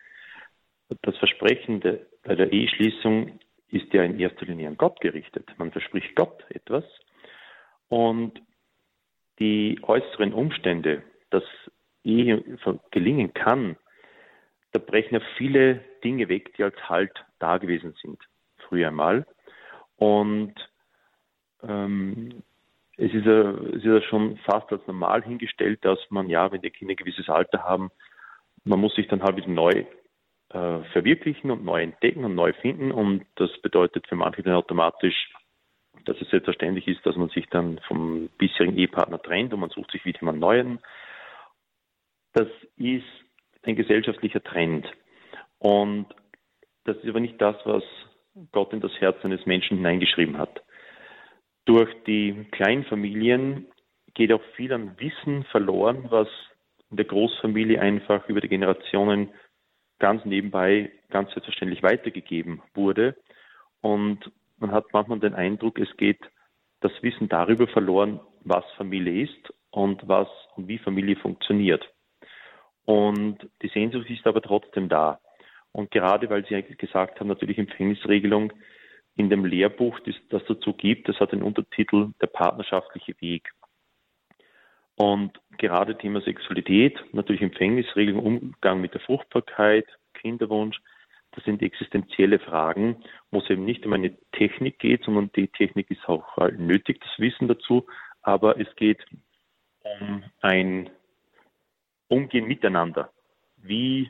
Das 1.02 1.18
Versprechen 1.18 1.82
bei 2.24 2.36
der 2.36 2.52
Eheschließung 2.52 3.40
ist 3.70 3.94
ja 3.94 4.04
in 4.04 4.20
erster 4.20 4.46
Linie 4.46 4.70
an 4.70 4.78
Gott 4.78 5.00
gerichtet. 5.02 5.48
Man 5.58 5.72
verspricht 5.72 6.16
Gott 6.16 6.46
etwas 6.50 6.86
und 7.90 8.42
die 9.40 9.80
äußeren 9.84 10.34
Umstände, 10.34 11.04
dass 11.30 11.44
Ehe 12.04 12.44
gelingen 12.92 13.34
kann, 13.34 13.76
da 14.72 14.80
brechen 14.80 15.16
ja 15.16 15.22
viele 15.38 15.82
Dinge 16.08 16.30
weg, 16.30 16.56
die 16.56 16.64
als 16.64 16.78
Halt 16.88 17.12
da 17.40 17.58
gewesen 17.58 17.94
sind, 18.02 18.18
früher 18.68 18.88
einmal. 18.88 19.26
Und 19.98 20.54
ähm, 21.68 22.44
es, 22.96 23.14
ist 23.14 23.26
ja, 23.26 23.52
es 23.52 23.84
ist 23.84 24.06
schon 24.06 24.38
fast 24.38 24.72
als 24.72 24.88
normal 24.88 25.22
hingestellt, 25.24 25.84
dass 25.84 26.00
man 26.10 26.30
ja, 26.30 26.50
wenn 26.50 26.62
die 26.62 26.70
Kinder 26.70 26.94
ein 26.94 26.98
gewisses 26.98 27.28
Alter 27.28 27.64
haben, 27.64 27.92
man 28.64 28.80
muss 28.80 28.96
sich 28.96 29.08
dann 29.10 29.22
halt 29.22 29.36
wieder 29.36 29.50
neu 29.50 29.86
äh, 30.50 30.80
verwirklichen 30.94 31.52
und 31.52 31.66
neu 31.66 31.84
entdecken 31.84 32.24
und 32.24 32.36
neu 32.36 32.54
finden. 32.54 32.92
Und 32.92 33.26
das 33.36 33.52
bedeutet 33.62 34.08
für 34.08 34.16
manche 34.16 34.44
dann 34.44 34.56
automatisch, 34.56 35.34
dass 36.06 36.20
es 36.22 36.30
selbstverständlich 36.30 36.88
ist, 36.88 37.06
dass 37.06 37.18
man 37.18 37.28
sich 37.30 37.48
dann 37.48 37.80
vom 37.88 38.30
bisherigen 38.38 38.78
Ehepartner 38.78 39.22
trennt 39.22 39.54
und 39.54 39.60
man 39.60 39.72
sucht 39.72 39.92
sich 39.92 40.06
wieder 40.06 40.22
einen 40.22 40.40
neuen. 40.40 40.80
Das 42.32 42.48
ist 42.78 43.04
ein 43.64 43.76
gesellschaftlicher 43.76 44.42
Trend. 44.42 44.88
Und 45.60 46.08
das 46.86 46.98
ist 46.98 47.10
aber 47.10 47.20
nicht 47.20 47.42
das, 47.42 47.56
was 47.66 47.84
Gott 48.52 48.74
in 48.74 48.82
das 48.82 48.92
Herz 49.00 49.18
eines 49.24 49.46
Menschen 49.46 49.78
hineingeschrieben 49.78 50.38
hat. 50.38 50.64
Durch 51.66 51.90
die 52.06 52.46
Kleinfamilien 52.52 53.68
geht 54.14 54.32
auch 54.32 54.44
viel 54.56 54.72
an 54.72 54.98
Wissen 55.00 55.44
verloren, 55.46 56.08
was 56.10 56.28
in 56.90 56.98
der 56.98 57.06
Großfamilie 57.06 57.82
einfach 57.82 58.28
über 58.30 58.42
die 58.42 58.48
Generationen 58.48 59.30
ganz 60.00 60.24
nebenbei, 60.26 60.92
ganz 61.10 61.32
selbstverständlich 61.32 61.84
weitergegeben 61.84 62.62
wurde. 62.74 63.16
Und 63.82 64.32
man 64.58 64.72
hat 64.72 64.86
manchmal 64.94 65.20
den 65.20 65.34
Eindruck, 65.34 65.80
es 65.80 65.96
geht 65.98 66.20
das 66.80 66.92
Wissen 67.02 67.28
darüber 67.28 67.68
verloren, 67.68 68.20
was 68.44 68.64
Familie 68.78 69.24
ist 69.24 69.54
und 69.72 70.08
was 70.08 70.28
und 70.56 70.68
wie 70.68 70.78
Familie 70.78 71.16
funktioniert. 71.16 71.88
Und 72.86 73.50
die 73.62 73.68
Sehnsucht 73.70 74.10
ist 74.10 74.26
aber 74.26 74.42
trotzdem 74.42 74.88
da. 74.88 75.20
Und 75.78 75.92
gerade 75.92 76.28
weil 76.32 76.44
Sie 76.48 76.60
gesagt 76.76 77.20
haben, 77.20 77.28
natürlich 77.28 77.60
Empfängnisregelung 77.60 78.52
in 79.16 79.30
dem 79.30 79.46
Lehrbuch, 79.46 80.00
das, 80.00 80.16
das 80.30 80.42
dazu 80.48 80.74
gibt, 80.74 81.08
das 81.08 81.20
hat 81.20 81.34
den 81.34 81.44
Untertitel 81.44 82.14
Der 82.20 82.26
partnerschaftliche 82.26 83.14
Weg. 83.22 83.52
Und 84.96 85.40
gerade 85.60 85.96
Thema 85.96 86.22
Sexualität, 86.22 87.00
natürlich 87.12 87.44
Empfängnisregelung, 87.44 88.26
Umgang 88.26 88.82
mit 88.82 88.96
der 88.96 89.02
Fruchtbarkeit, 89.02 89.86
Kinderwunsch, 90.16 90.82
das 91.34 91.44
sind 91.44 91.62
existenzielle 91.62 92.40
Fragen, 92.40 93.04
wo 93.30 93.38
es 93.38 93.50
eben 93.52 93.64
nicht 93.64 93.86
um 93.86 93.94
eine 93.94 94.18
Technik 94.32 94.80
geht, 94.80 95.04
sondern 95.04 95.32
die 95.36 95.48
Technik 95.48 95.92
ist 95.92 96.10
auch 96.10 96.40
nötig, 96.58 97.02
das 97.02 97.20
Wissen 97.20 97.48
dazu, 97.48 97.86
aber 98.24 98.60
es 98.60 98.76
geht 98.78 99.06
um 99.84 100.24
ein 100.42 100.90
Umgehen 102.08 102.48
miteinander. 102.48 103.12
Wie 103.58 104.10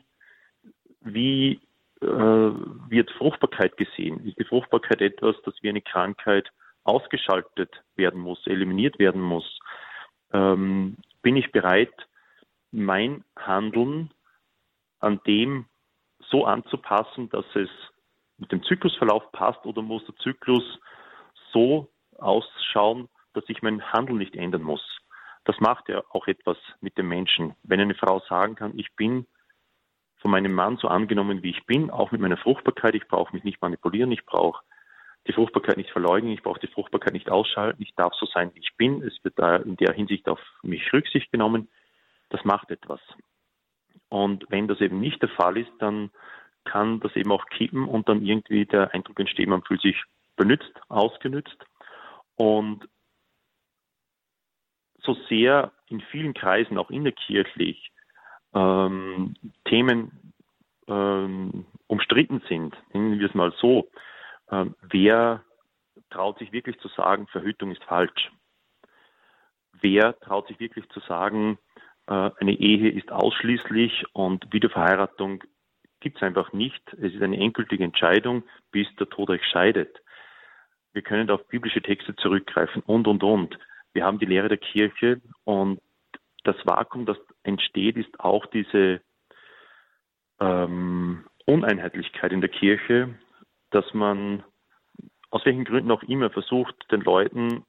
wie 1.00 1.60
äh, 2.00 2.06
wird 2.06 3.10
Fruchtbarkeit 3.12 3.76
gesehen? 3.76 4.24
Ist 4.26 4.38
die 4.38 4.44
Fruchtbarkeit 4.44 5.00
etwas, 5.00 5.36
das 5.44 5.54
wie 5.62 5.68
eine 5.68 5.82
Krankheit 5.82 6.50
ausgeschaltet 6.84 7.82
werden 7.96 8.20
muss, 8.20 8.46
eliminiert 8.46 8.98
werden 8.98 9.20
muss? 9.20 9.58
Ähm, 10.32 10.96
bin 11.22 11.36
ich 11.36 11.50
bereit, 11.52 11.92
mein 12.70 13.24
Handeln 13.36 14.10
an 15.00 15.20
dem 15.26 15.66
so 16.30 16.44
anzupassen, 16.44 17.28
dass 17.30 17.46
es 17.54 17.70
mit 18.36 18.52
dem 18.52 18.62
Zyklusverlauf 18.62 19.32
passt 19.32 19.64
oder 19.64 19.82
muss 19.82 20.04
der 20.06 20.16
Zyklus 20.16 20.78
so 21.52 21.88
ausschauen, 22.18 23.08
dass 23.32 23.44
ich 23.48 23.62
mein 23.62 23.82
Handeln 23.92 24.18
nicht 24.18 24.36
ändern 24.36 24.62
muss? 24.62 24.82
Das 25.44 25.58
macht 25.60 25.88
ja 25.88 26.02
auch 26.10 26.26
etwas 26.26 26.58
mit 26.80 26.98
dem 26.98 27.08
Menschen. 27.08 27.54
Wenn 27.62 27.80
eine 27.80 27.94
Frau 27.94 28.20
sagen 28.28 28.54
kann, 28.54 28.78
ich 28.78 28.94
bin 28.96 29.26
von 30.18 30.30
meinem 30.30 30.52
Mann 30.52 30.76
so 30.76 30.88
angenommen, 30.88 31.42
wie 31.42 31.50
ich 31.50 31.64
bin, 31.66 31.90
auch 31.90 32.10
mit 32.10 32.20
meiner 32.20 32.36
Fruchtbarkeit. 32.36 32.94
Ich 32.94 33.06
brauche 33.08 33.34
mich 33.34 33.44
nicht 33.44 33.62
manipulieren, 33.62 34.12
ich 34.12 34.26
brauche 34.26 34.62
die 35.26 35.32
Fruchtbarkeit 35.32 35.76
nicht 35.76 35.90
verleugnen, 35.90 36.32
ich 36.32 36.42
brauche 36.42 36.60
die 36.60 36.68
Fruchtbarkeit 36.68 37.12
nicht 37.12 37.30
ausschalten, 37.30 37.82
ich 37.82 37.94
darf 37.94 38.14
so 38.14 38.26
sein, 38.26 38.50
wie 38.54 38.60
ich 38.60 38.76
bin. 38.76 39.02
Es 39.02 39.22
wird 39.22 39.38
da 39.38 39.56
in 39.56 39.76
der 39.76 39.92
Hinsicht 39.92 40.28
auf 40.28 40.40
mich 40.62 40.92
Rücksicht 40.92 41.30
genommen. 41.30 41.68
Das 42.30 42.44
macht 42.44 42.70
etwas. 42.70 43.00
Und 44.08 44.46
wenn 44.48 44.68
das 44.68 44.80
eben 44.80 45.00
nicht 45.00 45.20
der 45.22 45.28
Fall 45.28 45.56
ist, 45.58 45.72
dann 45.78 46.10
kann 46.64 47.00
das 47.00 47.14
eben 47.16 47.30
auch 47.30 47.46
kippen 47.46 47.86
und 47.86 48.08
dann 48.08 48.24
irgendwie 48.24 48.66
der 48.66 48.92
Eindruck 48.94 49.20
entstehen, 49.20 49.50
man 49.50 49.62
fühlt 49.62 49.80
sich 49.80 50.02
benützt, 50.36 50.72
ausgenützt. 50.88 51.56
Und 52.36 52.88
so 55.00 55.14
sehr 55.28 55.72
in 55.88 56.00
vielen 56.00 56.34
Kreisen, 56.34 56.78
auch 56.78 56.90
innerkirchlich, 56.90 57.90
ähm, 58.54 59.34
Themen 59.64 60.32
ähm, 60.86 61.66
umstritten 61.86 62.42
sind, 62.48 62.76
nennen 62.92 63.18
wir 63.18 63.28
es 63.28 63.34
mal 63.34 63.52
so, 63.60 63.88
ähm, 64.50 64.74
wer 64.82 65.42
traut 66.10 66.38
sich 66.38 66.52
wirklich 66.52 66.78
zu 66.80 66.88
sagen, 66.88 67.26
Verhütung 67.26 67.70
ist 67.70 67.84
falsch? 67.84 68.30
Wer 69.80 70.18
traut 70.20 70.48
sich 70.48 70.58
wirklich 70.58 70.88
zu 70.88 71.00
sagen, 71.00 71.58
äh, 72.06 72.30
eine 72.40 72.52
Ehe 72.52 72.90
ist 72.90 73.12
ausschließlich 73.12 74.04
und 74.12 74.52
Wiederverheiratung 74.52 75.44
gibt 76.00 76.16
es 76.16 76.22
einfach 76.22 76.52
nicht. 76.52 76.82
Es 76.94 77.12
ist 77.12 77.22
eine 77.22 77.38
endgültige 77.38 77.84
Entscheidung, 77.84 78.44
bis 78.70 78.86
der 78.96 79.08
Tod 79.08 79.30
euch 79.30 79.44
scheidet. 79.44 80.00
Wir 80.92 81.02
können 81.02 81.30
auf 81.30 81.46
biblische 81.48 81.82
Texte 81.82 82.16
zurückgreifen 82.16 82.82
und, 82.86 83.06
und, 83.06 83.22
und. 83.22 83.58
Wir 83.92 84.04
haben 84.04 84.18
die 84.18 84.26
Lehre 84.26 84.48
der 84.48 84.58
Kirche 84.58 85.20
und 85.44 85.80
das 86.44 86.56
Vakuum, 86.64 87.06
das 87.06 87.18
entsteht, 87.42 87.96
ist 87.96 88.20
auch 88.20 88.46
diese 88.46 89.00
ähm, 90.40 91.24
Uneinheitlichkeit 91.46 92.32
in 92.32 92.40
der 92.40 92.50
Kirche, 92.50 93.14
dass 93.70 93.92
man 93.94 94.44
aus 95.30 95.44
welchen 95.44 95.64
Gründen 95.64 95.90
auch 95.90 96.02
immer 96.04 96.30
versucht, 96.30 96.74
den 96.90 97.02
Leuten 97.02 97.64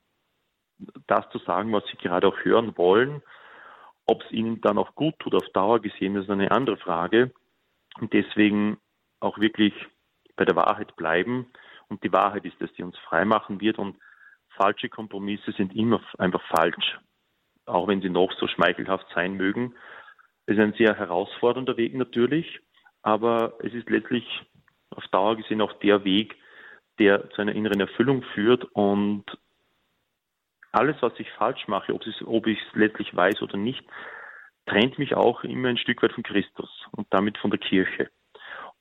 das 1.08 1.30
zu 1.32 1.40
sagen, 1.40 1.74
was 1.74 1.86
sie 1.88 1.98
gerade 1.98 2.28
auch 2.28 2.38
hören 2.44 2.78
wollen. 2.78 3.22
Ob 4.06 4.24
es 4.24 4.32
ihnen 4.32 4.62
dann 4.62 4.78
auch 4.78 4.96
gut 4.96 5.18
tut 5.20 5.36
auf 5.36 5.48
Dauer 5.50 5.82
gesehen, 5.82 6.16
ist 6.16 6.30
eine 6.30 6.52
andere 6.52 6.78
Frage. 6.78 7.32
Und 8.00 8.14
deswegen 8.14 8.78
auch 9.20 9.38
wirklich 9.40 9.74
bei 10.36 10.46
der 10.46 10.56
Wahrheit 10.56 10.96
bleiben. 10.96 11.52
Und 11.90 12.04
die 12.04 12.14
Wahrheit 12.14 12.46
ist 12.46 12.62
es, 12.62 12.72
die 12.74 12.84
uns 12.84 12.98
frei 13.00 13.26
machen 13.26 13.60
wird. 13.60 13.78
Und 13.78 13.98
falsche 14.56 14.90
Kompromisse 14.90 15.52
sind 15.52 15.76
immer 15.76 16.02
einfach 16.18 16.42
falsch, 16.48 16.98
auch 17.70 17.88
wenn 17.88 18.02
sie 18.02 18.10
noch 18.10 18.32
so 18.34 18.48
schmeichelhaft 18.48 19.08
sein 19.14 19.34
mögen. 19.34 19.76
Es 20.46 20.56
ist 20.56 20.62
ein 20.62 20.74
sehr 20.74 20.96
herausfordernder 20.98 21.78
Weg 21.78 21.94
natürlich, 21.96 22.60
aber 23.02 23.54
es 23.60 23.74
ist 23.74 23.90
letztlich 23.90 24.26
auf 24.90 25.08
Dauer 25.10 25.38
gesehen 25.38 25.62
auch 25.62 25.74
der 25.80 26.04
Weg, 26.04 26.36
der 26.98 27.30
zu 27.32 27.42
einer 27.42 27.54
inneren 27.54 27.80
Erfüllung 27.80 28.24
führt 28.34 28.66
und 28.74 29.26
alles, 30.72 30.98
was 31.02 31.14
ich 31.18 31.30
falsch 31.32 31.68
mache, 31.68 31.94
ob, 31.94 32.06
es, 32.06 32.16
ob 32.26 32.48
ich 32.48 32.60
es 32.60 32.76
letztlich 32.76 33.16
weiß 33.16 33.42
oder 33.42 33.58
nicht, 33.58 33.84
trennt 34.66 35.00
mich 35.00 35.16
auch 35.16 35.44
immer 35.44 35.70
ein 35.70 35.78
Stück 35.78 36.04
weit 36.04 36.14
von 36.14 36.24
Christus 36.24 36.70
und 36.92 37.08
damit 37.12 37.38
von 37.38 37.50
der 37.50 37.60
Kirche. 37.60 38.10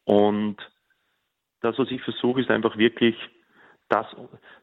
Und 0.04 0.56
das, 1.60 1.78
was 1.78 1.90
ich 1.90 2.02
versuche, 2.02 2.40
ist 2.40 2.50
einfach 2.50 2.76
wirklich 2.76 3.16
das 3.88 4.06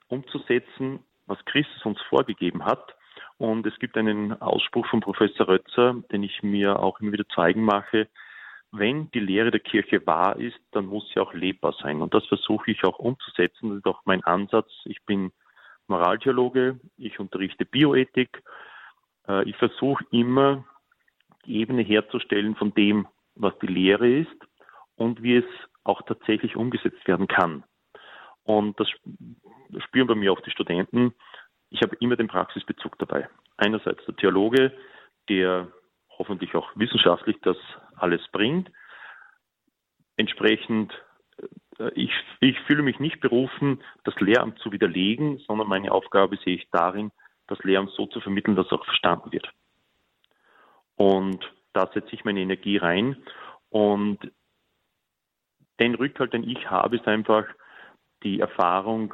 umzusetzen, 0.07 1.03
was 1.26 1.43
Christus 1.45 1.84
uns 1.86 2.01
vorgegeben 2.03 2.63
hat. 2.63 2.95
Und 3.38 3.65
es 3.65 3.77
gibt 3.79 3.97
einen 3.97 4.39
Ausspruch 4.41 4.88
von 4.88 5.01
Professor 5.01 5.47
Rötzer, 5.47 5.95
den 6.11 6.23
ich 6.23 6.41
mir 6.41 6.79
auch 6.79 6.99
immer 6.99 7.11
wieder 7.11 7.27
zeigen 7.27 7.63
mache. 7.63 8.07
Wenn 8.71 9.11
die 9.11 9.19
Lehre 9.19 9.51
der 9.51 9.59
Kirche 9.59 10.05
wahr 10.07 10.38
ist, 10.38 10.59
dann 10.71 10.86
muss 10.86 11.09
sie 11.09 11.19
auch 11.19 11.33
lebbar 11.33 11.73
sein. 11.81 12.01
Und 12.01 12.13
das 12.13 12.25
versuche 12.27 12.71
ich 12.71 12.83
auch 12.86 12.99
umzusetzen. 12.99 13.69
Das 13.69 13.77
ist 13.79 13.86
auch 13.86 14.01
mein 14.05 14.23
Ansatz. 14.23 14.69
Ich 14.86 15.03
bin 15.05 15.31
Moraltheologe, 15.88 16.79
ich 16.97 17.19
unterrichte 17.19 17.65
Bioethik. 17.65 18.41
Äh, 19.27 19.47
ich 19.49 19.55
versuche 19.57 20.03
immer, 20.11 20.65
die 21.45 21.57
Ebene 21.57 21.83
herzustellen 21.83 22.55
von 22.55 22.73
dem, 22.73 23.07
was 23.36 23.57
die 23.59 23.67
Lehre 23.67 24.09
ist 24.09 24.36
und 24.95 25.21
wie 25.21 25.38
es 25.38 25.45
auch 25.83 26.01
tatsächlich 26.01 26.55
umgesetzt 26.55 27.07
werden 27.07 27.27
kann. 27.27 27.63
Und 28.43 28.79
das 28.79 28.89
spüren 29.83 30.07
bei 30.07 30.15
mir 30.15 30.31
auch 30.31 30.41
die 30.41 30.51
Studenten. 30.51 31.13
Ich 31.70 31.82
habe 31.82 31.95
immer 31.97 32.16
den 32.16 32.28
Praxisbezug 32.28 32.97
dabei. 32.99 33.30
Einerseits 33.57 34.05
der 34.05 34.16
Theologe, 34.16 34.74
der 35.30 35.72
hoffentlich 36.18 36.55
auch 36.55 36.70
wissenschaftlich 36.76 37.38
das 37.41 37.57
alles 37.95 38.22
bringt. 38.32 38.72
Entsprechend 40.18 40.93
äh, 41.80 41.91
ich, 41.95 42.11
ich 42.39 42.59
fühle 42.61 42.84
mich 42.84 42.99
nicht 42.99 43.20
berufen, 43.20 43.84
das 44.03 44.16
Lehramt 44.20 44.59
zu 44.59 44.72
widerlegen, 44.72 45.39
sondern 45.39 45.68
meine 45.68 45.91
Aufgabe 45.91 46.38
sehe 46.38 46.55
ich 46.55 46.68
darin, 46.72 47.11
das 47.47 47.59
Lehramt 47.63 47.91
so 47.91 48.05
zu 48.07 48.22
vermitteln, 48.22 48.55
dass 48.55 48.72
auch 48.72 48.86
verstanden 48.86 49.32
wird. 49.32 49.49
Und 50.95 51.45
da 51.74 51.89
setze 51.93 52.13
ich 52.13 52.24
meine 52.24 52.39
Energie 52.39 52.78
rein. 52.78 53.18
Und 53.70 54.20
den 55.80 55.95
Rückhalt, 55.95 56.34
den 56.34 56.49
ich 56.49 56.70
habe, 56.70 56.95
ist 56.95 57.07
einfach 57.07 57.45
die 58.24 58.39
Erfahrung, 58.39 59.13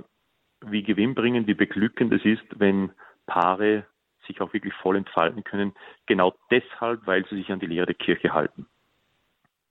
wie 0.66 0.84
gewinnbringend, 0.84 1.48
wie 1.48 1.54
beglückend 1.54 2.14
es 2.14 2.24
ist, 2.26 2.44
wenn 2.60 2.92
Paare 3.26 3.86
sich 4.28 4.42
auch 4.42 4.54
wirklich 4.54 4.74
voll 4.76 4.96
entfalten 4.96 5.44
können, 5.44 5.74
genau 6.06 6.36
deshalb, 6.52 7.06
weil 7.08 7.26
sie 7.28 7.36
sich 7.36 7.52
an 7.52 7.60
die 7.60 7.66
Lehre 7.66 7.88
der 7.88 7.96
Kirche 7.96 8.34
halten. 8.34 8.68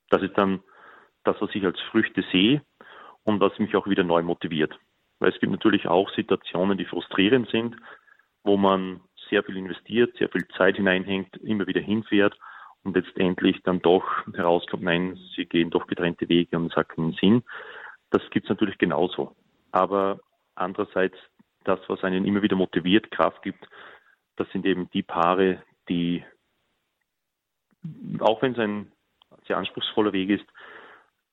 Das 0.08 0.22
ist 0.22 0.36
dann 0.36 0.62
das, 1.24 1.36
was 1.40 1.54
ich 1.54 1.64
als 1.64 1.80
Früchte 1.90 2.24
sehe 2.32 2.62
und 3.24 3.40
was 3.40 3.58
mich 3.58 3.76
auch 3.76 3.86
wieder 3.86 4.02
neu 4.02 4.22
motiviert. 4.22 4.78
Weil 5.18 5.30
es 5.30 5.38
gibt 5.38 5.52
natürlich 5.52 5.86
auch 5.86 6.10
Situationen, 6.10 6.78
die 6.78 6.86
frustrierend 6.86 7.48
sind, 7.50 7.76
wo 8.42 8.56
man 8.56 9.00
sehr 9.28 9.44
viel 9.44 9.56
investiert, 9.56 10.16
sehr 10.16 10.28
viel 10.28 10.46
Zeit 10.56 10.76
hineinhängt, 10.76 11.36
immer 11.38 11.66
wieder 11.66 11.80
hinfährt 11.80 12.36
und 12.82 12.96
letztendlich 12.96 13.62
dann 13.62 13.80
doch 13.80 14.04
herauskommt, 14.34 14.82
nein, 14.82 15.18
sie 15.36 15.44
gehen 15.46 15.70
doch 15.70 15.86
getrennte 15.86 16.28
Wege 16.28 16.56
und 16.56 16.70
es 16.72 16.76
hat 16.76 16.88
keinen 16.88 17.12
Sinn. 17.12 17.42
Das 18.10 18.22
gibt 18.30 18.46
es 18.46 18.50
natürlich 18.50 18.78
genauso. 18.78 19.36
Aber 19.70 20.20
andererseits, 20.60 21.16
das, 21.64 21.80
was 21.88 22.02
einen 22.04 22.24
immer 22.24 22.42
wieder 22.42 22.56
motiviert, 22.56 23.10
Kraft 23.10 23.42
gibt, 23.42 23.68
das 24.36 24.48
sind 24.50 24.64
eben 24.64 24.90
die 24.90 25.02
Paare, 25.02 25.62
die, 25.88 26.24
auch 28.20 28.40
wenn 28.42 28.52
es 28.52 28.58
ein 28.58 28.92
sehr 29.46 29.58
anspruchsvoller 29.58 30.12
Weg 30.12 30.30
ist, 30.30 30.46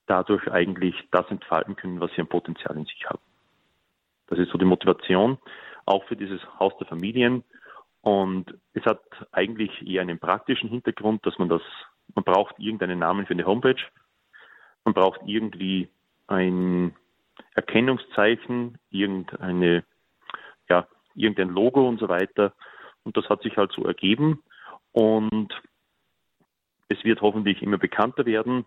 dadurch 0.08 0.50
eigentlich 0.52 0.96
das 1.12 1.30
entfalten 1.30 1.76
können, 1.76 2.00
was 2.00 2.12
sie 2.12 2.22
an 2.22 2.28
Potenzial 2.28 2.76
in 2.78 2.86
sich 2.86 3.06
haben. 3.06 3.22
Das 4.28 4.40
ist 4.40 4.52
so 4.52 4.58
die 4.58 4.66
Motivation, 4.66 5.38
auch 5.86 6.04
für 6.06 6.16
dieses 6.16 6.42
Haus 6.60 6.74
der 6.80 6.88
Familien. 6.88 7.44
Und 8.02 8.54
es 8.74 8.84
hat 8.86 9.02
eigentlich 9.32 9.86
eher 9.86 10.02
einen 10.02 10.20
praktischen 10.20 10.70
Hintergrund, 10.70 11.26
dass 11.26 11.38
man 11.38 11.50
das, 11.50 11.62
man 12.16 12.24
braucht 12.24 12.60
irgendeinen 12.60 13.00
Namen 13.00 13.26
für 13.26 13.34
eine 13.34 13.46
Homepage, 13.46 13.82
man 14.86 14.94
braucht 14.94 15.22
irgendwie 15.26 15.90
ein 16.28 16.96
Erkennungszeichen, 17.56 18.78
irgendeine, 18.90 19.84
ja, 20.70 20.88
irgendein 21.16 21.50
Logo 21.50 21.88
und 21.88 22.00
so 22.00 22.10
weiter. 22.10 22.54
Und 23.04 23.18
das 23.18 23.28
hat 23.30 23.42
sich 23.42 23.58
halt 23.58 23.72
so 23.72 23.84
ergeben. 23.86 24.44
Und 24.92 25.50
es 26.90 27.04
wird 27.04 27.22
hoffentlich 27.22 27.62
immer 27.62 27.78
bekannter 27.78 28.26
werden. 28.26 28.66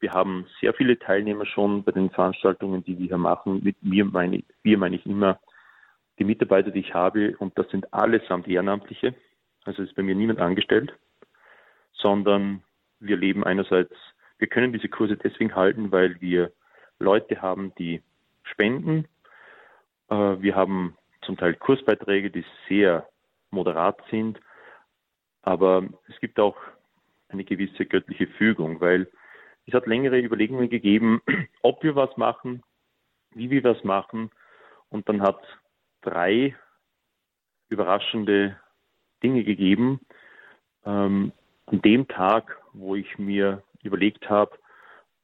Wir 0.00 0.12
haben 0.12 0.46
sehr 0.60 0.74
viele 0.74 0.98
Teilnehmer 0.98 1.46
schon 1.46 1.82
bei 1.82 1.92
den 1.92 2.10
Veranstaltungen, 2.10 2.84
die 2.84 2.98
wir 2.98 3.06
hier 3.06 3.18
machen. 3.18 3.62
Mit 3.62 3.82
mir 3.82 4.04
meine, 4.04 4.42
wir 4.62 4.78
meine 4.78 4.96
ich 4.96 5.06
immer 5.06 5.38
die 6.18 6.24
Mitarbeiter, 6.24 6.70
die 6.70 6.80
ich 6.80 6.94
habe, 6.94 7.36
und 7.38 7.58
das 7.58 7.68
sind 7.70 7.92
allesamt 7.92 8.48
Ehrenamtliche. 8.48 9.14
Also 9.64 9.82
ist 9.82 9.94
bei 9.96 10.02
mir 10.02 10.14
niemand 10.14 10.38
angestellt, 10.38 10.94
sondern 11.92 12.62
wir 13.00 13.16
leben 13.16 13.44
einerseits, 13.44 13.92
wir 14.38 14.48
können 14.48 14.72
diese 14.72 14.88
Kurse 14.88 15.16
deswegen 15.16 15.54
halten, 15.54 15.90
weil 15.90 16.20
wir 16.20 16.52
Leute 16.98 17.42
haben, 17.42 17.74
die 17.78 18.02
spenden. 18.46 19.06
Äh, 20.08 20.14
wir 20.14 20.54
haben 20.54 20.96
zum 21.22 21.36
Teil 21.36 21.54
Kursbeiträge, 21.54 22.30
die 22.30 22.44
sehr 22.68 23.08
moderat 23.50 24.00
sind, 24.10 24.40
aber 25.42 25.84
es 26.08 26.18
gibt 26.20 26.38
auch 26.38 26.56
eine 27.28 27.44
gewisse 27.44 27.86
göttliche 27.86 28.26
Fügung, 28.26 28.80
weil 28.80 29.10
es 29.66 29.74
hat 29.74 29.86
längere 29.86 30.20
Überlegungen 30.20 30.68
gegeben, 30.68 31.20
ob 31.62 31.82
wir 31.82 31.96
was 31.96 32.16
machen, 32.16 32.62
wie 33.32 33.50
wir 33.50 33.64
was 33.64 33.82
machen. 33.84 34.30
Und 34.88 35.08
dann 35.08 35.22
hat 35.22 35.40
drei 36.02 36.54
überraschende 37.68 38.56
Dinge 39.22 39.42
gegeben. 39.42 40.00
Ähm, 40.84 41.32
an 41.66 41.82
dem 41.82 42.06
Tag, 42.06 42.62
wo 42.72 42.94
ich 42.94 43.18
mir 43.18 43.62
überlegt 43.82 44.30
habe 44.30 44.56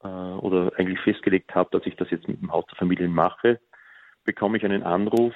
äh, 0.03 0.07
oder 0.07 0.72
eigentlich 0.76 1.00
festgelegt 1.00 1.55
habe, 1.55 1.70
dass 1.72 1.86
ich 1.86 1.96
das 1.96 2.11
jetzt 2.11 2.28
mit 2.28 2.40
dem 2.40 2.53
Haus 2.53 2.66
der 2.66 2.76
Familien 2.76 3.12
mache, 3.12 3.61
bekomme 4.24 4.57
ich 4.57 4.64
einen 4.64 4.82
Anruf 4.82 5.34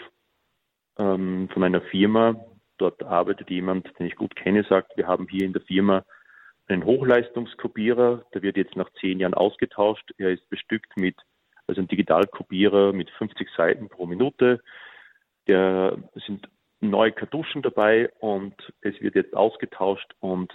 ähm, 0.99 1.49
von 1.53 1.62
einer 1.62 1.81
Firma. 1.81 2.37
Dort 2.79 3.03
arbeitet 3.03 3.51
jemand, 3.51 3.91
den 3.99 4.07
ich 4.07 4.17
gut 4.17 4.37
kenne, 4.37 4.64
sagt, 4.64 4.97
wir 4.97 5.07
haben 5.07 5.27
hier 5.29 5.45
in 5.45 5.53
der 5.53 5.62
Firma 5.62 6.05
einen 6.69 6.85
Hochleistungskopierer, 6.85 8.25
der 8.35 8.43
wird 8.43 8.57
jetzt 8.57 8.77
nach 8.77 8.91
zehn 9.01 9.21
Jahren 9.21 9.35
ausgetauscht. 9.35 10.12
Er 10.19 10.33
ist 10.33 10.49
bestückt 10.49 10.97
mit, 10.97 11.17
also 11.67 11.81
ein 11.81 11.89
Digitalkopierer 11.89 12.93
mit 12.93 13.11
50 13.11 13.49
Seiten 13.57 13.89
pro 13.89 14.07
Minute. 14.07 14.61
Der 15.47 15.97
sind 16.27 16.49
neue 16.81 17.12
Kartuschen 17.12 17.62
dabei 17.62 18.11
und 18.19 18.55
es 18.81 19.01
wird 19.01 19.14
jetzt 19.14 19.35
ausgetauscht 19.35 20.12
und 20.21 20.53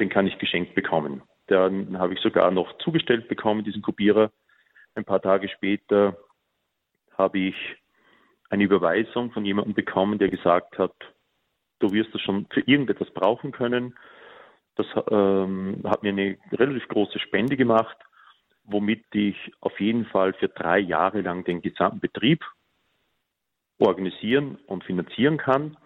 den 0.00 0.08
kann 0.08 0.26
ich 0.26 0.38
geschenkt 0.38 0.74
bekommen. 0.74 1.22
Dann 1.46 1.98
habe 1.98 2.14
ich 2.14 2.20
sogar 2.20 2.50
noch 2.50 2.76
zugestellt 2.78 3.28
bekommen, 3.28 3.64
diesen 3.64 3.82
Kopierer. 3.82 4.30
Ein 4.94 5.04
paar 5.04 5.20
Tage 5.20 5.48
später 5.48 6.16
habe 7.16 7.38
ich 7.38 7.56
eine 8.50 8.64
Überweisung 8.64 9.32
von 9.32 9.44
jemandem 9.44 9.74
bekommen, 9.74 10.18
der 10.18 10.28
gesagt 10.28 10.78
hat, 10.78 10.94
du 11.78 11.90
wirst 11.92 12.14
das 12.14 12.20
schon 12.20 12.46
für 12.50 12.60
irgendetwas 12.60 13.10
brauchen 13.10 13.50
können. 13.50 13.96
Das 14.76 14.86
ähm, 15.10 15.80
hat 15.84 16.02
mir 16.02 16.10
eine 16.10 16.38
relativ 16.52 16.86
große 16.88 17.18
Spende 17.18 17.56
gemacht, 17.56 17.96
womit 18.64 19.04
ich 19.14 19.36
auf 19.60 19.78
jeden 19.80 20.06
Fall 20.06 20.32
für 20.34 20.48
drei 20.48 20.78
Jahre 20.78 21.20
lang 21.22 21.44
den 21.44 21.60
gesamten 21.62 22.00
Betrieb 22.00 22.44
organisieren 23.78 24.58
und 24.66 24.84
finanzieren 24.84 25.38
kann. 25.38 25.76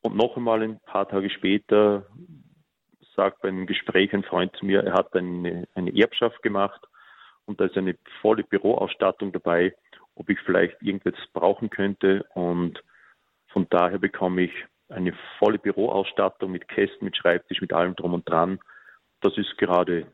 Und 0.00 0.16
noch 0.16 0.36
einmal 0.36 0.62
ein 0.62 0.80
paar 0.80 1.08
Tage 1.08 1.30
später 1.30 2.06
sagt 3.18 3.42
bei 3.42 3.48
einem 3.48 3.66
Gespräch 3.66 4.14
ein 4.14 4.22
Freund 4.22 4.54
zu 4.56 4.64
mir, 4.64 4.84
er 4.84 4.92
hat 4.92 5.14
eine, 5.16 5.66
eine 5.74 5.94
Erbschaft 5.98 6.40
gemacht 6.40 6.80
und 7.46 7.60
da 7.60 7.64
ist 7.64 7.76
eine 7.76 7.96
volle 8.22 8.44
Büroausstattung 8.44 9.32
dabei, 9.32 9.74
ob 10.14 10.30
ich 10.30 10.38
vielleicht 10.46 10.80
irgendwas 10.80 11.14
brauchen 11.32 11.68
könnte. 11.68 12.24
Und 12.34 12.80
von 13.48 13.66
daher 13.70 13.98
bekomme 13.98 14.42
ich 14.42 14.52
eine 14.88 15.12
volle 15.40 15.58
Büroausstattung 15.58 16.52
mit 16.52 16.68
Kästen, 16.68 17.06
mit 17.06 17.16
Schreibtisch, 17.16 17.60
mit 17.60 17.72
allem 17.72 17.96
drum 17.96 18.14
und 18.14 18.28
dran. 18.28 18.60
Das 19.20 19.36
ist 19.36 19.58
gerade 19.58 20.06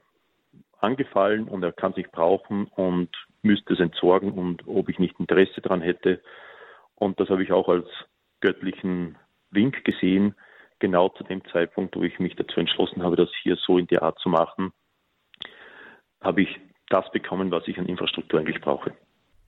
angefallen 0.81 1.47
und 1.47 1.63
er 1.63 1.73
kann 1.73 1.93
sich 1.93 2.11
brauchen 2.11 2.69
und 2.69 3.11
müsste 3.43 3.75
es 3.75 3.81
entsorgen 3.81 4.33
und 4.33 4.67
ob 4.67 4.89
ich 4.89 4.99
nicht 4.99 5.21
Interesse 5.21 5.61
daran 5.61 5.83
hätte. 5.83 6.23
Und 6.95 7.21
das 7.21 7.29
habe 7.29 7.43
ich 7.43 7.53
auch 7.53 7.69
als 7.69 7.87
göttlichen 8.41 9.19
Wink 9.51 9.85
gesehen, 9.85 10.35
genau 10.79 11.09
zu 11.11 11.25
dem 11.25 11.43
Zeitpunkt, 11.53 11.97
wo 11.97 12.03
ich 12.03 12.19
mich 12.19 12.35
dazu 12.37 12.61
entschlossen 12.61 13.03
habe, 13.03 13.17
das 13.17 13.29
hier 13.43 13.57
so 13.57 13.79
in 13.79 13.87
der 13.87 14.03
Art 14.03 14.19
zu 14.19 14.29
machen, 14.29 14.73
habe 16.21 16.43
ich 16.43 16.61
das 16.89 17.11
bekommen, 17.13 17.51
was 17.51 17.67
ich 17.69 17.79
an 17.79 17.87
Infrastruktur 17.87 18.41
eigentlich 18.41 18.61
brauche. 18.61 18.93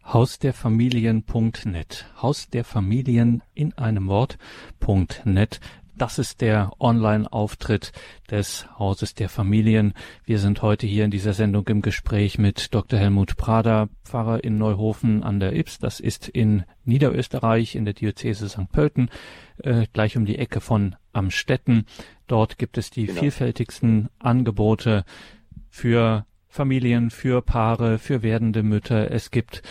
Hausderfamilien.net. 0.04 2.06
Haus 2.22 2.48
der 2.48 2.64
Familien 2.64 3.42
in 3.54 3.76
einem 3.76 4.08
Wort.net. 4.08 5.60
Das 5.99 6.18
ist 6.18 6.42
der 6.42 6.72
Online-Auftritt 6.78 7.92
des 8.30 8.68
Hauses 8.78 9.14
der 9.14 9.30
Familien. 9.30 9.94
Wir 10.26 10.38
sind 10.38 10.61
heute 10.61 10.86
hier 10.86 11.07
in 11.07 11.11
dieser 11.11 11.32
Sendung 11.32 11.66
im 11.68 11.80
Gespräch 11.80 12.36
mit 12.36 12.74
Dr. 12.74 12.99
Helmut 12.99 13.38
Prader, 13.38 13.88
Pfarrer 14.05 14.44
in 14.44 14.59
Neuhofen 14.59 15.22
an 15.22 15.40
der 15.40 15.57
Ips. 15.57 15.78
Das 15.78 15.99
ist 15.99 16.28
in 16.28 16.64
Niederösterreich 16.84 17.76
in 17.76 17.86
der 17.86 17.94
Diözese 17.94 18.51
St. 18.51 18.70
Pölten, 18.70 19.09
äh, 19.62 19.86
gleich 19.90 20.18
um 20.18 20.26
die 20.26 20.36
Ecke 20.36 20.61
von 20.61 20.97
Amstetten. 21.14 21.86
Dort 22.26 22.59
gibt 22.59 22.76
es 22.76 22.90
die 22.90 23.07
genau. 23.07 23.20
vielfältigsten 23.20 24.11
Angebote 24.18 25.07
für 25.70 26.26
Familien, 26.47 27.09
für 27.09 27.40
Paare, 27.40 27.99
für 27.99 28.22
werdende 28.22 28.62
Mütter. 28.62 29.11
Es 29.11 29.30
gibt 29.30 29.62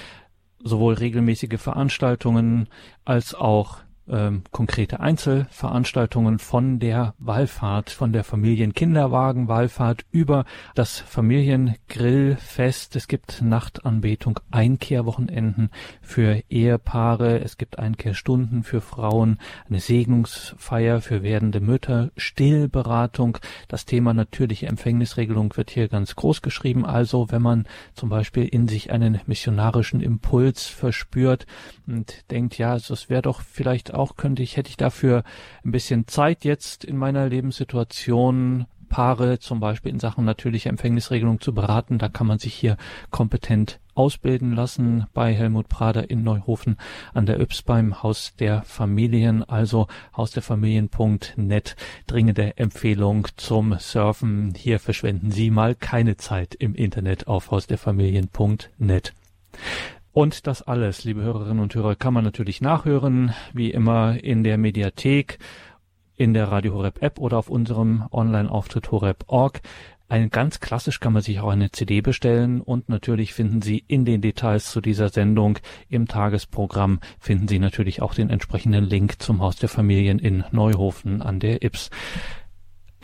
sowohl 0.64 0.96
regelmäßige 0.96 1.62
Veranstaltungen 1.62 2.68
als 3.04 3.36
auch 3.36 3.85
ähm, 4.08 4.44
konkrete 4.52 5.00
Einzelveranstaltungen 5.00 6.40
von 6.40 6.80
der 6.80 7.16
Wallfahrt, 7.18 7.90
von 7.90 8.14
der 8.14 8.24
Familienkinderwagenwallfahrt 8.24 10.06
über 10.12 10.46
das 10.76 11.00
Familiengrillfest. 11.00 12.96
Es 12.96 13.08
gibt 13.08 13.42
Nachtanbetung, 13.42 14.40
Einkehrwochenenden 14.52 15.72
für 16.02 16.44
Ehepaare. 16.50 17.40
Es 17.40 17.58
gibt 17.58 17.80
Einkehrstunden 17.80 18.64
für 18.64 18.82
Frauen, 18.82 19.40
eine 19.68 19.80
Segnungsfeier 19.80 21.02
für 21.02 21.24
werdende 21.24 21.60
Mütter, 21.60 22.12
Stillberatung. 22.16 23.40
Das 23.68 23.86
Thema 23.86 24.14
natürliche 24.14 24.68
Empfängnisregelung 24.68 25.58
wird 25.58 25.72
hier 25.72 25.88
ganz 25.88 26.16
groß 26.16 26.44
geschrieben. 26.44 26.86
Also 26.86 27.32
wenn 27.32 27.42
man 27.42 27.68
zum 27.96 28.10
Beispiel 28.10 28.46
in 28.46 28.68
sich 28.68 28.92
einen 28.92 29.20
missionarischen 29.26 30.02
Impuls 30.02 30.66
verspürt 30.68 31.48
und 31.88 32.30
denkt, 32.30 32.58
ja, 32.58 32.76
es 32.76 33.10
wäre 33.10 33.24
doch 33.24 33.42
vielleicht 33.42 33.95
auch 33.96 34.16
könnte 34.16 34.44
ich, 34.44 34.58
hätte 34.58 34.70
ich 34.70 34.78
dafür 34.78 35.24
ein 35.64 35.72
bisschen 35.72 36.08
Zeit 36.08 36.46
jetzt 36.46 36.84
in 36.84 36.98
meiner 36.98 37.28
Lebenssituation, 37.28 38.66
Paare 38.96 39.40
zum 39.40 39.60
Beispiel 39.60 39.92
in 39.92 40.00
Sachen 40.00 40.26
natürlicher 40.26 40.70
Empfängnisregelung 40.70 41.42
zu 41.42 41.54
beraten. 41.54 41.98
Da 41.98 42.08
kann 42.08 42.28
man 42.28 42.40
sich 42.40 42.54
hier 42.54 42.78
kompetent 43.10 43.80
ausbilden 43.94 44.54
lassen 44.54 45.06
bei 45.14 45.34
Helmut 45.34 45.70
Prader 45.70 46.10
in 46.10 46.24
Neuhofen 46.24 46.78
an 47.14 47.26
der 47.26 47.40
Yps 47.40 47.62
beim 47.62 48.04
Haus 48.04 48.36
der 48.38 48.62
Familien, 48.64 49.44
also 49.44 49.88
hausderfamilien.net. 50.16 51.76
Dringende 52.08 52.58
Empfehlung 52.58 53.28
zum 53.38 53.78
Surfen. 53.80 54.54
Hier 54.56 54.80
verschwenden 54.80 55.32
Sie 55.32 55.50
mal 55.50 55.76
keine 55.76 56.18
Zeit 56.18 56.56
im 56.56 56.76
Internet 56.76 57.28
auf 57.28 57.52
hausderfamilien.net. 57.52 59.14
Und 60.16 60.48
das 60.48 60.62
alles, 60.62 61.04
liebe 61.04 61.24
Hörerinnen 61.24 61.62
und 61.62 61.76
Hörer, 61.76 61.98
kann 61.98 62.14
man 62.14 62.24
natürlich 62.24 62.62
nachhören, 62.62 63.34
wie 63.52 63.72
immer 63.72 64.24
in 64.24 64.46
der 64.46 64.58
Mediathek, 64.58 65.40
in 66.16 66.34
der 66.34 66.50
Radio 66.50 66.74
Horeb 66.74 67.02
App 67.02 67.20
oder 67.20 67.38
auf 67.38 67.50
unserem 67.50 68.06
Online-Auftritt 68.14 68.92
horeb.org. 68.92 69.60
Ein 70.08 70.30
ganz 70.30 70.62
klassisch 70.62 71.02
kann 71.02 71.12
man 71.12 71.22
sich 71.22 71.42
auch 71.42 71.50
eine 71.50 71.70
CD 71.70 72.00
bestellen 72.00 72.62
und 72.62 72.88
natürlich 72.88 73.34
finden 73.34 73.62
Sie 73.62 73.84
in 73.90 74.06
den 74.06 74.22
Details 74.22 74.72
zu 74.72 74.80
dieser 74.80 75.10
Sendung 75.10 75.60
im 75.90 76.08
Tagesprogramm 76.08 77.02
finden 77.20 77.50
Sie 77.50 77.60
natürlich 77.60 78.02
auch 78.02 78.14
den 78.14 78.30
entsprechenden 78.30 78.86
Link 78.86 79.22
zum 79.22 79.42
Haus 79.42 79.58
der 79.58 79.68
Familien 79.68 80.20
in 80.20 80.46
Neuhofen 80.50 81.22
an 81.22 81.42
der 81.42 81.62
Ips. 81.62 81.90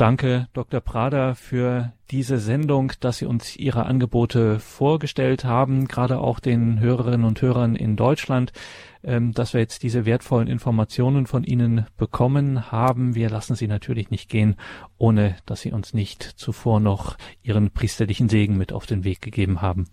Danke, 0.01 0.47
Dr. 0.55 0.81
Prader, 0.81 1.35
für 1.35 1.93
diese 2.09 2.39
Sendung, 2.39 2.91
dass 3.01 3.19
Sie 3.19 3.27
uns 3.27 3.55
Ihre 3.55 3.85
Angebote 3.85 4.57
vorgestellt 4.57 5.45
haben, 5.45 5.87
gerade 5.87 6.17
auch 6.17 6.39
den 6.39 6.79
Hörerinnen 6.79 7.23
und 7.23 7.39
Hörern 7.43 7.75
in 7.75 7.97
Deutschland, 7.97 8.51
ähm, 9.03 9.31
dass 9.33 9.53
wir 9.53 9.61
jetzt 9.61 9.83
diese 9.83 10.07
wertvollen 10.07 10.47
Informationen 10.47 11.27
von 11.27 11.43
Ihnen 11.43 11.85
bekommen 11.99 12.71
haben. 12.71 13.13
Wir 13.13 13.29
lassen 13.29 13.53
Sie 13.53 13.67
natürlich 13.67 14.09
nicht 14.09 14.27
gehen, 14.27 14.55
ohne 14.97 15.35
dass 15.45 15.61
Sie 15.61 15.71
uns 15.71 15.93
nicht 15.93 16.23
zuvor 16.23 16.79
noch 16.79 17.15
Ihren 17.43 17.71
priesterlichen 17.71 18.27
Segen 18.27 18.57
mit 18.57 18.73
auf 18.73 18.87
den 18.87 19.03
Weg 19.03 19.21
gegeben 19.21 19.61
haben. 19.61 19.85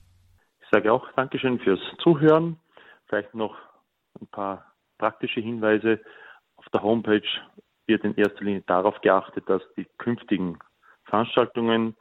Ich 0.62 0.68
sage 0.72 0.90
auch 0.90 1.04
Dankeschön 1.16 1.58
fürs 1.58 1.80
Zuhören. 2.02 2.58
Vielleicht 3.10 3.34
noch 3.34 3.54
ein 4.18 4.26
paar 4.28 4.72
praktische 4.96 5.40
Hinweise. 5.40 6.00
Auf 6.56 6.64
der 6.72 6.82
Homepage 6.82 7.20
wird 7.88 8.04
in 8.04 8.14
erster 8.16 8.44
Linie 8.44 8.62
darauf 8.66 9.00
geachtet, 9.00 9.48
dass 9.48 9.62
die 9.76 9.86
künftigen 9.98 10.58
Veranstaltungen 11.04 11.96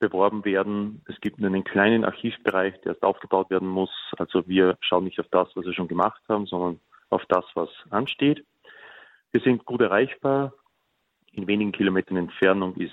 beworben 0.00 0.44
werden. 0.44 1.02
Es 1.06 1.20
gibt 1.20 1.42
einen 1.42 1.62
kleinen 1.62 2.04
Archivbereich, 2.04 2.80
der 2.80 2.92
erst 2.92 3.02
aufgebaut 3.02 3.50
werden 3.50 3.68
muss. 3.68 3.90
Also 4.18 4.46
wir 4.48 4.76
schauen 4.80 5.04
nicht 5.04 5.20
auf 5.20 5.28
das, 5.30 5.48
was 5.54 5.64
wir 5.64 5.72
schon 5.72 5.88
gemacht 5.88 6.20
haben, 6.28 6.46
sondern 6.46 6.80
auf 7.10 7.24
das, 7.28 7.44
was 7.54 7.68
ansteht. 7.90 8.44
Wir 9.30 9.40
sind 9.40 9.64
gut 9.64 9.80
erreichbar. 9.80 10.52
In 11.32 11.46
wenigen 11.46 11.70
Kilometern 11.70 12.16
Entfernung 12.16 12.74
ist 12.76 12.92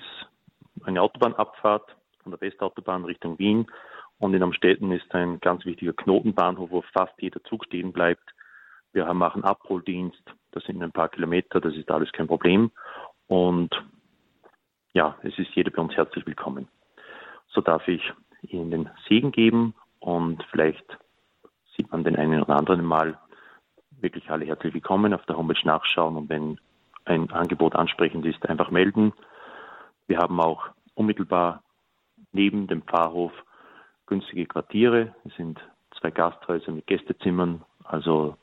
eine 0.84 1.02
Autobahnabfahrt 1.02 1.96
von 2.22 2.30
der 2.30 2.40
Westautobahn 2.40 3.04
Richtung 3.04 3.38
Wien. 3.38 3.66
Und 4.18 4.34
in 4.34 4.42
Amstetten 4.42 4.92
ist 4.92 5.12
ein 5.14 5.40
ganz 5.40 5.64
wichtiger 5.64 5.92
Knotenbahnhof, 5.92 6.70
wo 6.70 6.82
fast 6.92 7.14
jeder 7.20 7.42
Zug 7.44 7.64
stehen 7.64 7.92
bleibt. 7.92 8.22
Wir 8.92 9.12
machen 9.14 9.44
Abholdienst. 9.44 10.22
Das 10.58 10.64
sind 10.64 10.82
ein 10.82 10.90
paar 10.90 11.08
Kilometer. 11.08 11.60
Das 11.60 11.76
ist 11.76 11.88
alles 11.88 12.10
kein 12.10 12.26
Problem. 12.26 12.72
Und 13.28 13.70
ja, 14.92 15.16
es 15.22 15.38
ist 15.38 15.54
jeder 15.54 15.70
bei 15.70 15.80
uns 15.80 15.94
herzlich 15.94 16.26
willkommen. 16.26 16.66
So 17.46 17.60
darf 17.60 17.86
ich 17.86 18.02
Ihnen 18.42 18.72
den 18.72 18.90
Segen 19.08 19.30
geben 19.30 19.74
und 20.00 20.42
vielleicht 20.50 20.98
sieht 21.76 21.92
man 21.92 22.02
den 22.02 22.16
einen 22.16 22.42
oder 22.42 22.56
anderen 22.56 22.84
Mal 22.84 23.16
wirklich 24.00 24.28
alle 24.30 24.46
herzlich 24.46 24.74
willkommen 24.74 25.14
auf 25.14 25.24
der 25.26 25.36
Homepage 25.36 25.64
nachschauen 25.64 26.16
und 26.16 26.28
wenn 26.28 26.58
ein 27.04 27.30
Angebot 27.30 27.76
ansprechend 27.76 28.26
ist, 28.26 28.44
einfach 28.48 28.72
melden. 28.72 29.12
Wir 30.08 30.18
haben 30.18 30.40
auch 30.40 30.70
unmittelbar 30.94 31.62
neben 32.32 32.66
dem 32.66 32.82
Pfarrhof 32.82 33.32
günstige 34.06 34.46
Quartiere. 34.46 35.14
Es 35.24 35.36
sind 35.36 35.60
zwei 36.00 36.10
Gasthäuser 36.10 36.72
mit 36.72 36.88
Gästezimmern, 36.88 37.62
also 37.84 38.36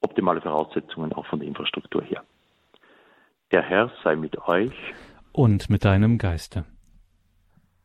optimale 0.00 0.40
Voraussetzungen 0.40 1.12
auch 1.12 1.26
von 1.26 1.38
der 1.38 1.48
Infrastruktur 1.48 2.02
her. 2.02 2.22
Der 3.52 3.62
Herr 3.62 3.90
sei 4.02 4.16
mit 4.16 4.38
euch. 4.46 4.74
Und 5.32 5.70
mit 5.70 5.84
deinem 5.84 6.18
Geiste. 6.18 6.64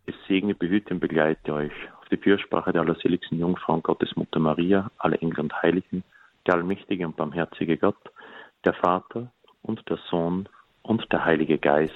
Es 0.06 0.16
segne, 0.28 0.54
behüte 0.54 0.94
und 0.94 1.00
begleite 1.00 1.54
euch 1.54 1.74
auf 2.00 2.08
die 2.10 2.18
Fürsprache 2.18 2.72
der 2.72 2.82
allerseligsten 2.82 3.40
Jungfrau 3.40 3.74
und 3.74 3.84
Gottesmutter 3.84 4.40
Maria, 4.40 4.92
alle 4.98 5.18
Engel 5.18 5.42
und 5.42 5.62
Heiligen, 5.62 6.04
der 6.46 6.56
allmächtige 6.56 7.06
und 7.08 7.16
barmherzige 7.16 7.78
Gott, 7.78 7.98
der 8.64 8.74
Vater 8.74 9.32
und 9.64 9.88
der 9.90 9.98
Sohn 10.10 10.48
und 10.84 11.12
der 11.12 11.26
Heilige 11.26 11.58
Geist. 11.58 11.94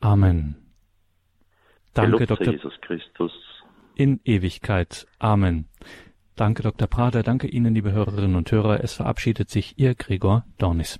Amen. 0.00 0.56
Danke, 1.92 2.26
Dr. 2.26 2.52
Jesus 2.52 2.74
Christus. 2.80 3.32
In 3.94 4.20
Ewigkeit. 4.24 5.06
Amen. 5.18 5.68
Danke, 6.36 6.62
Dr. 6.62 6.88
Prater. 6.88 7.22
Danke 7.22 7.46
Ihnen, 7.46 7.74
liebe 7.74 7.92
Hörerinnen 7.92 8.34
und 8.34 8.50
Hörer. 8.50 8.82
Es 8.82 8.94
verabschiedet 8.94 9.50
sich 9.50 9.78
Ihr 9.78 9.94
Gregor 9.94 10.44
Dornis. 10.58 10.98